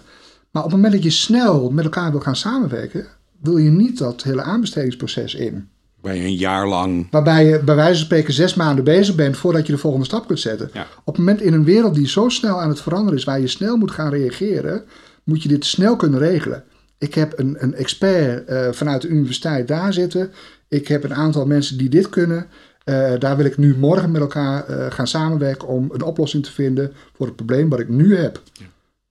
maar 0.52 0.64
op 0.64 0.72
het 0.72 0.76
moment 0.76 0.94
dat 0.94 1.04
je 1.04 1.10
snel 1.10 1.70
met 1.70 1.84
elkaar 1.84 2.12
wil 2.12 2.20
gaan 2.20 2.36
samenwerken, 2.36 3.06
wil 3.42 3.58
je 3.58 3.70
niet 3.70 3.98
dat 3.98 4.24
hele 4.24 4.42
aanbestedingsproces 4.42 5.36
in. 5.36 5.70
Waar 6.02 6.16
je 6.16 6.24
een 6.24 6.36
jaar 6.36 6.68
lang. 6.68 7.08
Waarbij 7.12 7.46
je 7.46 7.60
bij 7.60 7.76
wijze 7.76 7.96
van 7.96 8.06
spreken 8.06 8.34
zes 8.34 8.54
maanden 8.54 8.84
bezig 8.84 9.16
bent 9.16 9.38
voordat 9.38 9.66
je 9.66 9.72
de 9.72 9.78
volgende 9.78 10.06
stap 10.06 10.28
kunt 10.28 10.40
zetten. 10.40 10.70
Ja. 10.74 10.88
Op 11.04 11.16
het 11.16 11.18
moment 11.18 11.42
in 11.42 11.54
een 11.54 11.64
wereld 11.64 11.96
die 11.96 12.08
zo 12.08 12.30
snel 12.30 12.62
aan 12.62 12.70
het 12.70 12.82
veranderen 12.82 13.18
is, 13.20 13.24
waar 13.24 13.40
je 13.40 13.48
snel 13.48 13.78
moet 13.78 13.92
gaan 13.92 14.10
reageren, 14.10 14.84
moet 15.24 15.44
je 15.44 15.50
dit 15.50 15.66
snel 15.66 15.96
kunnen 15.96 16.20
regelen. 16.20 16.64
Ik 16.98 17.14
heb 17.14 17.40
een, 17.40 17.56
een 17.60 17.74
expert 17.74 18.48
eh, 18.48 18.68
vanuit 18.72 19.02
de 19.02 19.08
universiteit 19.08 19.68
daar 19.68 19.94
zitten. 19.94 20.32
Ik 20.68 20.88
heb 20.88 21.04
een 21.04 21.14
aantal 21.14 21.46
mensen 21.46 21.78
die 21.78 21.90
dit 21.90 22.10
kunnen. 22.10 22.48
Eh, 22.92 23.20
daar 23.20 23.38
wil 23.38 23.46
ik 23.46 23.58
nu 23.58 23.76
morgen 23.78 24.12
met 24.12 24.22
elkaar 24.22 24.66
eh, 24.68 24.92
gaan 24.92 25.08
samenwerken 25.08 25.68
om 25.68 25.90
een 25.94 26.02
oplossing 26.02 26.44
te 26.44 26.52
vinden 26.52 26.94
voor 27.16 27.26
het 27.26 27.36
probleem 27.36 27.70
wat 27.70 27.80
ik 27.80 27.90
nu 27.90 28.16
heb. 28.18 28.42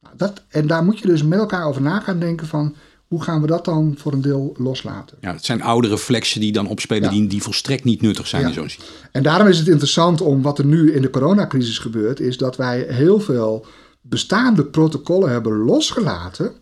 Nou, 0.00 0.14
dat, 0.16 0.42
en 0.48 0.66
daar 0.66 0.84
moet 0.84 0.98
je 0.98 1.06
dus 1.06 1.22
met 1.22 1.38
elkaar 1.38 1.66
over 1.66 1.82
na 1.82 2.00
gaan 2.00 2.18
denken 2.18 2.46
van 2.46 2.74
hoe 3.06 3.22
gaan 3.22 3.40
we 3.40 3.46
dat 3.46 3.64
dan 3.64 3.94
voor 3.98 4.12
een 4.12 4.20
deel 4.20 4.54
loslaten. 4.58 5.16
Ja, 5.20 5.32
het 5.32 5.44
zijn 5.44 5.62
oude 5.62 5.88
reflexen 5.88 6.40
die 6.40 6.52
dan 6.52 6.66
opspelen, 6.66 7.02
Ja. 7.02 7.10
die, 7.10 7.26
die 7.26 7.42
volstrekt 7.42 7.84
niet 7.84 8.00
nuttig 8.00 8.26
zijn 8.26 8.42
Ja. 8.42 8.48
in 8.48 8.54
zo'n 8.54 8.68
situatie. 8.68 9.08
En 9.12 9.22
daarom 9.22 9.46
is 9.48 9.58
het 9.58 9.68
interessant 9.68 10.20
om 10.20 10.42
wat 10.42 10.58
er 10.58 10.64
nu 10.64 10.92
in 10.92 11.02
de 11.02 11.10
coronacrisis 11.10 11.78
gebeurt, 11.78 12.20
is 12.20 12.36
dat 12.36 12.56
wij 12.56 12.86
heel 12.88 13.20
veel 13.20 13.66
bestaande 14.00 14.64
protocollen 14.64 15.30
hebben 15.30 15.52
losgelaten 15.56 16.52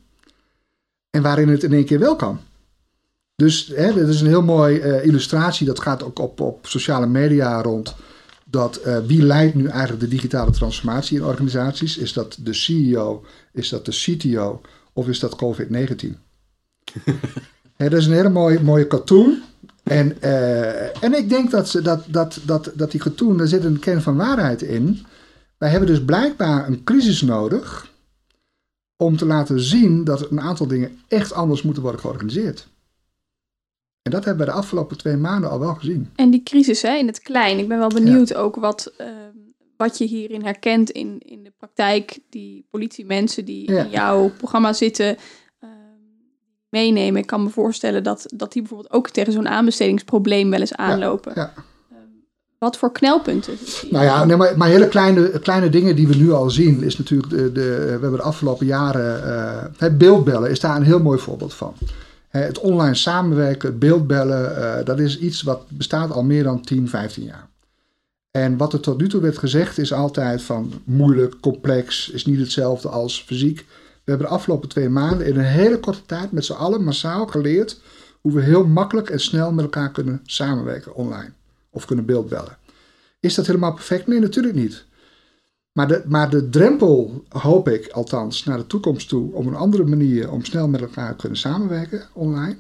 en 1.11 1.23
waarin 1.23 1.49
het 1.49 1.63
in 1.63 1.73
één 1.73 1.85
keer 1.85 1.99
wel 1.99 2.17
kan. 2.17 2.41
Dus 3.43 3.73
hè, 3.75 3.93
dit 3.93 4.09
is 4.09 4.21
een 4.21 4.27
heel 4.27 4.43
mooi 4.43 4.79
eh, 4.79 5.05
illustratie, 5.05 5.67
dat 5.67 5.81
gaat 5.81 6.03
ook 6.03 6.19
op, 6.19 6.41
op 6.41 6.67
sociale 6.67 7.07
media 7.07 7.63
rond. 7.63 7.95
Dat 8.45 8.77
eh, 8.77 8.99
wie 9.07 9.23
leidt 9.23 9.55
nu 9.55 9.67
eigenlijk 9.67 10.01
de 10.01 10.09
digitale 10.09 10.51
transformatie 10.51 11.17
in 11.17 11.25
organisaties? 11.25 11.97
Is 11.97 12.13
dat 12.13 12.37
de 12.41 12.53
CEO? 12.53 13.25
Is 13.53 13.69
dat 13.69 13.85
de 13.85 13.93
CTO? 13.93 14.61
Of 14.93 15.09
is 15.09 15.19
dat 15.19 15.37
COVID-19? 15.45 16.07
Hè, 17.77 17.89
dat 17.89 18.01
is 18.01 18.07
een 18.07 18.13
hele 18.13 18.29
mooie, 18.29 18.61
mooie 18.63 18.87
cartoon. 18.87 19.43
En, 19.83 20.23
eh, 20.23 21.05
en 21.05 21.15
ik 21.15 21.29
denk 21.29 21.51
dat, 21.51 21.69
ze, 21.69 21.83
dat, 21.83 22.05
dat, 22.07 22.39
dat, 22.45 22.73
dat 22.75 22.91
die 22.91 23.01
cartoon, 23.01 23.37
daar 23.37 23.47
zit 23.47 23.65
een 23.65 23.79
kern 23.79 24.03
van 24.03 24.17
waarheid 24.17 24.63
in. 24.63 25.07
Wij 25.59 25.71
hebben 25.71 25.89
dus 25.89 26.05
blijkbaar 26.05 26.67
een 26.67 26.85
crisis 26.85 27.23
nodig 27.23 27.93
om 28.97 29.17
te 29.17 29.27
laten 29.27 29.61
zien 29.61 30.05
dat 30.05 30.31
een 30.31 30.41
aantal 30.41 30.67
dingen 30.67 30.99
echt 31.09 31.33
anders 31.33 31.63
moeten 31.63 31.83
worden 31.83 32.01
georganiseerd. 32.01 32.69
En 34.03 34.11
dat 34.11 34.25
hebben 34.25 34.47
we 34.47 34.53
de 34.53 34.59
afgelopen 34.59 34.97
twee 34.99 35.17
maanden 35.17 35.51
al 35.51 35.59
wel 35.61 35.75
gezien. 35.75 36.11
En 36.15 36.31
die 36.31 36.43
crisis 36.43 36.83
hè, 36.83 36.95
in 36.95 37.07
het 37.07 37.21
klein. 37.21 37.59
Ik 37.59 37.69
ben 37.69 37.79
wel 37.79 37.89
benieuwd 37.89 38.35
ook 38.35 38.57
wat, 38.57 38.93
ehm, 38.97 39.13
wat 39.77 39.99
je 39.99 40.05
hierin 40.05 40.45
herkent 40.45 40.91
in, 40.91 41.19
in 41.19 41.43
de 41.45 41.53
praktijk. 41.59 42.19
Die 42.31 42.67
politiemensen 42.71 43.45
die 43.45 43.73
Ja. 43.73 43.85
in 43.85 43.91
jouw 43.91 44.31
programma 44.39 44.73
zitten 44.73 45.17
ehm, 45.61 45.71
meenemen. 46.69 47.21
Ik 47.21 47.27
kan 47.27 47.43
me 47.43 47.49
voorstellen 47.49 48.03
dat, 48.03 48.27
dat 48.35 48.53
die 48.53 48.63
bijvoorbeeld 48.63 48.93
ook 48.93 49.09
tegen 49.11 49.33
zo'n 49.33 49.49
aanbestedingsprobleem 49.49 50.51
wel 50.51 50.61
eens 50.61 50.75
aanlopen. 50.75 51.33
Ja. 51.35 51.53
Wat 52.59 52.77
voor 52.77 52.93
knelpunten? 52.93 53.55
Nou 53.91 54.05
ja, 54.05 54.25
nee, 54.25 54.37
maar, 54.37 54.57
maar 54.57 54.69
hele 54.69 54.89
kleine, 54.89 55.39
kleine 55.39 55.69
dingen 55.69 55.97
die 55.97 56.09
we 56.09 56.15
nu 56.17 56.33
al 56.33 56.51
zien, 56.51 56.83
is 56.83 56.99
natuurlijk, 56.99 57.31
de, 57.31 57.53
de, 57.53 57.61
we 57.85 57.91
hebben 57.91 58.13
de 58.13 58.23
afgelopen 58.23 58.67
jaren, 58.67 59.25
eh, 59.25 59.65
het 59.77 59.99
beeldbellen 59.99 60.51
is 60.51 60.61
daar 60.61 60.77
een 60.77 60.83
heel 60.83 61.01
mooi 61.01 61.19
voorbeeld 61.19 61.55
van. 61.55 61.75
Hè, 62.29 62.41
het 62.41 62.59
online 62.59 62.95
samenwerken, 62.95 63.79
beeldbellen, 63.79 64.57
eh, 64.57 64.85
dat 64.85 64.99
is 64.99 65.19
iets 65.19 65.43
wat 65.43 65.65
bestaat 65.69 66.11
al 66.11 66.23
meer 66.23 66.43
dan 66.43 66.63
10, 66.63 66.89
15 66.89 67.25
jaar. 67.25 67.49
En 68.31 68.57
wat 68.57 68.73
er 68.73 68.81
tot 68.81 69.01
nu 69.01 69.09
toe 69.09 69.21
werd 69.21 69.39
gezegd 69.39 69.79
is 69.79 69.93
altijd 69.93 70.43
van 70.43 70.73
moeilijk, 70.85 71.41
complex, 71.41 72.11
is 72.11 72.27
niet 72.27 72.39
hetzelfde 72.39 72.89
als 72.89 73.23
fysiek. 73.23 73.59
We 74.05 74.15
hebben 74.15 74.27
de 74.27 74.33
afgelopen 74.33 74.69
twee 74.69 74.89
maanden 74.89 75.27
in 75.27 75.39
een 75.39 75.45
hele 75.45 75.81
korte 75.81 76.07
tijd 76.07 76.33
met 76.33 76.45
z'n 76.45 76.53
allen 76.53 76.85
massaal 76.85 77.27
geleerd 77.27 77.81
hoe 78.21 78.33
we 78.33 78.43
heel 78.43 78.67
makkelijk 78.67 79.11
en 79.11 79.21
snel 79.21 79.53
met 79.53 79.65
elkaar 79.65 79.91
kunnen 79.91 80.21
samenwerken 80.25 80.95
online. 80.95 81.31
Of 81.71 81.85
kunnen 81.85 82.05
beeldbellen. 82.05 82.57
Is 83.21 83.35
dat 83.35 83.47
helemaal 83.47 83.75
perfect? 83.75 84.07
Nee, 84.07 84.21
natuurlijk 84.21 84.55
niet. 84.55 84.85
Maar 85.79 85.89
de, 85.89 86.03
maar 86.07 86.31
de 86.31 86.49
drempel, 86.49 87.25
hoop 87.29 87.69
ik 87.69 87.89
althans, 87.89 88.45
naar 88.45 88.59
de 88.59 88.67
toekomst 88.67 89.09
toe, 89.09 89.33
om 89.33 89.47
een 89.47 89.55
andere 89.55 89.85
manier 89.85 90.31
om 90.31 90.45
snel 90.45 90.69
met 90.69 90.81
elkaar 90.81 91.11
te 91.11 91.17
kunnen 91.17 91.39
samenwerken 91.39 92.09
online, 92.13 92.57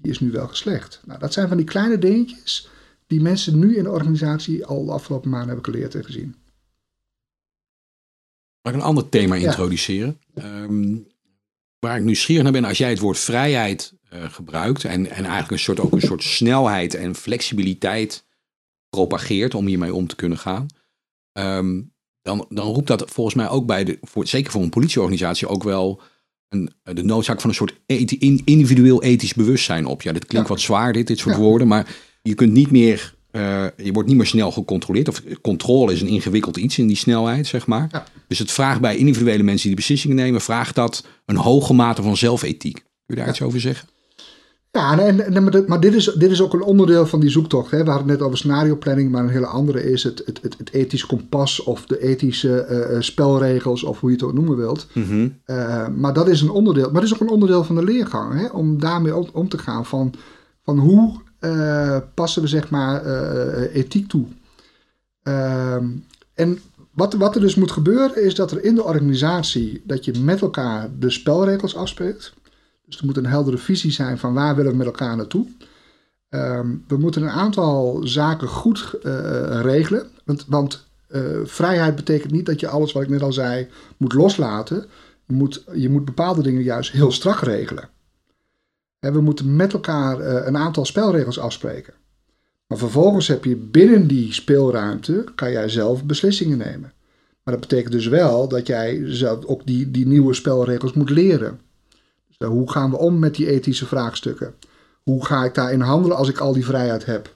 die 0.00 0.10
is 0.10 0.20
nu 0.20 0.30
wel 0.30 0.48
geslecht. 0.48 1.00
Nou, 1.04 1.18
dat 1.18 1.32
zijn 1.32 1.48
van 1.48 1.56
die 1.56 1.66
kleine 1.66 1.98
dingetjes 1.98 2.68
die 3.06 3.20
mensen 3.20 3.58
nu 3.58 3.76
in 3.76 3.82
de 3.82 3.90
organisatie 3.90 4.66
al 4.66 4.84
de 4.84 4.92
afgelopen 4.92 5.30
maanden 5.30 5.48
hebben 5.48 5.64
geleerd 5.64 5.94
en 5.94 6.04
gezien. 6.04 6.34
Mag 8.62 8.72
ik 8.72 8.78
een 8.78 8.86
ander 8.86 9.08
thema 9.08 9.34
Ja. 9.34 9.46
introduceren? 9.46 10.20
Ehm, 10.34 10.96
waar 11.78 11.96
ik 11.96 12.04
nieuwsgierig 12.04 12.42
naar 12.42 12.52
ben, 12.52 12.64
als 12.64 12.78
jij 12.78 12.90
het 12.90 12.98
woord 12.98 13.18
vrijheid 13.18 13.94
eh, 14.08 14.24
gebruikt 14.30 14.84
en, 14.84 15.06
en 15.06 15.24
eigenlijk 15.24 15.50
een 15.50 15.58
soort, 15.58 15.80
ook 15.80 15.92
een 15.92 16.00
soort 16.00 16.22
snelheid 16.22 16.94
en 16.94 17.14
flexibiliteit 17.14 18.24
propageert 18.88 19.54
om 19.54 19.66
hiermee 19.66 19.94
om 19.94 20.06
te 20.06 20.16
kunnen 20.16 20.38
gaan, 20.38 20.66
ehm, 21.32 21.80
dan, 22.36 22.46
dan 22.48 22.66
roept 22.72 22.86
dat 22.86 23.04
volgens 23.10 23.36
mij 23.36 23.48
ook 23.48 23.66
bij 23.66 23.84
de, 23.84 23.98
voor, 24.02 24.26
zeker 24.26 24.52
voor 24.52 24.62
een 24.62 24.68
politieorganisatie, 24.70 25.48
ook 25.48 25.62
wel 25.62 26.00
een, 26.48 26.70
de 26.82 27.02
noodzaak 27.02 27.40
van 27.40 27.50
een 27.50 27.56
soort 27.56 27.74
ethi- 27.86 28.42
individueel 28.44 29.02
ethisch 29.02 29.34
bewustzijn 29.34 29.86
op. 29.86 30.02
Ja, 30.02 30.12
dit 30.12 30.26
klinkt 30.26 30.48
Ja. 30.48 30.54
wat 30.54 30.62
zwaar, 30.62 30.92
dit, 30.92 31.06
dit 31.06 31.18
soort 31.18 31.34
Ja. 31.34 31.40
woorden, 31.40 31.68
maar 31.68 31.96
je 32.22 32.34
kunt 32.34 32.52
niet 32.52 32.70
meer, 32.70 33.14
eh, 33.30 33.64
je 33.76 33.92
wordt 33.92 34.08
niet 34.08 34.16
meer 34.16 34.26
snel 34.26 34.52
gecontroleerd. 34.52 35.08
Of 35.08 35.22
controle 35.40 35.92
is 35.92 36.00
een 36.00 36.08
ingewikkeld 36.08 36.56
iets 36.56 36.78
in 36.78 36.86
die 36.86 36.96
snelheid, 36.96 37.46
zeg 37.46 37.66
maar. 37.66 37.88
Ja. 37.92 38.04
Dus 38.28 38.38
het 38.38 38.50
vraagt 38.52 38.80
bij 38.80 38.96
individuele 38.96 39.42
mensen 39.42 39.66
die 39.66 39.76
beslissingen 39.76 40.16
nemen, 40.16 40.40
vraagt 40.40 40.74
dat 40.74 41.04
een 41.26 41.36
hoge 41.36 41.72
mate 41.72 42.02
van 42.02 42.16
zelfethiek. 42.16 42.74
Kun 42.74 42.82
je 43.06 43.14
daar 43.14 43.28
iets 43.28 43.42
over 43.42 43.60
zeggen? 43.60 43.88
Ja, 44.72 44.98
en, 44.98 45.34
en, 45.34 45.64
maar 45.66 45.80
dit- 45.80 45.94
is, 45.94 46.04
dit 46.04 46.30
is 46.30 46.42
ook 46.42 46.52
een 46.52 46.62
onderdeel 46.62 47.06
van 47.06 47.20
die 47.20 47.30
zoektocht. 47.30 47.70
Hè. 47.70 47.84
We 47.84 47.90
hadden 47.90 48.08
het 48.08 48.16
net 48.18 48.26
over 48.26 48.38
scenario 48.38 48.76
planning, 48.76 49.10
maar 49.10 49.22
een 49.22 49.28
hele 49.28 49.46
andere 49.46 49.90
is 49.90 50.02
het, 50.02 50.22
het, 50.26 50.42
het, 50.42 50.54
het 50.58 50.72
ethisch 50.72 51.06
kompas 51.06 51.62
of 51.62 51.86
de 51.86 52.02
ethische 52.02 52.60
eh, 52.60 52.96
eh, 52.96 53.02
spelregels 53.02 53.82
of 53.82 54.00
hoe 54.00 54.10
je 54.10 54.16
het 54.16 54.24
ook 54.24 54.32
noemen 54.32 54.56
wilt. 54.56 54.86
Mhm. 54.92 55.28
Eh, 55.44 55.88
maar 55.88 56.12
dat 56.12 56.28
is 56.28 56.40
een 56.40 56.50
onderdeel. 56.50 56.84
Maar 56.84 57.00
dat 57.00 57.10
is 57.10 57.14
ook 57.14 57.20
een 57.20 57.28
onderdeel 57.34 57.64
van 57.64 57.74
de 57.74 57.84
leergang. 57.84 58.40
Hè, 58.40 58.46
om 58.46 58.80
daarmee 58.80 59.16
om, 59.16 59.28
om 59.32 59.48
te 59.48 59.58
gaan 59.58 59.86
van, 59.86 60.14
van 60.64 60.78
hoe 60.78 61.12
passen 62.14 62.42
we 62.42 62.48
zeg 62.48 62.70
maar 62.70 63.04
ethiek 63.72 64.08
toe. 64.08 64.24
Ehm, 65.22 65.86
en 66.34 66.58
wat, 66.90 67.14
wat 67.14 67.34
er 67.34 67.40
dus 67.40 67.54
moet 67.54 67.70
gebeuren 67.70 68.24
is 68.24 68.34
dat 68.34 68.50
er 68.50 68.64
in 68.64 68.74
de 68.74 68.84
organisatie 68.84 69.82
dat 69.84 70.04
je 70.04 70.12
met 70.22 70.40
elkaar 70.40 70.88
de 70.98 71.10
spelregels 71.10 71.76
afspreekt. 71.76 72.32
Dus 72.90 72.98
er 72.98 73.06
moet 73.06 73.16
een 73.16 73.26
heldere 73.26 73.58
visie 73.58 73.90
zijn 73.90 74.18
van 74.18 74.34
waar 74.34 74.56
willen 74.56 74.70
we 74.70 74.76
met 74.76 74.86
elkaar 74.86 75.16
naartoe. 75.16 75.46
Ehm, 76.28 76.76
we 76.88 76.96
moeten 76.96 77.22
een 77.22 77.28
aantal 77.28 78.00
zaken 78.04 78.48
goed 78.48 78.94
eh, 79.02 79.60
regelen. 79.62 80.06
Want, 80.24 80.44
want 80.48 80.88
eh, 81.08 81.22
vrijheid 81.44 81.96
betekent 81.96 82.32
niet 82.32 82.46
dat 82.46 82.60
je 82.60 82.68
alles 82.68 82.92
wat 82.92 83.02
ik 83.02 83.08
net 83.08 83.22
al 83.22 83.32
zei 83.32 83.68
moet 83.96 84.12
loslaten. 84.12 84.86
Je 85.26 85.34
moet, 85.34 85.64
je 85.74 85.88
moet 85.88 86.04
bepaalde 86.04 86.42
dingen 86.42 86.62
juist 86.62 86.92
heel 86.92 87.12
strak 87.12 87.40
regelen. 87.40 87.88
En 88.98 89.12
we 89.12 89.20
moeten 89.20 89.56
met 89.56 89.72
elkaar 89.72 90.20
eh, 90.20 90.46
een 90.46 90.56
aantal 90.56 90.84
spelregels 90.84 91.38
afspreken. 91.38 91.94
Maar 92.66 92.78
vervolgens 92.78 93.28
heb 93.28 93.44
je 93.44 93.56
binnen 93.56 94.06
die 94.06 94.32
speelruimte, 94.32 95.24
kan 95.34 95.50
jij 95.50 95.68
zelf 95.68 96.04
beslissingen 96.04 96.58
nemen. 96.58 96.92
Maar 97.42 97.54
dat 97.54 97.60
betekent 97.60 97.92
dus 97.92 98.06
wel 98.06 98.48
dat 98.48 98.66
jij 98.66 99.02
zelf 99.04 99.44
ook 99.44 99.66
die, 99.66 99.90
die 99.90 100.06
nieuwe 100.06 100.34
spelregels 100.34 100.92
moet 100.92 101.10
leren. 101.10 101.60
Eh, 102.40 102.48
hoe 102.48 102.70
gaan 102.70 102.90
we 102.90 102.98
om 102.98 103.18
met 103.18 103.34
die 103.34 103.46
ethische 103.46 103.86
vraagstukken? 103.86 104.54
Hoe 105.02 105.24
ga 105.24 105.44
ik 105.44 105.54
daarin 105.54 105.80
handelen 105.80 106.16
als 106.16 106.28
ik 106.28 106.38
al 106.38 106.52
die 106.52 106.64
vrijheid 106.64 107.06
heb? 107.06 107.32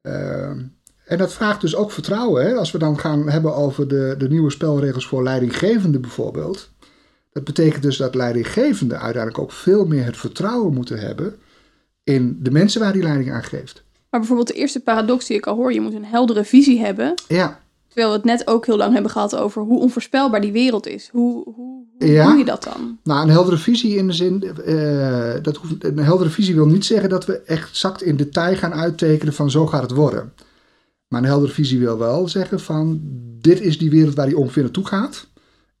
Ehm, 0.00 0.62
en 1.04 1.18
dat 1.18 1.32
vraagt 1.32 1.60
dus 1.60 1.76
ook 1.76 1.92
vertrouwen. 1.92 2.44
Hè? 2.44 2.54
Als 2.54 2.70
we 2.70 2.78
dan 2.78 2.98
gaan 2.98 3.28
hebben 3.28 3.54
over 3.54 3.88
de, 3.88 4.14
de 4.18 4.28
nieuwe 4.28 4.50
spelregels 4.50 5.06
voor 5.06 5.22
leidinggevenden 5.22 6.00
bijvoorbeeld. 6.00 6.70
Dat 7.32 7.44
betekent 7.44 7.82
dus 7.82 7.96
dat 7.96 8.14
leidinggevenden 8.14 9.00
uiteindelijk 9.00 9.42
ook 9.42 9.52
veel 9.52 9.86
meer 9.86 10.04
het 10.04 10.16
vertrouwen 10.16 10.74
moeten 10.74 10.98
hebben 10.98 11.38
in 12.04 12.38
de 12.42 12.50
mensen 12.50 12.80
waar 12.80 12.92
die 12.92 13.02
leiding 13.02 13.32
aan 13.32 13.44
geeft. 13.44 13.82
Maar 14.10 14.20
bijvoorbeeld 14.20 14.48
de 14.48 14.54
eerste 14.54 14.80
paradox 14.80 15.26
die 15.26 15.36
ik 15.36 15.46
al 15.46 15.56
hoor, 15.56 15.72
je 15.72 15.80
moet 15.80 15.94
een 15.94 16.04
heldere 16.04 16.44
visie 16.44 16.80
hebben. 16.80 17.14
Ja, 17.28 17.60
Terwijl 17.90 18.10
we 18.10 18.16
het 18.16 18.24
net 18.38 18.46
ook 18.46 18.66
heel 18.66 18.76
lang 18.76 18.92
hebben 18.92 19.10
gehad 19.10 19.36
over 19.36 19.62
hoe 19.62 19.80
onvoorspelbaar 19.80 20.40
die 20.40 20.52
wereld 20.52 20.86
is. 20.86 21.08
Hoe, 21.12 21.42
hoe, 21.44 21.84
hoe 21.98 22.08
Ja. 22.08 22.24
doe 22.28 22.38
je 22.38 22.44
dat 22.44 22.62
dan? 22.64 22.98
nou 23.04 23.22
een 23.22 23.30
heldere 23.30 23.56
visie 23.56 23.96
in 23.96 24.06
de 24.06 24.12
zin, 24.12 24.42
eh, 24.42 25.42
dat 25.42 25.56
hoeft, 25.56 25.84
een 25.84 25.98
heldere 25.98 26.30
visie 26.30 26.54
wil 26.54 26.66
niet 26.66 26.84
zeggen 26.84 27.08
dat 27.08 27.26
we 27.26 27.40
exact 27.40 28.02
in 28.02 28.16
detail 28.16 28.56
gaan 28.56 28.74
uittekenen 28.74 29.34
van 29.34 29.50
zo 29.50 29.66
gaat 29.66 29.82
het 29.82 29.90
worden. 29.90 30.32
Maar 31.08 31.20
een 31.20 31.26
heldere 31.28 31.52
visie 31.52 31.78
wil 31.78 31.98
wel 31.98 32.28
zeggen 32.28 32.60
van 32.60 33.00
dit 33.40 33.60
is 33.60 33.78
die 33.78 33.90
wereld 33.90 34.14
waar 34.14 34.26
die 34.26 34.36
ongeveer 34.38 34.62
naartoe 34.62 34.86
gaat. 34.86 35.26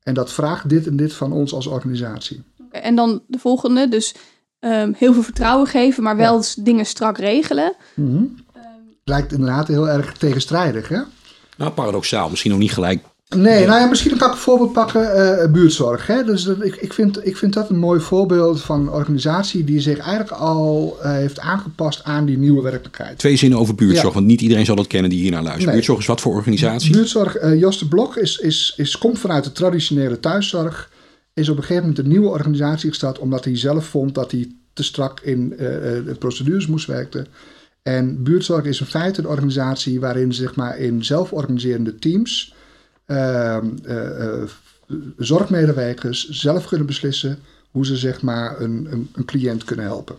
En 0.02 0.14
dat 0.14 0.32
vraagt 0.32 0.68
dit 0.68 0.86
en 0.86 0.96
dit 0.96 1.12
van 1.12 1.32
ons 1.32 1.52
als 1.54 1.66
organisatie. 1.66 2.42
En 2.70 2.94
dan 2.94 3.22
de 3.26 3.38
volgende, 3.38 3.88
dus 3.88 4.14
ehm, 4.58 4.92
heel 4.96 5.12
veel 5.12 5.22
vertrouwen 5.22 5.66
geven, 5.66 6.02
maar 6.02 6.16
wel 6.16 6.42
dingen 6.58 6.86
strak 6.86 7.18
regelen. 7.18 7.74
Mhm. 7.94 8.24
Lijkt 9.04 9.32
inderdaad 9.32 9.68
heel 9.68 9.88
erg 9.88 10.12
tegenstrijdig, 10.16 10.88
hè? 10.88 11.00
Nou, 11.60 11.72
paradoxaal, 11.72 12.30
misschien 12.30 12.50
nog 12.50 12.60
niet 12.60 12.72
gelijk. 12.72 13.00
Nee, 13.36 13.66
nou 13.66 13.80
ja, 13.80 13.86
misschien 13.86 14.16
kan 14.16 14.28
ik 14.28 14.34
een 14.34 14.40
voorbeeld 14.40 14.72
pakken, 14.72 15.38
eh, 15.40 15.50
buurtzorg. 15.50 16.06
Hè? 16.06 16.24
Dus 16.24 16.42
dat, 16.42 16.64
ik, 16.64 16.76
ik, 16.76 16.92
vind, 16.92 17.26
ik 17.26 17.36
vind 17.36 17.52
dat 17.52 17.70
een 17.70 17.78
mooi 17.78 18.00
voorbeeld 18.00 18.60
van 18.62 18.80
een 18.80 18.90
organisatie 18.90 19.64
die 19.64 19.80
zich 19.80 19.98
eigenlijk 19.98 20.40
al 20.40 20.96
eh, 21.02 21.12
heeft 21.12 21.38
aangepast 21.40 22.04
aan 22.04 22.24
die 22.26 22.38
nieuwe 22.38 22.62
werkelijkheid. 22.62 23.18
Twee 23.18 23.36
zinnen 23.36 23.58
over 23.58 23.74
buurtzorg, 23.74 24.06
Ja. 24.06 24.14
want 24.14 24.26
niet 24.26 24.40
iedereen 24.40 24.64
zal 24.64 24.76
dat 24.76 24.86
kennen 24.86 25.10
die 25.10 25.20
hier 25.20 25.30
naar 25.30 25.42
luistert. 25.42 25.64
Nee. 25.64 25.74
Buurtzorg 25.74 25.98
is 25.98 26.06
wat 26.06 26.20
voor 26.20 26.34
organisatie? 26.34 26.92
Buurtzorg, 26.92 27.36
eh 27.36 27.58
Jos 27.58 27.78
de 27.78 27.88
Blok, 27.88 28.16
is, 28.16 28.38
is, 28.38 28.74
is, 28.76 28.98
komt 28.98 29.18
vanuit 29.18 29.44
de 29.44 29.52
traditionele 29.52 30.20
thuiszorg. 30.20 30.90
Is 31.34 31.48
op 31.48 31.56
een 31.56 31.62
gegeven 31.62 31.82
moment 31.82 31.98
een 31.98 32.08
nieuwe 32.08 32.28
organisatie 32.28 32.88
gestart, 32.88 33.18
omdat 33.18 33.44
hij 33.44 33.56
zelf 33.56 33.84
vond 33.84 34.14
dat 34.14 34.30
hij 34.30 34.48
te 34.72 34.82
strak 34.82 35.20
in 35.20 35.48
de 35.48 36.16
procedures 36.18 36.66
moest 36.66 36.86
werken. 36.86 37.26
En 37.82 38.22
buurtzorg 38.22 38.64
is 38.64 38.80
in 38.80 38.86
feite 38.86 39.20
een 39.20 39.26
organisatie 39.26 40.00
waarin 40.00 40.34
zeg 40.34 40.56
maar, 40.56 40.78
in 40.78 41.04
zelforganiserende 41.04 41.98
teams 41.98 42.54
ehm, 43.06 43.66
eh, 43.84 44.40
eh, 44.40 44.48
zorgmedewerkers 45.16 46.28
zelf 46.28 46.66
kunnen 46.66 46.86
beslissen 46.86 47.38
hoe 47.70 47.86
ze 47.86 47.96
zeg 47.96 48.22
maar, 48.22 48.60
een, 48.60 48.86
een, 48.90 49.08
een 49.14 49.24
cliënt 49.24 49.64
kunnen 49.64 49.84
helpen. 49.84 50.16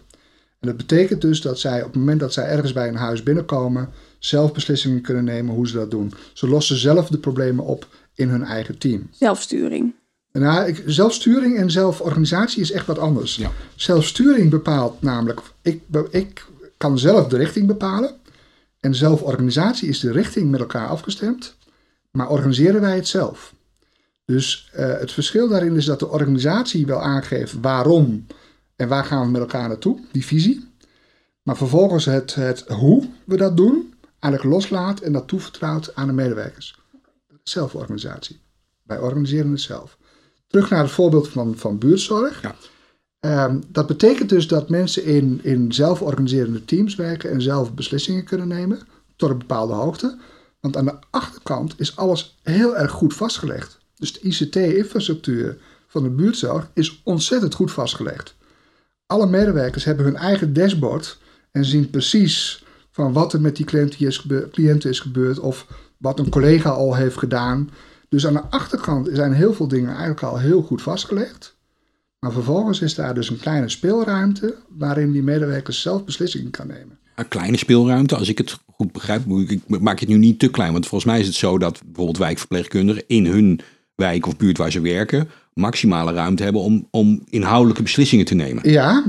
En 0.60 0.68
dat 0.68 0.78
betekent 0.78 1.22
dus 1.22 1.42
dat 1.42 1.60
zij 1.60 1.80
op 1.80 1.88
het 1.88 1.96
moment 1.96 2.20
dat 2.20 2.34
zij 2.34 2.46
ergens 2.46 2.74
bij 2.74 2.88
een 2.88 2.96
huis 2.96 3.24
binnenkomen, 3.24 3.90
zelf 4.20 4.54
beslissingen 4.54 5.02
kunnen 5.02 5.24
nemen 5.24 5.56
hoe 5.56 5.68
ze 5.68 5.76
dat 5.76 5.92
doen. 5.92 6.14
Ze 6.34 6.48
lossen 6.48 6.78
zelf 6.78 7.08
de 7.08 7.18
problemen 7.18 7.66
op 7.66 7.88
in 8.14 8.30
hun 8.30 8.44
eigen 8.44 8.78
team. 8.78 9.10
Zelfsturing. 9.12 9.94
Nou, 10.32 10.68
ik, 10.68 10.84
zelfsturing 10.86 11.58
en 11.58 11.72
zelforganisatie 11.72 12.62
is 12.62 12.72
echt 12.72 12.86
wat 12.86 13.00
anders. 13.00 13.36
Ja. 13.36 13.52
Zelfsturing 13.76 14.50
bepaalt 14.50 15.02
namelijk, 15.02 15.42
ik, 15.62 15.82
ik 16.10 16.46
kan 16.82 17.00
zelf 17.00 17.28
de 17.28 17.38
richting 17.38 17.68
bepalen. 17.68 18.16
En 18.80 18.96
zelforganisatie 18.96 19.90
is 19.90 20.00
de 20.00 20.12
richting 20.12 20.52
met 20.52 20.60
elkaar 20.60 20.88
afgestemd. 20.88 21.56
Maar 22.12 22.30
organiseren 22.30 22.82
wij 22.82 22.96
het 22.96 23.08
zelf? 23.08 23.54
Dus 24.26 24.70
eh, 24.74 24.98
het 25.00 25.12
verschil 25.12 25.48
daarin 25.48 25.76
is 25.76 25.86
dat 25.86 26.00
de 26.00 26.10
organisatie 26.10 26.86
wel 26.86 27.02
aangeeft 27.02 27.54
waarom 27.62 28.26
en 28.76 28.88
waar 28.88 29.06
gaan 29.06 29.26
we 29.26 29.32
met 29.32 29.42
elkaar 29.42 29.68
naartoe, 29.68 30.00
die 30.12 30.26
visie. 30.26 30.70
Maar 31.44 31.58
vervolgens 31.58 32.06
het, 32.06 32.36
het 32.36 32.60
hoe 32.68 33.10
we 33.26 33.38
dat 33.38 33.58
doen, 33.58 33.94
eigenlijk 34.20 34.54
loslaat 34.54 35.00
en 35.00 35.12
dat 35.12 35.28
toevertrouwt 35.28 35.96
aan 35.96 36.08
de 36.08 36.14
medewerkers. 36.14 36.80
Zelforganisatie. 37.44 38.40
Wij 38.84 39.00
organiseren 39.00 39.52
het 39.52 39.62
zelf. 39.62 39.98
Terug 40.48 40.70
naar 40.70 40.84
het 40.84 40.92
voorbeeld 40.92 41.30
van, 41.30 41.58
van 41.58 41.78
buurtzorg. 41.78 42.42
Ja. 42.42 42.56
Ehm, 43.22 43.60
dat 43.68 43.88
betekent 43.88 44.30
dus 44.30 44.48
dat 44.48 44.70
mensen 44.70 45.04
in, 45.04 45.40
in 45.44 45.74
zelforganiserende 45.74 46.66
teams 46.66 46.96
werken 46.96 47.32
en 47.32 47.42
zelf 47.42 47.74
beslissingen 47.74 48.24
kunnen 48.24 48.48
nemen 48.48 48.80
tot 49.16 49.30
een 49.30 49.38
bepaalde 49.38 49.74
hoogte. 49.74 50.18
Want 50.60 50.78
aan 50.78 50.86
de 50.86 50.98
achterkant 51.10 51.74
is 51.78 51.96
alles 51.96 52.38
heel 52.44 52.78
erg 52.78 52.92
goed 52.92 53.14
vastgelegd. 53.14 53.80
Dus 53.96 54.14
de 54.14 54.20
ICT-infrastructuur 54.20 55.58
van 55.88 56.04
de 56.04 56.10
buurtzorg 56.10 56.70
is 56.74 57.02
ontzettend 57.04 57.54
goed 57.54 57.72
vastgelegd. 57.72 58.36
Alle 59.06 59.28
medewerkers 59.28 59.84
hebben 59.84 60.06
hun 60.06 60.16
eigen 60.16 60.54
dashboard 60.54 61.18
en 61.52 61.66
zien 61.66 61.90
precies 61.90 62.66
van 62.92 63.14
wat 63.14 63.34
er 63.34 63.42
met 63.42 63.56
die 63.56 63.66
cliënten 63.66 64.08
is, 64.08 64.26
cliënten 64.52 64.90
is 64.90 65.00
gebeurd 65.00 65.40
of 65.40 65.68
wat 65.98 66.20
een 66.20 66.30
collega 66.30 66.70
al 66.70 66.96
heeft 66.96 67.18
gedaan. 67.18 67.70
Dus 68.10 68.28
aan 68.28 68.34
de 68.34 68.50
achterkant 68.50 69.10
zijn 69.14 69.34
heel 69.34 69.54
veel 69.54 69.68
dingen 69.68 69.90
eigenlijk 69.90 70.24
al 70.24 70.40
heel 70.40 70.62
goed 70.62 70.82
vastgelegd. 70.82 71.56
Maar 72.22 72.32
vervolgens 72.32 72.82
is 72.82 72.96
daar 72.96 73.14
dus 73.14 73.30
een 73.30 73.40
kleine 73.40 73.70
speelruimte 73.70 74.56
waarin 74.78 75.12
die 75.12 75.24
medewerkers 75.24 75.82
zelf 75.82 76.04
beslissingen 76.04 76.52
kan 76.52 76.68
nemen. 76.68 77.00
Een 77.16 77.28
kleine 77.28 77.58
speelruimte, 77.58 78.16
als 78.16 78.30
ik 78.30 78.38
het 78.38 78.58
goed 78.76 78.92
begrijp, 78.92 79.28
ik, 79.28 79.62
maak 79.80 80.00
het 80.00 80.10
nu 80.10 80.18
niet 80.18 80.40
te 80.40 80.50
klein. 80.50 80.72
Want 80.72 80.88
volgens 80.88 81.12
mij 81.12 81.20
is 81.20 81.28
het 81.28 81.36
zo 81.36 81.58
dat 81.58 81.82
bijvoorbeeld 81.86 82.18
wijkverpleegkundigen 82.18 83.04
in 83.08 83.26
hun 83.26 83.60
wijk 83.96 84.28
of 84.28 84.38
buurt 84.38 84.58
waar 84.58 84.72
ze 84.72 84.82
werken, 84.82 85.30
maximale 85.54 86.14
ruimte 86.14 86.44
hebben 86.44 86.62
om, 86.62 86.88
om 86.92 87.24
inhoudelijke 87.30 87.84
beslissingen 87.84 88.26
te 88.26 88.36
nemen. 88.36 88.70
Ja, 88.70 89.04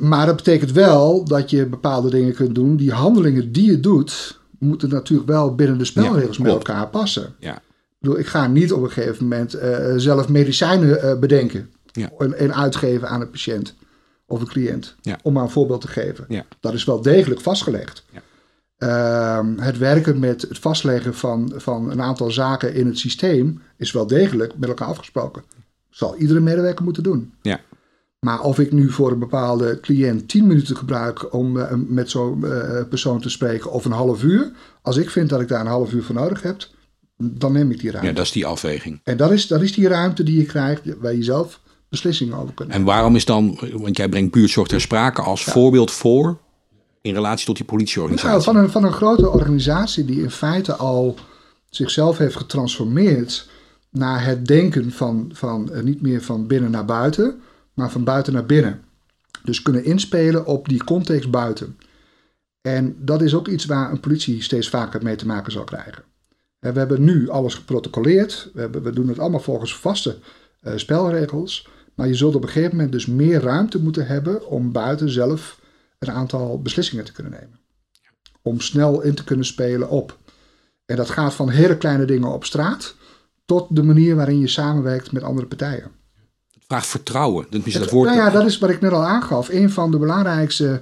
maar 0.00 0.26
dat 0.26 0.36
betekent 0.36 0.72
wel 0.72 1.24
dat 1.24 1.50
je 1.50 1.66
bepaalde 1.66 2.10
dingen 2.10 2.34
kunt 2.34 2.54
doen. 2.54 2.76
Die 2.76 2.92
handelingen 2.92 3.52
die 3.52 3.70
je 3.70 3.80
doet, 3.80 4.40
moeten 4.58 4.88
natuurlijk 4.88 5.28
wel 5.28 5.54
binnen 5.54 5.78
de 5.78 5.84
spelregels 5.84 6.36
Ja, 6.36 6.42
met 6.42 6.52
elkaar 6.52 6.88
passen. 6.88 7.34
Ja, 7.38 7.54
Ik 7.54 7.62
bedoel, 7.98 8.18
ik 8.18 8.26
ga 8.26 8.46
niet 8.46 8.72
op 8.72 8.82
een 8.82 8.90
gegeven 8.90 9.22
moment 9.22 9.54
eh, 9.54 9.92
zelf 9.96 10.28
medicijnen 10.28 11.02
eh, 11.02 11.18
bedenken 11.18 11.74
Ja. 11.96 12.10
en, 12.18 12.38
en 12.38 12.54
uitgeven 12.54 13.08
aan 13.08 13.20
een 13.20 13.30
patiënt 13.30 13.74
of 14.26 14.40
een 14.40 14.46
cliënt. 14.46 14.94
Ja. 15.00 15.18
Om 15.22 15.32
maar 15.32 15.42
een 15.42 15.50
voorbeeld 15.50 15.80
te 15.80 15.88
geven. 15.88 16.24
Ja. 16.28 16.44
Dat 16.60 16.74
is 16.74 16.84
wel 16.84 17.02
degelijk 17.02 17.40
vastgelegd. 17.40 18.04
Ja. 18.12 18.22
Ehm, 18.76 19.58
het 19.58 19.78
werken 19.78 20.18
met 20.18 20.42
het 20.42 20.58
vastleggen 20.58 21.14
van, 21.14 21.52
van 21.56 21.90
een 21.90 22.02
aantal 22.02 22.30
zaken 22.30 22.74
in 22.74 22.86
het 22.86 22.98
systeem 22.98 23.62
is 23.76 23.92
wel 23.92 24.06
degelijk 24.06 24.58
met 24.58 24.68
elkaar 24.68 24.88
afgesproken. 24.88 25.42
Zal 25.90 26.16
iedere 26.16 26.40
medewerker 26.40 26.84
moeten 26.84 27.02
doen. 27.02 27.32
ja, 27.42 27.60
Maar 28.20 28.40
of 28.40 28.58
ik 28.58 28.72
nu 28.72 28.90
voor 28.90 29.10
een 29.12 29.18
bepaalde 29.18 29.80
cliënt 29.80 30.28
10 30.28 30.46
minuten 30.46 30.76
gebruik 30.76 31.34
om 31.34 31.58
eh, 31.58 31.72
met 31.74 32.10
zo'n 32.10 32.44
eh, 32.44 32.82
persoon 32.88 33.20
te 33.20 33.30
spreken 33.30 33.70
of 33.72 33.84
een 33.84 33.92
half 33.92 34.22
uur. 34.22 34.50
Als 34.82 34.96
ik 34.96 35.10
vind 35.10 35.28
dat 35.28 35.40
ik 35.40 35.48
daar 35.48 35.60
een 35.60 35.66
half 35.66 35.92
uur 35.92 36.02
voor 36.02 36.14
nodig 36.14 36.42
heb, 36.42 36.66
dan 37.16 37.52
neem 37.52 37.70
ik 37.70 37.80
die 37.80 37.90
ruimte. 37.90 38.08
Ja, 38.08 38.14
dat 38.14 38.24
is 38.24 38.32
die 38.32 38.46
afweging. 38.46 39.00
En 39.04 39.16
dat 39.16 39.30
is, 39.30 39.46
dat 39.46 39.62
is 39.62 39.74
die 39.74 39.88
ruimte 39.88 40.22
die 40.22 40.38
je 40.38 40.44
krijgt 40.46 40.82
waar 40.98 41.14
je 41.14 41.22
zelf 41.22 41.60
beslissingen 41.88 42.36
over 42.36 42.54
kunt 42.54 42.70
En 42.70 42.84
waarom 42.84 43.16
is 43.16 43.24
dan, 43.24 43.58
want 43.72 43.96
jij 43.96 44.08
brengt 44.08 44.32
buurtzorg 44.32 44.68
ter 44.68 44.80
sprake 44.80 45.22
als 45.22 45.44
voorbeeld 45.44 45.90
voor 45.90 46.38
in 47.00 47.14
relatie 47.14 47.46
tot 47.46 47.56
die 47.56 47.64
Nou, 47.66 47.76
politieorganisatie. 47.76 48.42
van, 48.42 48.56
een, 48.56 48.70
van 48.70 48.84
een 48.84 48.92
grote 48.92 49.30
organisatie 49.30 50.04
die 50.04 50.22
in 50.22 50.30
feite 50.30 50.74
al 50.74 51.14
zichzelf 51.70 52.18
heeft 52.18 52.36
getransformeerd 52.36 53.48
naar 53.90 54.24
het 54.24 54.46
denken 54.46 54.92
van, 54.92 55.30
van 55.32 55.72
eh, 55.72 55.82
niet 55.82 56.02
meer 56.02 56.22
van 56.22 56.46
binnen 56.46 56.70
naar 56.70 56.84
buiten, 56.84 57.40
maar 57.74 57.90
van 57.90 58.04
buiten 58.04 58.32
naar 58.32 58.46
binnen. 58.46 58.80
Dus 59.44 59.62
kunnen 59.62 59.84
inspelen 59.84 60.46
op 60.46 60.68
die 60.68 60.84
context 60.84 61.30
buiten. 61.30 61.78
En 62.60 62.96
dat 62.98 63.22
is 63.22 63.34
ook 63.34 63.48
iets 63.48 63.64
waar 63.64 63.90
een 63.90 64.00
politie 64.00 64.42
steeds 64.42 64.68
vaker 64.68 65.02
mee 65.02 65.16
te 65.16 65.26
maken 65.26 65.52
zal 65.52 65.64
krijgen. 65.64 66.04
Eh, 66.58 66.72
We 66.72 66.78
hebben 66.78 67.04
nu 67.04 67.28
alles 67.28 67.54
geprotocoleerd. 67.54 68.50
We, 68.54 68.60
hebben, 68.60 68.82
we 68.82 68.92
doen 68.92 69.08
het 69.08 69.18
allemaal 69.18 69.40
volgens 69.40 69.76
vaste 69.76 70.18
eh, 70.60 70.72
spelregels. 70.76 71.68
Maar 71.96 72.06
je 72.08 72.14
zult 72.14 72.34
op 72.34 72.42
een 72.42 72.48
gegeven 72.48 72.76
moment 72.76 72.92
dus 72.92 73.06
meer 73.06 73.40
ruimte 73.40 73.82
moeten 73.82 74.06
hebben 74.06 74.46
om 74.48 74.72
buiten 74.72 75.10
zelf 75.10 75.60
een 75.98 76.10
aantal 76.10 76.62
beslissingen 76.62 77.04
te 77.04 77.12
kunnen 77.12 77.32
nemen. 77.32 77.58
Om 78.42 78.60
snel 78.60 79.02
in 79.02 79.14
te 79.14 79.24
kunnen 79.24 79.46
spelen 79.46 79.88
op. 79.88 80.18
En 80.86 80.96
dat 80.96 81.10
gaat 81.10 81.34
van 81.34 81.48
hele 81.50 81.76
kleine 81.76 82.04
dingen 82.04 82.32
op 82.32 82.44
straat 82.44 82.94
tot 83.44 83.76
de 83.76 83.82
manier 83.82 84.16
waarin 84.16 84.38
je 84.40 84.46
samenwerkt 84.48 85.12
met 85.12 85.22
andere 85.22 85.46
partijen. 85.46 85.90
Het 86.52 86.64
vraagt 86.66 86.86
vertrouwen. 86.86 87.46
Dat 87.50 87.66
is 87.66 87.72
dat 87.72 87.82
Het- 87.82 87.90
woord. 87.90 88.08
nou 88.08 88.20
ja, 88.20 88.30
dat 88.30 88.46
is 88.46 88.58
wat 88.58 88.70
ik 88.70 88.80
net 88.80 88.92
al 88.92 89.04
aangaf. 89.04 89.48
Een 89.48 89.70
van 89.70 89.90
de 89.90 89.98
belangrijkste 89.98 90.80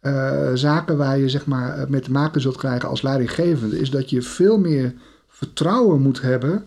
eh, 0.00 0.50
zaken 0.54 0.96
waar 0.96 1.18
je 1.18 1.28
zeg 1.28 1.46
maar, 1.46 1.90
mee 1.90 2.00
te 2.00 2.10
maken 2.10 2.40
zult 2.40 2.56
krijgen 2.56 2.88
als 2.88 3.02
leidinggevende, 3.02 3.78
is 3.80 3.90
dat 3.90 4.10
je 4.10 4.22
veel 4.22 4.58
meer 4.58 4.94
vertrouwen 5.28 6.00
moet 6.00 6.20
hebben 6.20 6.66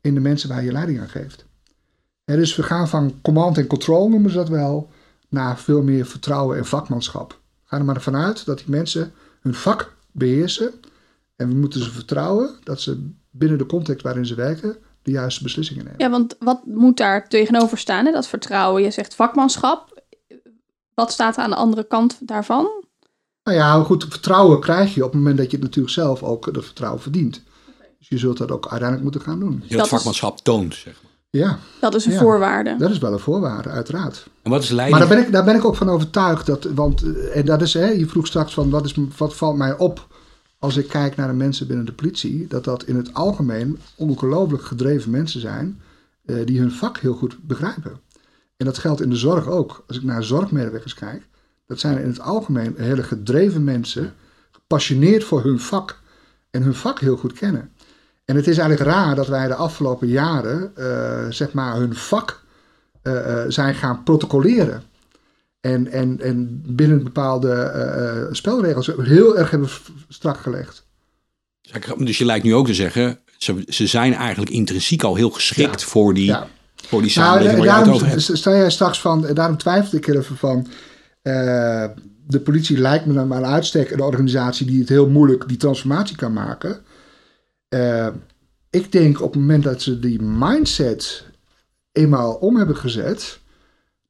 in 0.00 0.14
de 0.14 0.20
mensen 0.20 0.48
waar 0.48 0.64
je 0.64 0.72
leiding 0.72 1.00
aan 1.00 1.08
geeft. 1.08 1.46
Dus 2.36 2.56
we 2.56 2.62
gaan 2.62 2.88
van 2.88 3.18
command 3.22 3.58
en 3.58 3.66
control, 3.66 4.08
noemen 4.08 4.30
ze 4.30 4.36
dat 4.36 4.48
wel, 4.48 4.90
naar 5.28 5.58
veel 5.58 5.82
meer 5.82 6.06
vertrouwen 6.06 6.56
en 6.56 6.66
vakmanschap. 6.66 7.40
Ga 7.64 7.76
er 7.76 7.84
maar 7.84 8.02
vanuit 8.02 8.44
dat 8.44 8.58
die 8.58 8.70
mensen 8.70 9.12
hun 9.40 9.54
vak 9.54 9.94
beheersen. 10.12 10.72
En 11.36 11.48
we 11.48 11.54
moeten 11.54 11.82
ze 11.82 11.90
vertrouwen 11.90 12.50
dat 12.64 12.80
ze 12.80 13.10
binnen 13.30 13.58
de 13.58 13.66
context 13.66 14.02
waarin 14.02 14.26
ze 14.26 14.34
werken 14.34 14.76
de 15.02 15.10
juiste 15.10 15.42
beslissingen 15.42 15.84
nemen. 15.84 16.00
Ja, 16.00 16.10
want 16.10 16.36
wat 16.38 16.66
moet 16.66 16.96
daar 16.96 17.28
tegenover 17.28 17.78
staan? 17.78 18.06
Hè? 18.06 18.12
Dat 18.12 18.28
vertrouwen. 18.28 18.82
Je 18.82 18.90
zegt 18.90 19.14
vakmanschap. 19.14 20.02
Wat 20.94 21.12
staat 21.12 21.36
er 21.36 21.42
aan 21.42 21.50
de 21.50 21.56
andere 21.56 21.86
kant 21.86 22.18
daarvan? 22.20 22.68
Nou 23.44 23.56
ja, 23.56 23.82
goed, 23.82 24.06
vertrouwen 24.08 24.60
krijg 24.60 24.94
je 24.94 25.04
op 25.04 25.10
het 25.10 25.18
moment 25.18 25.36
dat 25.36 25.50
je 25.50 25.56
het 25.56 25.64
natuurlijk 25.64 25.94
zelf 25.94 26.22
ook 26.22 26.54
dat 26.54 26.64
vertrouwen 26.64 27.02
verdient. 27.02 27.42
Dus 27.98 28.08
je 28.08 28.18
zult 28.18 28.38
dat 28.38 28.50
ook 28.50 28.68
uiteindelijk 28.68 29.02
moeten 29.02 29.20
gaan 29.20 29.40
doen. 29.40 29.62
Je 29.66 29.76
dat 29.76 29.88
vakmanschap 29.88 30.38
toont. 30.38 30.74
Zeg 30.74 31.00
maar. 31.02 31.07
Ja, 31.30 31.58
Dat 31.80 31.94
is 31.94 32.04
een 32.06 32.12
Ja. 32.12 32.18
voorwaarde. 32.18 32.76
dat 32.78 32.90
is 32.90 32.98
wel 32.98 33.12
een 33.12 33.18
voorwaarde, 33.18 33.68
uiteraard. 33.68 34.26
En 34.42 34.50
wat 34.50 34.62
is 34.62 34.68
Maar 34.68 34.76
leiding? 34.76 34.98
daar 35.00 35.08
ben 35.16 35.26
ik, 35.26 35.32
daar 35.32 35.44
ben 35.44 35.54
ik 35.56 35.64
ook 35.64 35.76
van 35.76 35.88
overtuigd. 35.88 36.46
Dat, 36.46 36.64
want, 36.64 37.02
eh, 37.02 37.36
en 37.36 37.44
dat 37.44 37.62
is, 37.62 37.74
hè, 37.74 37.86
je 37.86 38.06
vroeg 38.06 38.26
straks 38.26 38.54
van 38.54 38.70
wat, 38.70 38.84
is, 38.84 38.94
wat 39.16 39.34
valt 39.36 39.56
mij 39.56 39.76
op 39.78 40.06
als 40.58 40.76
ik 40.76 40.88
kijk 40.88 41.16
naar 41.16 41.28
de 41.28 41.34
mensen 41.34 41.66
binnen 41.66 41.86
de 41.86 41.92
politie. 41.92 42.46
Dat 42.46 42.64
dat 42.64 42.82
in 42.84 42.96
het 42.96 43.14
algemeen 43.14 43.78
ongelooflijk 43.96 44.62
gedreven 44.62 45.10
mensen 45.10 45.40
zijn 45.40 45.80
eh, 46.24 46.46
die 46.46 46.58
hun 46.60 46.72
vak 46.72 46.98
heel 46.98 47.14
goed 47.14 47.36
begrijpen. 47.42 48.00
En 48.56 48.66
dat 48.66 48.78
geldt 48.78 49.00
in 49.00 49.10
de 49.10 49.16
zorg 49.16 49.46
ook. 49.46 49.84
Als 49.86 49.96
ik 49.96 50.02
naar 50.02 50.24
zorgmedewerkers 50.24 50.94
kijk, 50.94 51.26
dat 51.66 51.80
zijn 51.80 51.98
in 52.02 52.08
het 52.08 52.20
algemeen 52.20 52.74
hele 52.76 53.02
gedreven 53.02 53.64
mensen, 53.64 54.14
gepassioneerd 54.50 55.24
voor 55.24 55.42
hun 55.42 55.60
vak 55.60 56.00
en 56.50 56.62
hun 56.62 56.74
vak 56.74 56.98
heel 57.00 57.16
goed 57.16 57.32
kennen. 57.32 57.70
En 58.28 58.36
het 58.36 58.46
is 58.46 58.58
eigenlijk 58.58 58.90
raar 58.90 59.14
dat 59.14 59.28
wij 59.28 59.46
de 59.46 59.54
afgelopen 59.54 60.08
jaren, 60.08 60.72
eh, 60.76 61.26
zeg 61.30 61.52
maar, 61.52 61.76
hun 61.76 61.94
vak 61.94 62.44
eh, 63.02 63.42
eh, 63.42 63.50
zijn 63.50 63.74
gaan 63.74 64.02
protocoleren. 64.02 64.82
En, 65.60 65.86
en, 65.86 66.20
en 66.20 66.62
binnen 66.66 67.04
bepaalde 67.04 68.28
spelregels 68.32 68.90
heel 68.96 69.38
erg 69.38 69.50
hebben 69.50 69.68
strak 70.08 70.36
gelegd. 70.36 70.86
Dus 71.96 72.18
je 72.18 72.24
lijkt 72.24 72.44
nu 72.44 72.54
ook 72.54 72.66
te 72.66 72.74
zeggen, 72.74 73.18
ze, 73.36 73.64
ze 73.66 73.86
zijn 73.86 74.14
eigenlijk 74.14 74.50
intrinsiek 74.50 75.02
al 75.02 75.14
heel 75.14 75.30
geschikt 75.30 75.84
voor 75.84 76.14
die, 76.14 76.24
Ja. 76.24 76.46
voor 76.76 77.02
die 77.02 77.12
Nou, 77.16 77.28
samenleving 77.28 77.64
daarom 77.64 78.18
sta 78.18 78.50
jij 78.50 78.70
straks 78.70 79.00
van, 79.00 79.26
daarom 79.34 79.56
twijfelde 79.56 79.96
ik 79.96 80.08
er 80.08 80.18
even 80.18 80.36
van. 80.36 80.66
de 82.26 82.40
politie 82.44 82.78
lijkt 82.78 83.06
me 83.06 83.14
dan 83.14 83.28
maar 83.28 83.38
een 83.38 83.46
uitstek 83.46 83.90
een 83.90 84.00
organisatie 84.00 84.66
die 84.66 84.80
het 84.80 84.88
heel 84.88 85.08
moeilijk 85.08 85.48
die 85.48 85.56
transformatie 85.56 86.16
kan 86.16 86.32
maken. 86.32 86.86
Eh, 87.68 88.08
ik 88.70 88.92
denk 88.92 89.20
op 89.20 89.32
het 89.32 89.40
moment 89.40 89.62
dat 89.64 89.82
ze 89.82 89.98
die 89.98 90.22
mindset 90.22 91.26
eenmaal 91.92 92.34
om 92.34 92.56
hebben 92.56 92.76
gezet, 92.76 93.40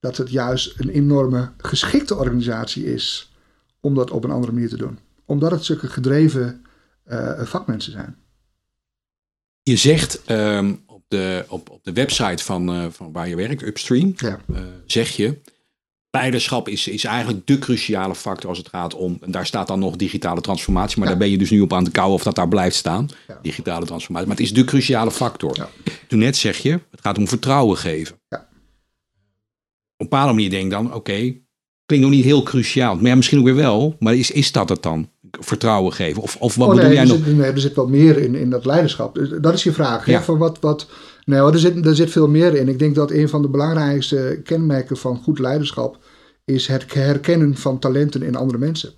dat 0.00 0.16
het 0.16 0.30
juist 0.30 0.80
een 0.80 0.88
enorme 0.88 1.52
geschikte 1.56 2.16
organisatie 2.16 2.84
is 2.92 3.32
om 3.80 3.94
dat 3.94 4.11
op 4.11 4.24
een 4.24 4.30
andere 4.30 4.52
manier 4.52 4.68
te 4.68 4.76
doen. 4.76 4.98
Omdat 5.24 5.50
het 5.50 5.64
zulke 5.64 5.88
gedreven 5.88 6.64
eh, 7.04 7.42
vakmensen 7.42 7.92
zijn. 7.92 8.16
Je 9.62 9.76
zegt 9.76 10.24
ehm, 10.24 10.74
op, 10.86 11.04
de, 11.09 11.44
op, 11.48 11.70
op 11.70 11.84
de 11.84 11.92
website 11.92 12.44
van, 12.44 12.68
eh, 12.68 12.86
van 12.90 13.12
waar 13.12 13.28
je 13.28 13.36
werkt, 13.36 13.62
Upstream, 13.62 14.12
Ja. 14.16 14.40
zeg 14.86 15.09
je, 15.09 15.40
leiderschap 16.11 16.68
is, 16.68 16.88
is 16.88 17.04
eigenlijk 17.04 17.46
de 17.46 17.59
cruciale 17.59 18.14
factor 18.14 18.48
als 18.48 18.59
het 18.59 18.68
gaat 18.68 18.94
om, 18.94 19.18
en 19.20 19.30
daar 19.30 19.46
staat 19.46 19.66
dan 19.66 19.78
nog 19.78 19.96
digitale 19.96 20.40
transformatie, 20.40 20.98
maar 20.98 21.04
Ja. 21.06 21.11
daar 21.12 21.22
ben 21.22 21.30
je 21.30 21.38
dus 21.38 21.50
nu 21.50 21.61
op 21.61 21.72
aan 21.72 21.84
te 21.84 21.90
kouwen 21.90 22.14
of 22.16 22.22
dat 22.22 22.34
daar 22.34 22.48
blijft 22.48 22.76
staan, 22.76 23.09
Ja. 23.28 23.38
digitale 23.42 23.86
transformatie. 23.86 24.28
Maar 24.28 24.36
het 24.36 24.46
is 24.46 24.52
de 24.52 24.64
cruciale 24.64 25.11
factor. 25.11 25.56
Ja. 25.56 25.68
Toen 26.09 26.18
net 26.18 26.36
zeg 26.36 26.59
je, 26.59 26.70
het 26.70 27.00
gaat 27.00 27.18
om 27.18 27.28
vertrouwen 27.28 27.76
geven. 27.76 28.16
Ja. 28.28 28.36
Op 28.38 28.46
een 29.96 30.09
bepaalde 30.09 30.32
manier 30.32 30.50
denk 30.50 30.64
ik 30.64 30.70
dan, 30.70 30.94
oké, 30.94 31.12
klinkt 31.86 32.06
nog 32.06 32.11
niet 32.11 32.24
heel 32.24 32.42
cruciaal. 32.42 32.94
Maar 32.96 33.04
ja, 33.04 33.14
misschien 33.14 33.38
ook 33.38 33.44
weer 33.44 33.54
wel, 33.54 33.96
maar 33.98 34.14
is, 34.14 34.30
is 34.30 34.52
dat 34.52 34.68
het 34.68 34.82
dan? 34.82 35.11
Vertrouwen 35.30 35.92
geven? 35.92 36.22
Of, 36.22 36.36
of 36.36 36.54
wat 36.54 36.68
Oh, 36.68 36.74
bedoel 36.74 36.90
jij 36.92 37.00
er 37.02 37.06
nog? 37.09 37.16
Zit, 37.24 37.36
nee, 37.36 37.50
er 37.50 37.61
zit 37.61 37.74
wel 37.74 37.88
meer 37.88 38.18
in, 38.18 38.34
in 38.34 38.50
dat 38.50 38.64
leiderschap. 38.64 39.14
Dus 39.14 39.28
Dat 39.40 39.54
is 39.54 39.62
je 39.62 39.72
vraag. 39.72 40.04
hè, 40.04 40.12
Ja. 40.12 40.22
Van 40.22 40.38
wat, 40.38 40.61
wat, 40.61 40.88
nee, 41.29 41.41
hoor, 41.41 41.53
er, 41.53 41.59
zit, 41.59 41.87
er 41.87 41.97
zit 41.97 42.11
veel 42.11 42.29
meer 42.29 42.55
in. 42.55 42.68
Ik 42.68 42.79
denk 42.79 42.95
dat 42.95 43.11
een 43.11 43.29
van 43.29 43.43
de 43.43 43.49
belangrijkste 43.49 44.41
kenmerken 44.45 44.97
van 44.97 45.16
goed 45.16 45.39
leiderschap 45.39 45.99
is 46.45 46.66
het 46.66 46.95
herkennen 46.95 47.57
van 47.57 47.79
talenten 47.79 48.22
in 48.22 48.37
andere 48.37 48.59
mensen. 48.59 48.93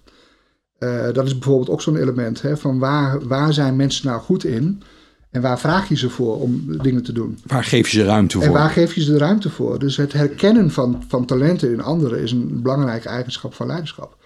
Eh, 0.79 1.13
dat 1.13 1.27
is 1.27 1.39
bijvoorbeeld 1.39 1.71
ook 1.71 1.83
zo'n 1.83 1.97
element. 1.97 2.43
Hè, 2.43 2.57
van 2.57 2.79
waar, 2.79 3.27
waar 3.27 3.53
zijn 3.53 3.77
mensen 3.77 4.07
nou 4.07 4.21
goed 4.21 4.45
in? 4.45 4.83
En 5.31 5.41
waar 5.41 5.59
vraag 5.59 5.89
je 5.89 5.97
ze 5.97 6.11
voor 6.11 6.41
om 6.41 6.79
dingen 6.83 7.03
te 7.03 7.13
doen? 7.13 7.39
Waar 7.47 7.65
geef 7.65 7.89
je 7.89 7.99
ze 7.99 8.05
ruimte 8.05 8.37
voor? 8.37 8.47
En 8.47 8.53
waar 8.53 8.71
geef 8.71 8.95
je 8.95 9.03
ze 9.03 9.13
de 9.13 9.19
ruimte 9.19 9.51
voor? 9.51 9.79
Dus 9.79 9.97
het 9.97 10.13
herkennen 10.13 10.71
van, 10.71 11.03
van 11.09 11.25
talenten 11.25 11.73
in 11.73 11.83
anderen 11.83 12.21
is 12.21 12.33
een 12.33 12.63
belangrijke 12.63 13.09
eigenschap 13.09 13.55
van 13.55 13.67
leiderschap. 13.67 14.17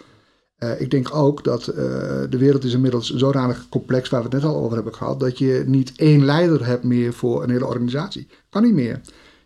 Eh, 0.64 0.80
ik 0.80 0.90
denk 0.90 1.14
ook 1.14 1.44
dat 1.44 1.66
eh, 1.66 1.74
de 2.30 2.38
wereld 2.38 2.64
is 2.64 2.72
inmiddels 2.72 3.14
zodanig 3.14 3.66
complex, 3.68 4.08
waar 4.08 4.22
we 4.22 4.28
het 4.28 4.42
net 4.42 4.52
al 4.52 4.56
over 4.56 4.74
hebben 4.74 4.94
gehad, 4.94 5.20
dat 5.20 5.38
je 5.38 5.64
niet 5.66 5.92
één 5.96 6.24
leider 6.24 6.66
hebt 6.66 6.84
meer 6.84 7.12
voor 7.12 7.42
een 7.42 7.50
hele 7.50 7.66
organisatie. 7.66 8.26
Kan 8.50 8.62
niet 8.62 8.72
meer. 8.72 9.00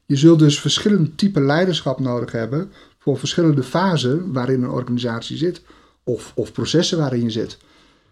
Je 0.07 0.17
zult 0.17 0.39
dus 0.39 0.61
verschillende 0.61 1.15
typen 1.15 1.47
leiderschap 1.47 2.01
nodig 2.01 2.33
hebben 2.33 2.73
voor 2.99 3.19
verschillende 3.19 3.63
fasen 3.63 4.33
waarin 4.33 4.63
een 4.63 4.71
organisatie 4.71 5.37
zit. 5.37 5.63
Of, 6.05 6.33
of 6.35 6.53
processen 6.53 6.99
waarin 6.99 7.23
je 7.23 7.31
zit. 7.31 7.59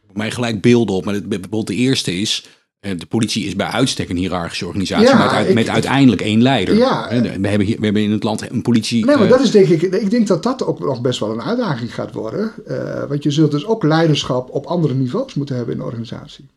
Voor 0.06 0.16
mij 0.16 0.30
gelijk 0.30 0.60
beelden 0.60 0.94
op. 0.94 1.04
Maar 1.04 1.14
het, 1.14 1.28
bijvoorbeeld 1.28 1.66
de 1.66 1.74
eerste 1.74 2.12
is, 2.20 2.55
de 2.96 3.06
politie 3.08 3.44
is 3.46 3.56
bij 3.56 3.66
uitstek 3.66 4.08
een 4.08 4.16
hiërarchische 4.16 4.66
organisatie 4.66 5.06
Ja, 5.08 5.18
met, 5.18 5.28
uit- 5.32 5.48
ik- 5.48 5.54
met 5.54 5.68
uiteindelijk 5.68 6.20
één 6.22 6.42
leider. 6.42 6.76
Ja. 6.76 7.06
Hè, 7.08 7.20
de- 7.20 7.40
we, 7.40 7.48
hebben 7.48 7.66
hier, 7.66 7.78
we 7.78 7.84
hebben 7.84 8.02
in 8.02 8.10
het 8.10 8.22
land 8.22 8.50
een 8.50 8.62
politie... 8.62 9.04
Nee, 9.04 9.16
maar 9.16 9.24
eh, 9.24 9.30
dat 9.30 9.40
is 9.40 9.50
denk 9.50 9.68
ik, 9.68 9.82
ik 9.82 10.10
denk 10.10 10.26
dat 10.26 10.42
dat 10.42 10.64
ook 10.66 10.78
nog 10.78 11.00
best 11.00 11.20
wel 11.20 11.30
een 11.30 11.42
uitdaging 11.42 11.94
gaat 11.94 12.12
worden. 12.12 12.52
Eh, 12.66 13.04
want 13.08 13.22
je 13.22 13.30
zult 13.30 13.50
dus 13.50 13.66
ook 13.66 13.82
leiderschap 13.82 14.50
op 14.50 14.66
andere 14.66 14.94
niveaus 14.94 15.34
moeten 15.34 15.56
hebben 15.56 15.74
in 15.74 15.80
de 15.80 15.86
organisatie. 15.86 16.48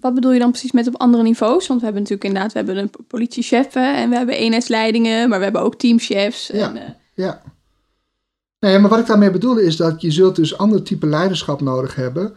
Wat 0.00 0.14
bedoel 0.14 0.32
je 0.32 0.38
dan 0.38 0.50
precies 0.50 0.72
met 0.72 0.86
op 0.88 0.96
andere 0.96 1.22
niveaus? 1.22 1.66
Want 1.66 1.78
we 1.80 1.84
hebben 1.86 2.02
natuurlijk 2.02 2.24
inderdaad, 2.28 2.52
we 2.52 2.58
hebben 2.58 2.76
een 2.76 3.06
politiechef 3.06 3.74
en 3.74 4.10
we 4.10 4.16
hebben 4.16 4.34
eenheidsleidingen, 4.36 5.28
maar 5.28 5.38
we 5.38 5.44
hebben 5.44 5.62
ook 5.62 5.74
teamchefs. 5.78 6.46
Ja. 6.52 6.68
En, 6.68 6.76
eh, 6.76 6.88
Ja. 7.14 7.42
Nee, 8.60 8.78
maar 8.78 8.90
wat 8.90 8.98
ik 8.98 9.06
daarmee 9.06 9.30
bedoel 9.30 9.58
is 9.58 9.76
dat 9.76 10.00
je 10.00 10.10
zult 10.10 10.36
dus 10.36 10.58
ander 10.58 10.82
type 10.82 11.06
leiderschap 11.06 11.60
nodig 11.60 11.94
hebben. 11.94 12.34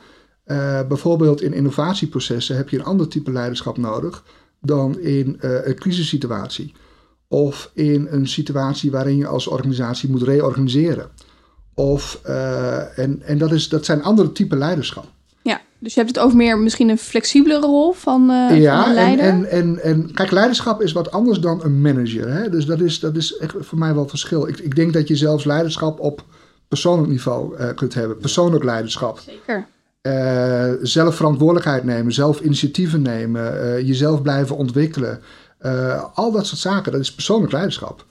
Eh, 0.53 0.87
bijvoorbeeld 0.87 1.41
in 1.41 1.53
innovatieprocessen 1.53 2.55
heb 2.55 2.69
je 2.69 2.77
een 2.77 2.85
ander 2.85 3.07
type 3.07 3.31
leiderschap 3.31 3.77
nodig 3.77 4.23
dan 4.61 4.99
in 4.99 5.37
eh, 5.39 5.67
een 5.67 5.75
crisissituatie. 5.75 6.73
Of 7.27 7.71
in 7.73 8.07
een 8.09 8.27
situatie 8.27 8.91
waarin 8.91 9.17
je 9.17 9.27
als 9.27 9.47
organisatie 9.47 10.09
moet 10.09 10.21
reorganiseren. 10.21 11.09
Of, 11.73 12.19
eh, 12.23 12.97
en 12.97 13.21
en 13.21 13.37
dat, 13.37 13.51
is, 13.51 13.69
dat 13.69 13.85
zijn 13.85 14.03
andere 14.03 14.31
type 14.31 14.55
leiderschap. 14.55 15.05
ja, 15.41 15.61
dus 15.79 15.93
je 15.93 15.99
hebt 15.99 16.15
het 16.15 16.23
over 16.23 16.37
meer 16.37 16.57
misschien 16.57 16.89
een 16.89 16.97
flexibelere 16.97 17.65
rol 17.65 17.91
van, 17.91 18.27
van 18.27 18.61
ja, 18.61 18.81
een 18.81 18.87
en, 18.87 18.93
leider. 18.93 19.25
en, 19.25 19.49
en, 19.49 19.83
en 19.83 20.13
kijk, 20.13 20.31
leiderschap 20.31 20.81
is 20.81 20.91
wat 20.91 21.11
anders 21.11 21.39
dan 21.39 21.63
een 21.63 21.81
manager. 21.81 22.33
Hè? 22.33 22.49
Dus 22.49 22.65
dat 22.65 22.79
is, 22.79 22.99
dat 22.99 23.15
is 23.15 23.37
echt 23.37 23.53
voor 23.59 23.77
mij 23.77 23.93
wel 23.93 24.07
verschil. 24.07 24.47
Ik, 24.47 24.59
ik 24.59 24.75
denk 24.75 24.93
dat 24.93 25.07
je 25.07 25.15
zelfs 25.15 25.45
leiderschap 25.45 25.99
op 25.99 26.23
persoonlijk 26.67 27.09
niveau 27.09 27.73
kunt 27.73 27.93
hebben. 27.93 28.17
Persoonlijk 28.17 28.63
leiderschap. 28.63 29.19
Zeker. 29.19 29.67
Eh, 30.03 30.71
zelf 30.81 31.15
verantwoordelijkheid 31.15 31.83
nemen, 31.83 32.13
zelf 32.13 32.39
initiatieven 32.39 33.01
nemen, 33.01 33.61
eh, 33.75 33.87
jezelf 33.87 34.21
blijven 34.21 34.55
ontwikkelen. 34.57 35.19
Eh, 35.57 36.03
al 36.13 36.31
dat 36.31 36.45
soort 36.47 36.61
zaken, 36.61 36.91
dat 36.91 37.01
is 37.01 37.13
persoonlijk 37.13 37.51
leiderschap. 37.51 38.05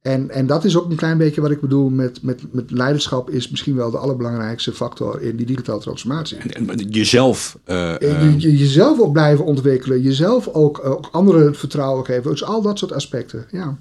En, 0.00 0.30
en 0.30 0.46
dat 0.46 0.64
is 0.64 0.76
ook 0.76 0.90
een 0.90 0.96
klein 0.96 1.18
beetje 1.18 1.40
wat 1.40 1.50
ik 1.50 1.60
bedoel 1.60 1.88
met, 1.88 2.22
met, 2.22 2.52
met 2.52 2.70
leiderschap, 2.70 3.30
is 3.30 3.48
misschien 3.50 3.74
wel 3.76 3.90
de 3.90 3.98
allerbelangrijkste 3.98 4.72
factor 4.72 5.20
in 5.22 5.36
die 5.36 5.46
digitale 5.46 5.80
transformatie. 5.80 6.36
En- 6.36 6.68
en 6.68 6.76
Jezelf. 6.88 7.58
je, 7.64 8.34
je- 8.38 8.56
jezelf 8.56 9.00
ook 9.00 9.12
blijven 9.12 9.44
ontwikkelen, 9.44 10.00
jezelf 10.02 10.48
ook, 10.48 10.84
ook 10.84 11.08
anderen 11.12 11.54
vertrouwen 11.54 12.04
geven. 12.04 12.30
Dus 12.30 12.44
al 12.44 12.62
dat 12.62 12.78
soort 12.78 12.92
aspecten, 12.92 13.46
ja. 13.50 13.78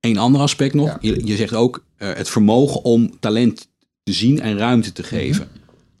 Een 0.00 0.18
ander 0.18 0.40
aspect 0.40 0.74
nog. 0.74 0.86
Ja. 0.86 0.98
Je, 1.00 1.26
je 1.26 1.36
zegt 1.36 1.54
ook 1.54 1.84
het 1.96 2.28
vermogen 2.28 2.84
om 2.84 3.18
talent 3.20 3.68
te 4.02 4.12
zien 4.12 4.40
en 4.40 4.58
ruimte 4.58 4.86
Mhm. 4.88 4.96
te 4.96 5.02
geven. 5.02 5.48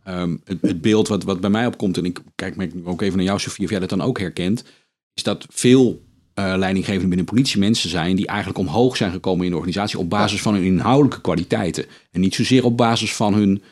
Ehm, 0.04 0.36
het, 0.44 0.58
het 0.60 0.80
beeld 0.80 1.08
wat, 1.08 1.22
wat 1.24 1.40
bij 1.40 1.50
mij 1.50 1.66
opkomt, 1.66 1.96
en 1.98 2.04
ik 2.04 2.20
kijk 2.34 2.56
me 2.56 2.70
ook 2.84 3.02
even 3.02 3.16
naar 3.16 3.26
jou, 3.26 3.38
Sofie, 3.38 3.64
of 3.64 3.70
jij 3.70 3.78
dat 3.80 3.88
dan 3.88 4.02
ook 4.02 4.18
herkent, 4.18 4.64
is 5.14 5.22
dat 5.22 5.46
veel 5.50 6.02
eh 6.34 6.54
leidinggevenden 6.56 7.08
binnen 7.08 7.26
politie 7.26 7.58
mensen 7.60 7.90
zijn 7.90 8.16
die 8.16 8.26
eigenlijk 8.26 8.58
omhoog 8.58 8.96
zijn 8.96 9.12
gekomen 9.12 9.44
in 9.44 9.50
de 9.50 9.56
organisatie 9.56 9.98
op 9.98 10.10
basis 10.10 10.42
van 10.42 10.54
hun 10.54 10.62
inhoudelijke 10.62 11.20
kwaliteiten. 11.20 11.84
En 12.10 12.20
niet 12.20 12.34
zozeer 12.34 12.64
op 12.64 12.76
basis 12.76 13.14
van 13.14 13.34
hun 13.34 13.62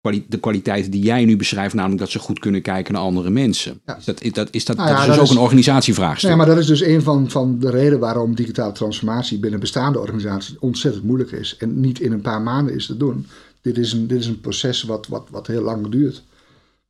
kwali- 0.00 0.24
de 0.28 0.38
kwaliteiten 0.38 0.90
die 0.90 1.02
jij 1.02 1.24
nu 1.24 1.36
beschrijft, 1.36 1.74
namelijk 1.74 2.00
dat 2.00 2.10
ze 2.10 2.18
goed 2.18 2.38
kunnen 2.38 2.62
kijken 2.62 2.92
naar 2.94 3.02
andere 3.02 3.30
mensen. 3.30 3.80
Ja. 3.86 3.96
Is 3.96 4.04
dat, 4.04 4.22
is 4.22 4.32
dat, 4.32 4.48
is 4.50 4.64
dat, 4.64 4.76
Nou 4.76 4.88
dat 4.88 4.96
ja, 4.96 5.02
is 5.02 5.08
dus 5.08 5.16
dat 5.16 5.24
ook 5.24 5.30
is- 5.30 5.36
een 5.36 5.42
organisatievraagstuk. 5.42 6.28
Nee, 6.28 6.38
maar 6.38 6.46
dat 6.46 6.58
is 6.58 6.66
dus 6.66 6.82
een 6.84 7.02
van, 7.02 7.30
van 7.30 7.58
de 7.58 7.70
redenen 7.70 7.98
waarom 7.98 8.34
digitale 8.34 8.72
transformatie 8.72 9.38
binnen 9.38 9.60
bestaande 9.60 9.98
organisaties 9.98 10.58
ontzettend 10.58 11.04
moeilijk 11.04 11.30
is. 11.30 11.56
En 11.58 11.80
niet 11.80 12.00
in 12.00 12.12
een 12.12 12.20
paar 12.20 12.42
maanden 12.42 12.74
is 12.74 12.86
te 12.86 12.96
doen. 12.96 13.26
Dit 13.60 13.78
is 13.78 13.92
een, 13.92 14.06
dit 14.06 14.18
is 14.18 14.26
een 14.26 14.40
proces 14.40 14.82
wat, 14.82 15.06
wat, 15.06 15.28
wat 15.30 15.46
heel 15.46 15.62
lang 15.62 15.88
duurt. 15.88 16.22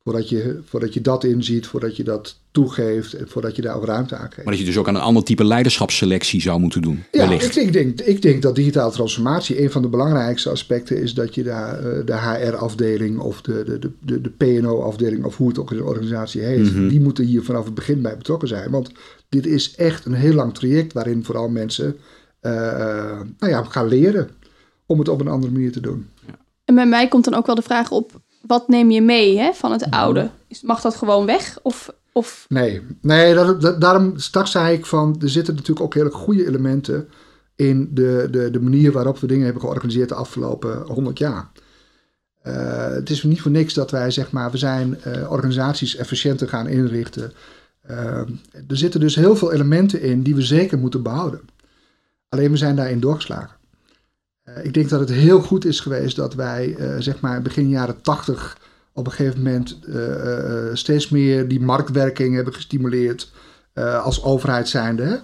Voordat 0.03 0.29
je, 0.29 0.59
voordat 0.65 0.93
je 0.93 1.01
dat 1.01 1.23
inziet, 1.23 1.67
voordat 1.67 1.95
je 1.95 2.03
dat 2.03 2.39
toegeeft 2.51 3.13
en 3.13 3.27
voordat 3.29 3.55
je 3.55 3.61
daar 3.61 3.75
ook 3.75 3.85
ruimte 3.85 4.15
aan 4.15 4.25
geeft. 4.27 4.35
Maar 4.35 4.45
dat 4.53 4.59
je 4.59 4.65
dus 4.65 4.77
ook 4.77 4.87
aan 4.87 4.95
een 4.95 5.01
ander 5.01 5.23
type 5.23 5.43
leiderschapsselectie 5.43 6.41
zou 6.41 6.59
moeten 6.59 6.81
doen. 6.81 7.03
Ja, 7.11 7.31
ik, 7.31 7.41
ik, 7.55 7.73
denk, 7.73 8.01
ik 8.01 8.21
denk 8.21 8.41
dat 8.41 8.55
digitale 8.55 8.91
transformatie 8.91 9.61
een 9.63 9.71
van 9.71 9.81
de 9.81 9.87
belangrijkste 9.87 10.49
aspecten 10.49 11.01
is 11.01 11.13
dat 11.13 11.35
je 11.35 11.43
daar 11.43 11.79
eh, 11.79 12.05
de 12.05 12.13
HR-afdeling 12.17 13.19
of 13.19 13.41
de, 13.41 13.63
de, 13.63 13.79
de, 13.79 13.91
de, 13.99 14.21
de 14.21 14.29
PNO-afdeling 14.29 15.23
of 15.25 15.37
hoe 15.37 15.47
het 15.47 15.59
ook 15.59 15.71
in 15.71 15.77
de 15.77 15.83
organisatie 15.83 16.41
heet, 16.41 16.73
Mhm. 16.73 16.87
die 16.87 17.01
moeten 17.01 17.25
hier 17.25 17.43
vanaf 17.43 17.65
het 17.65 17.73
begin 17.73 18.01
bij 18.01 18.17
betrokken 18.17 18.47
zijn. 18.47 18.71
Want 18.71 18.91
dit 19.29 19.45
is 19.45 19.75
echt 19.75 20.05
een 20.05 20.13
heel 20.13 20.33
lang 20.33 20.53
traject 20.53 20.93
waarin 20.93 21.23
vooral 21.23 21.49
mensen 21.49 21.95
eh, 22.39 22.51
nou 23.39 23.51
ja, 23.51 23.63
gaan 23.63 23.87
leren 23.87 24.29
om 24.85 24.99
het 24.99 25.09
op 25.09 25.21
een 25.21 25.27
andere 25.27 25.51
manier 25.51 25.71
te 25.71 25.79
doen. 25.79 26.07
En 26.71 26.77
bij 26.77 26.87
mij 26.87 27.07
komt 27.07 27.23
dan 27.23 27.33
ook 27.33 27.45
wel 27.45 27.55
de 27.55 27.61
vraag 27.61 27.91
op, 27.91 28.21
wat 28.41 28.67
neem 28.67 28.91
je 28.91 29.01
mee 29.01 29.37
hè, 29.37 29.53
van 29.53 29.71
het 29.71 29.89
oude? 29.89 30.29
Is, 30.47 30.61
mag 30.61 30.81
dat 30.81 30.95
gewoon 30.95 31.25
weg? 31.25 31.59
Of, 31.61 31.89
of 32.11 32.45
Nee, 32.49 32.81
nee 33.01 33.33
dat, 33.33 33.61
dat- 33.61 33.81
daarom 33.81 34.17
straks 34.17 34.51
zei 34.51 34.77
ik 34.77 34.85
van, 34.85 35.15
er 35.21 35.29
zitten 35.29 35.53
natuurlijk 35.55 35.85
ook 35.85 35.93
hele 35.93 36.11
goede 36.11 36.45
elementen 36.47 37.09
in 37.55 37.89
de, 37.93 38.27
de, 38.31 38.51
de 38.51 38.59
manier 38.61 38.91
waarop 38.91 39.19
we 39.19 39.27
dingen 39.27 39.43
hebben 39.43 39.61
georganiseerd 39.61 40.09
de 40.09 40.15
afgelopen 40.15 40.81
100 40.87 41.17
jaar. 41.17 41.51
Eh, 42.41 42.87
het 42.89 43.09
is 43.09 43.23
niet 43.23 43.41
voor 43.41 43.51
niks 43.51 43.73
dat 43.73 43.91
wij 43.91 44.11
zeg 44.11 44.31
maar, 44.31 44.51
we 44.51 44.57
zijn 44.57 45.01
eh, 45.01 45.31
organisaties 45.31 45.95
efficiënter 45.95 46.47
gaan 46.47 46.67
inrichten. 46.67 47.31
Eh, 47.81 48.17
er 48.67 48.77
zitten 48.77 48.99
dus 48.99 49.15
heel 49.15 49.35
veel 49.35 49.51
elementen 49.51 50.01
in 50.01 50.21
die 50.21 50.35
we 50.35 50.41
zeker 50.41 50.77
moeten 50.77 51.03
behouden. 51.03 51.41
Alleen 52.29 52.51
we 52.51 52.57
zijn 52.57 52.75
daarin 52.75 52.99
doorgeslagen. 52.99 53.59
Eh, 54.43 54.65
ik 54.65 54.73
denk 54.73 54.89
dat 54.89 54.99
het 54.99 55.09
heel 55.09 55.41
goed 55.41 55.65
is 55.65 55.79
geweest 55.79 56.15
dat 56.15 56.33
wij 56.33 56.75
eh, 56.75 56.95
zeg 56.99 57.19
maar 57.19 57.41
begin 57.41 57.69
jaren 57.69 58.01
80 58.01 58.57
op 58.93 59.05
een 59.05 59.11
gegeven 59.11 59.37
moment 59.37 59.79
eh, 59.85 60.69
steeds 60.73 61.09
meer 61.09 61.47
die 61.47 61.61
marktwerking 61.61 62.35
hebben 62.35 62.53
gestimuleerd 62.53 63.31
als 64.03 64.23
overheid 64.23 64.69
zijnde. 64.69 65.21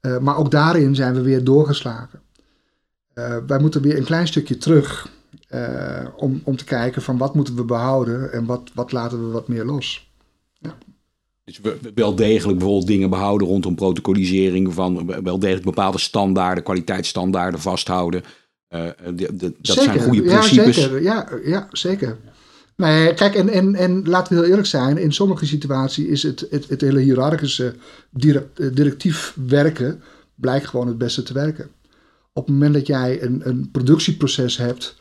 Hè? 0.00 0.20
Maar 0.20 0.36
ook 0.36 0.50
daarin 0.50 0.94
zijn 0.94 1.14
we 1.14 1.20
weer 1.20 1.44
doorgeslagen. 1.44 2.20
Wij 3.46 3.58
moeten 3.60 3.82
weer 3.82 3.96
een 3.96 4.04
klein 4.04 4.26
stukje 4.26 4.56
terug 4.56 5.08
om, 6.16 6.40
om 6.44 6.56
te 6.56 6.64
kijken 6.64 7.02
van 7.02 7.18
wat 7.18 7.34
moeten 7.34 7.56
we 7.56 7.64
behouden 7.64 8.32
en 8.32 8.44
wat, 8.46 8.70
wat 8.74 8.92
laten 8.92 9.26
we 9.26 9.32
wat 9.32 9.48
meer 9.48 9.64
los. 9.64 10.12
Dus 11.44 11.60
we- 11.60 11.78
we 11.82 11.92
wel 11.94 12.14
degelijk 12.14 12.58
bijvoorbeeld 12.58 12.88
dingen 12.88 13.10
behouden 13.10 13.48
rondom 13.48 13.74
protocolisering 13.74 14.74
van 14.74 15.22
wel 15.22 15.38
degelijk 15.38 15.64
bepaalde 15.64 15.98
standaarden, 15.98 16.64
kwaliteitsstandaarden 16.64 17.60
vasthouden. 17.60 18.22
Eh, 18.72 18.88
eh, 18.88 18.94
de- 19.14 19.36
de- 19.36 19.54
dat 19.60 19.76
zijn 19.76 20.00
goede 20.00 20.22
principes. 20.22 20.76
Ja, 20.76 20.82
zeker. 20.82 21.02
Ja, 21.02 21.28
ja, 21.44 21.68
zeker. 21.72 22.16
Nee, 22.76 23.14
kijk, 23.14 23.34
en, 23.34 23.48
en, 23.48 23.74
en 23.74 24.02
laten 24.08 24.34
we 24.34 24.40
heel 24.40 24.48
eerlijk 24.48 24.68
zijn, 24.68 24.98
in 24.98 25.12
sommige 25.12 25.46
situaties 25.46 26.06
is 26.06 26.22
het, 26.22 26.46
het, 26.50 26.68
het 26.68 26.80
hele 26.80 27.00
hiërarchische 27.00 27.74
direct, 28.10 28.58
eh, 28.60 28.68
directief 28.74 29.36
werken 29.46 30.02
blijkt 30.34 30.66
gewoon 30.66 30.86
het 30.86 30.98
beste 30.98 31.22
te 31.22 31.32
werken. 31.32 31.70
Op 32.32 32.46
het 32.46 32.54
moment 32.54 32.74
dat 32.74 32.86
jij 32.86 33.22
een, 33.22 33.40
een 33.48 33.70
productieproces 33.70 34.56
hebt, 34.56 34.96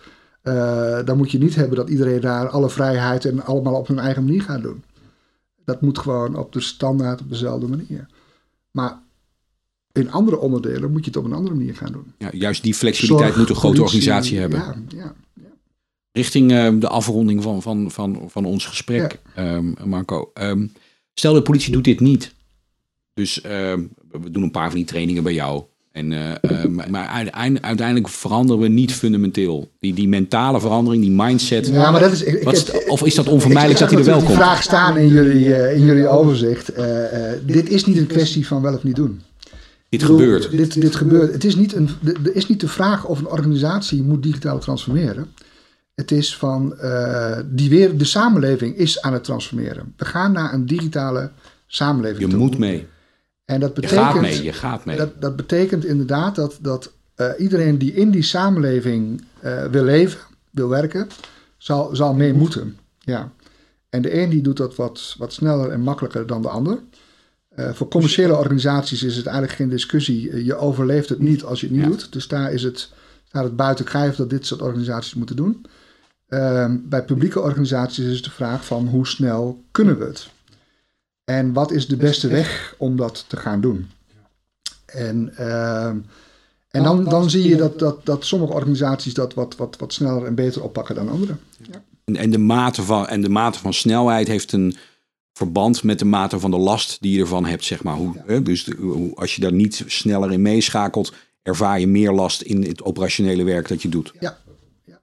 dan 1.06 1.18
moet 1.18 1.32
je 1.32 1.38
niet 1.38 1.56
hebben 1.56 1.78
dat 1.78 1.90
iedereen 1.90 2.22
daar 2.22 2.50
alle 2.50 2.70
vrijheid 2.70 3.26
en 3.26 3.46
allemaal 3.46 3.76
op 3.76 3.88
hun 3.88 4.00
eigen 4.00 4.24
manier 4.24 4.42
gaat 4.42 4.62
doen. 4.62 4.84
Dat 5.66 5.82
moet 5.82 6.00
gewoon 6.00 6.36
op 6.36 6.54
de 6.54 6.62
standaard 6.62 7.22
op 7.22 7.30
dezelfde 7.30 7.68
manier. 7.68 8.06
Maar 8.72 9.00
in 9.94 10.12
andere 10.12 10.40
onderdelen 10.40 10.92
moet 10.92 11.00
je 11.06 11.10
het 11.10 11.18
op 11.20 11.26
een 11.26 11.34
andere 11.34 11.56
manier 11.56 11.76
gaan 11.76 11.92
doen. 11.92 12.14
Ja, 12.18 12.30
juist 12.34 12.64
die 12.64 12.74
flexibiliteit 12.74 13.34
Zorg, 13.34 13.40
moet 13.40 13.50
een 13.50 13.56
grote 13.62 13.82
politie, 13.82 14.00
organisatie 14.00 14.40
hebben. 14.40 14.60
Ja, 14.60 14.76
ja. 14.98 15.14
Richting 16.12 16.52
eh, 16.52 16.70
de 16.80 16.88
afronding 16.88 17.44
van, 17.44 17.62
van, 17.62 17.92
van, 17.92 18.26
van 18.28 18.46
ons 18.46 18.66
gesprek, 18.66 19.20
ehm, 19.36 19.72
Marco. 19.86 20.32
Ehm, 20.34 20.66
stel 21.14 21.34
de 21.34 21.42
politie 21.42 21.72
doet 21.72 21.84
dit 21.84 22.00
niet. 22.00 22.34
Dus 23.14 23.42
ehm, 23.42 23.82
we 24.22 24.32
doen 24.32 24.44
een 24.44 24.52
paar 24.52 24.68
van 24.70 24.78
die 24.78 24.86
trainingen 24.88 25.24
bij 25.24 25.34
jou. 25.34 25.64
En, 25.92 26.12
eh, 26.12 26.64
eh, 26.64 26.66
maar 26.90 27.08
uiteindelijk, 27.62 28.10
veranderen 28.10 28.62
we 28.62 28.68
niet 28.68 28.94
fundamenteel. 28.94 29.72
Die, 29.80 29.94
die 29.94 30.08
mentale 30.08 30.60
verandering, 30.60 31.04
die 31.04 31.12
mindset. 31.12 31.68
Ja, 31.68 31.92
maar 31.92 32.00
dat 32.02 32.12
is. 32.12 32.24
Ik, 32.24 32.44
Wat 32.44 32.58
ik 32.68 32.90
of 32.90 33.04
is 33.04 33.16
dat 33.16 33.26
ik- 33.26 33.32
onvermijdelijk 33.32 33.80
ik 33.80 33.86
dat 33.90 33.90
hij 33.90 34.00
er 34.00 34.06
wel 34.06 34.16
komt? 34.18 34.28
Die 34.28 34.38
vraag 34.38 34.64
staan 34.64 34.98
in 34.98 35.08
jullie, 35.08 35.56
eh, 35.56 35.76
in 35.76 35.86
jullie 35.86 36.08
overzicht. 36.08 36.70
Eh, 36.70 37.32
eh, 37.34 37.40
dit 37.46 37.70
is 37.70 37.86
niet 37.86 37.98
een 37.98 38.08
kwestie 38.08 38.48
van 38.48 38.62
wel 38.62 38.74
of 38.74 38.84
niet 38.84 38.96
doen. 38.96 39.22
Dit 39.92 40.00
bedoel, 40.02 40.18
gebeurt. 40.18 40.52
Dit, 40.52 40.82
dit 40.82 40.96
gebeurt. 40.96 41.34
Het 41.34 41.44
is 41.44 41.56
niet 41.56 41.74
een, 41.76 41.90
de- 42.02 42.20
er 42.24 42.36
is 42.36 42.48
niet 42.48 42.60
de 42.60 42.68
vraag 42.68 43.06
of 43.06 43.20
een 43.20 43.28
organisatie 43.28 44.04
moet 44.04 44.24
digitaal 44.24 44.60
transformeren. 44.60 45.28
Het 45.96 46.12
is 46.12 46.38
van 46.38 46.78
eh, 46.78 47.40
die 47.46 47.70
weer, 47.70 47.98
de 47.98 48.06
samenleving 48.06 48.76
is 48.78 49.02
aan 49.02 49.14
het 49.14 49.24
transformeren. 49.24 49.94
We 49.98 50.06
gaan 50.06 50.32
naar 50.32 50.54
een 50.54 50.66
digitale 50.66 51.32
samenleving. 51.68 52.22
Je 52.22 52.28
toe. 52.28 52.38
moet 52.40 52.58
mee. 52.58 52.88
En 53.46 53.60
dat 53.60 53.76
Je 53.76 53.82
betekent, 53.82 54.06
gaat 54.06 54.22
mee. 54.22 54.44
Je 54.44 54.54
gaat 54.54 54.86
mee. 54.86 54.98
dat, 54.98 55.22
dat 55.22 55.36
betekent 55.36 55.86
inderdaad 55.86 56.36
dat, 56.36 56.58
dat 56.62 56.92
eh, 57.16 57.28
iedereen 57.38 57.78
die 57.78 57.94
in 57.94 58.12
die 58.12 58.24
samenleving 58.24 59.24
eh, 59.40 59.66
wil 59.66 59.84
leven, 59.84 60.20
wil 60.52 60.70
werken, 60.70 61.08
zal, 61.58 61.96
zal 61.96 62.14
mee 62.14 62.34
moeten. 62.34 62.78
Ja. 63.00 63.32
En 63.90 64.02
de 64.02 64.22
een 64.22 64.30
die 64.30 64.42
doet 64.42 64.58
dat 64.58 64.76
wat, 64.76 65.16
wat 65.18 65.34
sneller 65.34 65.70
en 65.70 65.82
makkelijker 65.82 66.28
dan 66.28 66.42
de 66.42 66.50
ander. 66.50 66.80
Eh, 67.56 67.74
voor 67.74 67.88
commerciële 67.88 68.38
organisaties 68.38 69.04
is 69.04 69.16
het 69.16 69.26
eigenlijk 69.26 69.56
geen 69.58 69.70
discussie. 69.70 70.30
Eh, 70.32 70.46
Je 70.46 70.56
overleeft 70.56 71.10
het 71.10 71.20
niet 71.20 71.44
als 71.44 71.60
je 71.62 71.66
het 71.68 71.76
niet 71.76 71.86
Ja. 71.86 71.90
doet. 71.90 72.12
Dus 72.14 72.28
daar 72.28 72.54
is 72.54 72.64
het, 72.64 72.90
staat 73.28 73.44
het 73.44 73.56
buiten 73.56 73.86
kijf 73.86 74.16
dat 74.16 74.30
dit 74.30 74.46
soort 74.46 74.62
organisaties 74.62 75.14
moeten 75.14 75.36
doen. 75.36 75.66
Ehm, 76.28 76.78
bij 76.84 77.04
publieke 77.04 77.40
organisaties 77.40 78.06
is 78.06 78.22
de 78.22 78.32
vraag 78.32 78.66
van 78.66 78.88
hoe 78.88 79.08
snel 79.08 79.64
kunnen 79.72 80.00
we 80.00 80.06
het? 80.06 80.30
En 81.24 81.54
wat 81.54 81.72
is 81.72 81.88
de 81.88 81.96
beste 81.98 82.28
weg 82.28 82.76
om 82.78 82.96
dat 82.96 83.26
te 83.28 83.38
gaan 83.38 83.62
doen? 83.62 83.90
En, 84.86 85.32
ehm, 85.38 85.98
en 86.70 86.84
dan, 86.84 87.04
dan 87.04 87.30
zie 87.30 87.48
je 87.50 87.56
dat, 87.56 87.80
dat, 87.80 88.06
dat 88.06 88.26
sommige 88.26 88.54
organisaties 88.54 89.14
dat 89.14 89.34
wat, 89.34 89.56
wat, 89.56 89.78
wat 89.78 89.94
sneller 89.94 90.26
en 90.26 90.36
beter 90.36 90.64
oppakken 90.64 90.96
dan 90.96 91.10
anderen. 91.10 91.40
En, 92.06 92.16
en, 92.16 92.30
de 92.30 92.38
mate 92.38 92.82
van, 92.84 93.08
en 93.08 93.22
de 93.22 93.30
mate 93.30 93.60
van 93.60 93.74
snelheid 93.74 94.28
heeft 94.28 94.52
een 94.52 94.76
verband 95.34 95.84
met 95.84 96.00
de 96.00 96.06
mate 96.06 96.40
van 96.40 96.52
de 96.52 96.58
last 96.58 97.02
die 97.02 97.14
je 97.14 97.20
ervan 97.22 97.46
hebt, 97.46 97.64
zeg 97.66 97.84
maar. 97.84 97.96
Hoe, 97.96 98.24
hè, 98.26 98.42
dus 98.42 98.64
de- 98.64 98.76
hoe, 98.76 99.16
als 99.16 99.36
je 99.36 99.42
daar 99.42 99.54
niet 99.54 99.84
sneller 99.88 100.32
in 100.32 100.42
meeschakelt, 100.42 101.14
ervaar 101.42 101.80
je 101.80 101.88
meer 101.88 102.12
last 102.12 102.42
in 102.42 102.64
het 102.64 102.84
operationele 102.84 103.44
werk 103.44 103.68
dat 103.68 103.82
je 103.82 103.90
doet. 103.90 104.12
Ja, 104.20 104.38
ja 104.86 105.02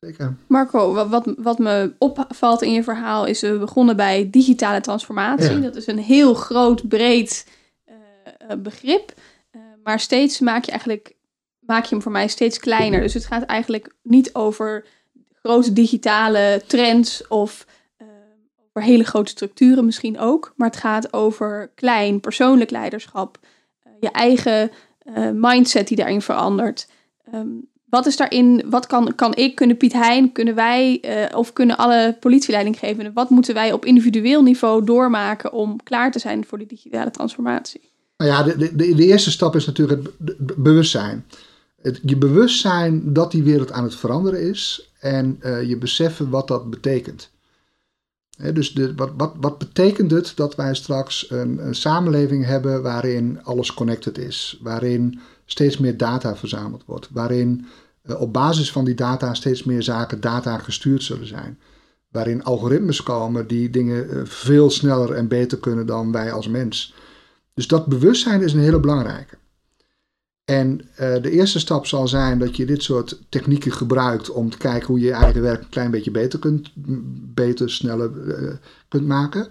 zeker. 0.00 0.36
Marco, 0.46 0.92
wat, 0.92 1.08
wat, 1.08 1.34
wat 1.36 1.58
me 1.58 1.92
opvalt 1.98 2.62
in 2.62 2.72
je 2.72 2.82
verhaal 2.82 3.26
is, 3.26 3.40
we 3.40 3.58
begonnen 3.58 3.96
bij 3.96 4.30
digitale 4.30 4.80
transformatie. 4.80 5.50
Ja. 5.50 5.58
Dat 5.60 5.76
is 5.76 5.86
een 5.86 5.98
heel 5.98 6.34
groot, 6.34 6.88
breed 6.88 7.46
eh, 7.84 7.94
eh, 8.38 8.58
begrip. 8.58 9.14
Eh, 9.50 9.60
maar 9.84 10.00
steeds 10.00 10.40
maak 10.40 10.64
je 10.64 10.70
eigenlijk, 10.70 11.14
maak 11.58 11.84
je 11.84 11.90
hem 11.94 12.02
voor 12.02 12.12
mij 12.12 12.28
steeds 12.28 12.58
kleiner. 12.58 13.00
Dus 13.00 13.14
het 13.14 13.26
gaat 13.26 13.42
eigenlijk 13.42 13.94
niet 14.02 14.34
over 14.34 14.84
grote 15.42 15.72
digitale 15.72 16.62
trends 16.66 17.26
of 17.28 17.66
over 18.72 18.88
hele 18.88 19.04
grote 19.04 19.30
structuren 19.30 19.84
misschien 19.84 20.18
ook. 20.18 20.52
Maar 20.56 20.68
het 20.68 20.76
gaat 20.76 21.12
over 21.12 21.70
klein 21.74 22.20
persoonlijk 22.20 22.70
leiderschap. 22.70 23.38
eh, 23.82 23.92
je 24.00 24.10
eigen 24.10 24.70
eh, 24.98 25.30
mindset 25.34 25.88
die 25.88 25.96
daarin 25.96 26.22
verandert. 26.22 26.88
Ehm, 27.32 27.48
wat 27.88 28.06
is 28.06 28.16
daarin, 28.16 28.62
wat 28.66 28.86
kan, 28.86 29.14
kan 29.14 29.34
ik, 29.34 29.54
kunnen 29.54 29.76
Piet 29.76 29.92
Hein, 29.92 30.32
kunnen 30.32 30.54
wij 30.54 31.00
eh, 31.00 31.38
of 31.38 31.52
kunnen 31.52 31.76
alle 31.76 32.16
politieleidinggevenden, 32.20 33.12
wat 33.12 33.30
moeten 33.30 33.54
wij 33.54 33.72
op 33.72 33.84
individueel 33.84 34.42
niveau 34.42 34.84
doormaken 34.84 35.52
om 35.52 35.82
klaar 35.82 36.10
te 36.10 36.18
zijn 36.18 36.44
voor 36.44 36.58
die 36.58 36.66
digitale 36.66 37.10
transformatie? 37.10 37.80
Nou 38.16 38.30
ja, 38.30 38.42
de, 38.42 38.76
de, 38.76 38.94
de 38.94 39.06
eerste 39.06 39.30
stap 39.30 39.56
is 39.56 39.66
natuurlijk 39.66 40.02
het 40.24 40.56
bewustzijn. 40.62 41.26
Het, 41.82 42.00
je 42.02 42.16
bewustzijn 42.16 43.12
dat 43.12 43.30
die 43.30 43.42
wereld 43.42 43.72
aan 43.72 43.84
het 43.84 43.94
veranderen 43.94 44.48
is 44.48 44.90
en 44.98 45.38
je 45.66 45.76
beseffen 45.78 46.30
wat 46.30 46.48
dat 46.48 46.70
betekent. 46.70 47.30
Dus 48.52 48.72
wat, 48.96 49.10
wat, 49.16 49.32
wat 49.40 49.58
betekent 49.58 50.10
het 50.10 50.32
dat 50.34 50.54
wij 50.54 50.74
straks 50.74 51.30
een, 51.30 51.66
een, 51.66 51.74
samenleving 51.74 52.44
hebben 52.44 52.82
waarin 52.82 53.42
alles 53.42 53.74
connected 53.74 54.18
is, 54.18 54.58
waarin 54.62 55.20
steeds 55.44 55.78
meer 55.78 55.96
data 55.96 56.36
verzameld 56.36 56.82
wordt, 56.86 57.08
waarin 57.12 57.66
uh, 58.04 58.20
op 58.20 58.32
basis 58.32 58.72
van 58.72 58.84
die 58.84 58.94
data 58.94 59.34
steeds 59.34 59.64
meer 59.64 59.82
zaken 59.82 60.20
data 60.20 60.58
gestuurd 60.58 61.02
zullen 61.02 61.26
zijn, 61.26 61.58
waarin 62.10 62.44
algoritmes 62.44 63.02
komen 63.02 63.46
die 63.46 63.70
dingen 63.70 64.06
uh, 64.10 64.20
veel 64.24 64.70
sneller 64.70 65.12
en 65.12 65.28
beter 65.28 65.58
kunnen 65.58 65.86
dan 65.86 66.12
wij 66.12 66.32
als 66.32 66.48
mens. 66.48 66.94
Dus 67.54 67.66
dat 67.66 67.86
bewustzijn 67.86 68.42
is 68.42 68.52
een 68.52 68.60
hele 68.60 68.80
belangrijke. 68.80 69.36
En 70.50 70.80
uh, 70.80 71.22
de 71.22 71.30
eerste 71.30 71.58
stap 71.58 71.86
zal 71.86 72.08
zijn 72.08 72.38
dat 72.38 72.56
je 72.56 72.66
dit 72.66 72.82
soort 72.82 73.20
technieken 73.28 73.72
gebruikt 73.72 74.30
om 74.30 74.50
te 74.50 74.56
kijken 74.56 74.86
hoe 74.86 75.00
je 75.00 75.06
je 75.06 75.12
eigen 75.12 75.42
werk 75.42 75.60
een 75.60 75.68
klein 75.68 75.90
beetje 75.90 76.10
beter 76.10 76.38
kunt, 76.38 76.70
beter, 77.34 77.70
sneller 77.70 78.10
uh, 78.10 78.52
kunt 78.88 79.06
maken. 79.06 79.48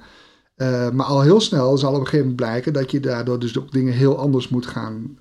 Uh, 0.58 0.90
maar 0.90 1.06
al 1.06 1.22
heel 1.22 1.42
snel 1.42 1.78
zal 1.78 1.90
op 1.94 2.00
een 2.00 2.06
gegeven 2.06 2.28
moment 2.28 2.36
blijken 2.36 2.74
dat 2.74 2.92
je 2.92 3.00
daardoor 3.00 3.40
dus 3.40 3.58
ook 3.58 3.72
dingen 3.72 3.94
heel 3.94 4.18
anders 4.18 4.50
moet 4.50 4.66
gaan 4.66 5.20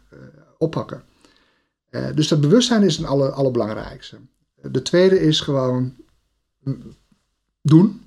oppakken. 0.59 1.03
dus 2.15 2.29
dat 2.29 2.41
bewustzijn 2.41 2.83
is 2.83 2.99
een 2.99 3.07
alle, 3.07 3.31
allerbelangrijkste. 3.31 4.17
De 4.63 4.83
tweede 4.83 5.21
is 5.21 5.41
gewoon 5.41 5.95
doen 7.63 8.01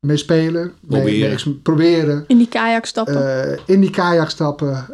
mee 0.00 0.16
spelen, 0.16 0.72
proberen. 0.86 1.28
Mee, 1.28 1.44
mee, 1.44 1.54
proberen. 1.54 2.24
In 2.26 2.38
die 2.38 2.48
kajak 2.48 2.86
stappen. 2.86 3.58
in 3.66 3.80
die 3.80 3.90
kajak 3.90 4.30
stappen 4.30 4.86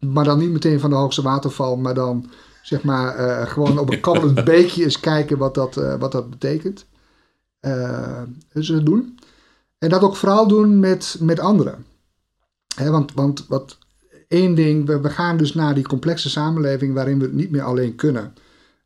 maar 0.00 0.24
dan 0.24 0.38
niet 0.38 0.50
meteen 0.50 0.80
van 0.80 0.90
de 0.90 0.96
hoogste 0.96 1.22
waterval, 1.22 1.76
maar 1.76 1.94
dan 1.94 2.30
zeg 2.62 2.82
maar 2.82 3.18
uh, 3.18 3.46
gewoon 3.46 3.78
op 3.78 3.92
een 3.92 4.00
kabbelend 4.00 4.44
beekje 4.50 4.82
eens 4.82 5.00
kijken 5.00 5.38
wat 5.38 5.54
dat, 5.54 5.76
uh, 5.76 5.94
wat 5.94 6.12
dat 6.12 6.30
betekent. 6.30 6.86
Uh, 7.60 8.22
dus 8.52 8.66
dat 8.66 8.86
doen. 8.86 9.18
En 9.78 9.88
dat 9.88 10.02
ook 10.02 10.16
vooral 10.16 10.48
doen 10.48 10.80
met, 10.80 11.16
met 11.20 11.40
anderen. 11.40 11.84
Hè, 12.74 12.90
want, 12.90 13.12
want 13.14 13.46
wat 13.46 13.78
één 14.28 14.54
ding, 14.54 14.86
we, 14.86 15.00
we 15.00 15.10
gaan 15.10 15.36
dus 15.36 15.54
naar 15.54 15.74
die 15.74 15.86
complexe 15.86 16.30
samenleving 16.30 16.94
waarin 16.94 17.18
we 17.18 17.24
het 17.24 17.34
niet 17.34 17.50
meer 17.50 17.62
alleen 17.62 17.94
kunnen. 17.94 18.34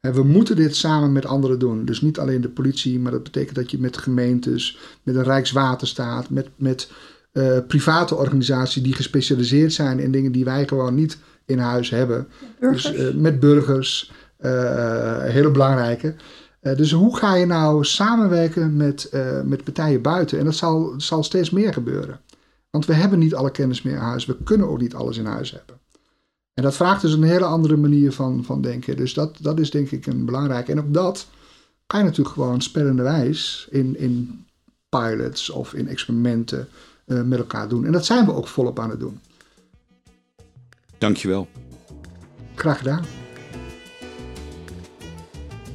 En 0.00 0.12
we 0.12 0.22
moeten 0.22 0.56
dit 0.56 0.76
samen 0.76 1.12
met 1.12 1.26
anderen 1.26 1.58
doen. 1.58 1.84
Dus 1.84 2.00
niet 2.00 2.18
alleen 2.18 2.40
de 2.40 2.48
politie, 2.48 2.98
maar 2.98 3.12
dat 3.12 3.22
betekent 3.22 3.56
dat 3.56 3.70
je 3.70 3.78
met 3.78 3.96
gemeentes, 3.96 4.78
met 5.02 5.14
een 5.14 5.22
Rijkswaterstaat, 5.22 6.30
met, 6.30 6.48
met 6.56 6.90
uh, 7.32 7.58
private 7.66 8.14
organisaties 8.14 8.82
die 8.82 8.94
gespecialiseerd 8.94 9.72
zijn 9.72 9.98
in 9.98 10.12
dingen 10.12 10.32
die 10.32 10.44
wij 10.44 10.68
gewoon 10.68 10.94
niet 10.94 11.18
in 11.44 11.58
huis 11.58 11.90
hebben. 11.90 12.28
Burgers. 12.60 12.82
Dus 12.82 12.94
uh, 12.94 13.14
met 13.14 13.40
burgers, 13.40 14.12
uh, 14.40 15.22
hele 15.22 15.50
belangrijke. 15.50 16.14
dus 16.60 16.92
hoe 16.92 17.16
ga 17.16 17.34
je 17.34 17.46
nou 17.46 17.84
samenwerken 17.84 18.76
met, 18.76 19.12
met 19.44 19.64
partijen 19.64 20.02
buiten? 20.02 20.38
En 20.38 20.44
dat 20.44 20.54
zal, 20.54 20.94
zal 20.96 21.22
steeds 21.22 21.50
meer 21.50 21.72
gebeuren. 21.72 22.20
Want 22.70 22.86
we 22.86 22.94
hebben 22.94 23.18
niet 23.18 23.34
alle 23.34 23.50
kennis 23.50 23.82
meer 23.82 23.94
in 23.94 24.00
huis. 24.00 24.26
We 24.26 24.36
kunnen 24.44 24.68
ook 24.68 24.80
niet 24.80 24.94
alles 24.94 25.16
in 25.16 25.26
huis 25.26 25.50
hebben. 25.50 25.80
En 26.54 26.62
dat 26.62 26.76
vraagt 26.76 27.02
dus 27.02 27.12
een 27.12 27.22
hele 27.22 27.44
andere 27.44 27.76
manier 27.76 28.12
van, 28.12 28.44
van 28.44 28.60
denken. 28.60 28.96
Dus 28.96 29.14
dat, 29.14 29.38
dat 29.40 29.60
is 29.60 29.70
denk 29.70 29.90
ik 29.90 30.06
een 30.06 30.24
belangrijke. 30.24 30.72
En 30.72 30.78
ook 30.78 30.94
dat 30.94 31.26
kan 31.86 32.00
je 32.00 32.06
natuurlijk 32.06 32.34
gewoon 32.34 32.62
spellende 32.62 33.02
wijs 33.02 33.68
in, 33.70 33.98
in 33.98 34.44
pilots 34.88 35.50
of 35.50 35.74
in 35.74 35.88
experimenten 35.88 36.68
uh, 37.12 37.22
met 37.22 37.38
elkaar 37.38 37.68
doen. 37.68 37.84
En 37.84 37.92
dat 37.92 38.06
zijn 38.06 38.26
we 38.26 38.34
ook 38.34 38.48
volop 38.48 38.78
aan 38.78 38.90
het 38.90 39.00
doen. 39.00 39.20
Dankjewel. 40.98 41.48
Graag 42.54 42.78
gedaan. 42.78 43.04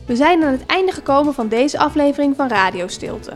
We 0.06 0.16
zijn 0.16 0.44
aan 0.44 0.52
het 0.52 0.66
einde 0.66 0.92
gekomen 0.92 1.34
van 1.34 1.48
deze 1.48 1.80
aflevering 1.80 2.36
van 2.36 2.48
Radio 2.48 2.88
Stilte. 2.88 3.36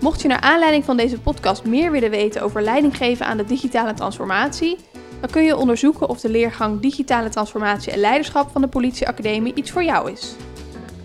Mocht 0.00 0.22
je 0.22 0.28
naar 0.28 0.40
aanleiding 0.40 0.84
van 0.84 0.96
deze 0.96 1.20
podcast 1.20 1.64
meer 1.64 1.90
willen 1.90 2.10
weten 2.10 2.42
over 2.42 2.62
leidinggeven 2.62 3.26
aan 3.26 3.36
de 3.36 3.44
digitale 3.44 3.94
transformatie, 3.94 4.76
dan 5.20 5.30
kun 5.30 5.44
je 5.44 5.56
onderzoeken 5.56 6.08
of 6.08 6.20
de 6.20 6.28
leergang 6.28 6.80
Digitale 6.80 7.28
Transformatie 7.28 7.92
en 7.92 7.98
Leiderschap 7.98 8.50
van 8.50 8.60
de 8.60 8.68
Politieacademie 8.68 9.54
iets 9.54 9.70
voor 9.70 9.84
jou 9.84 10.10
is. 10.10 10.34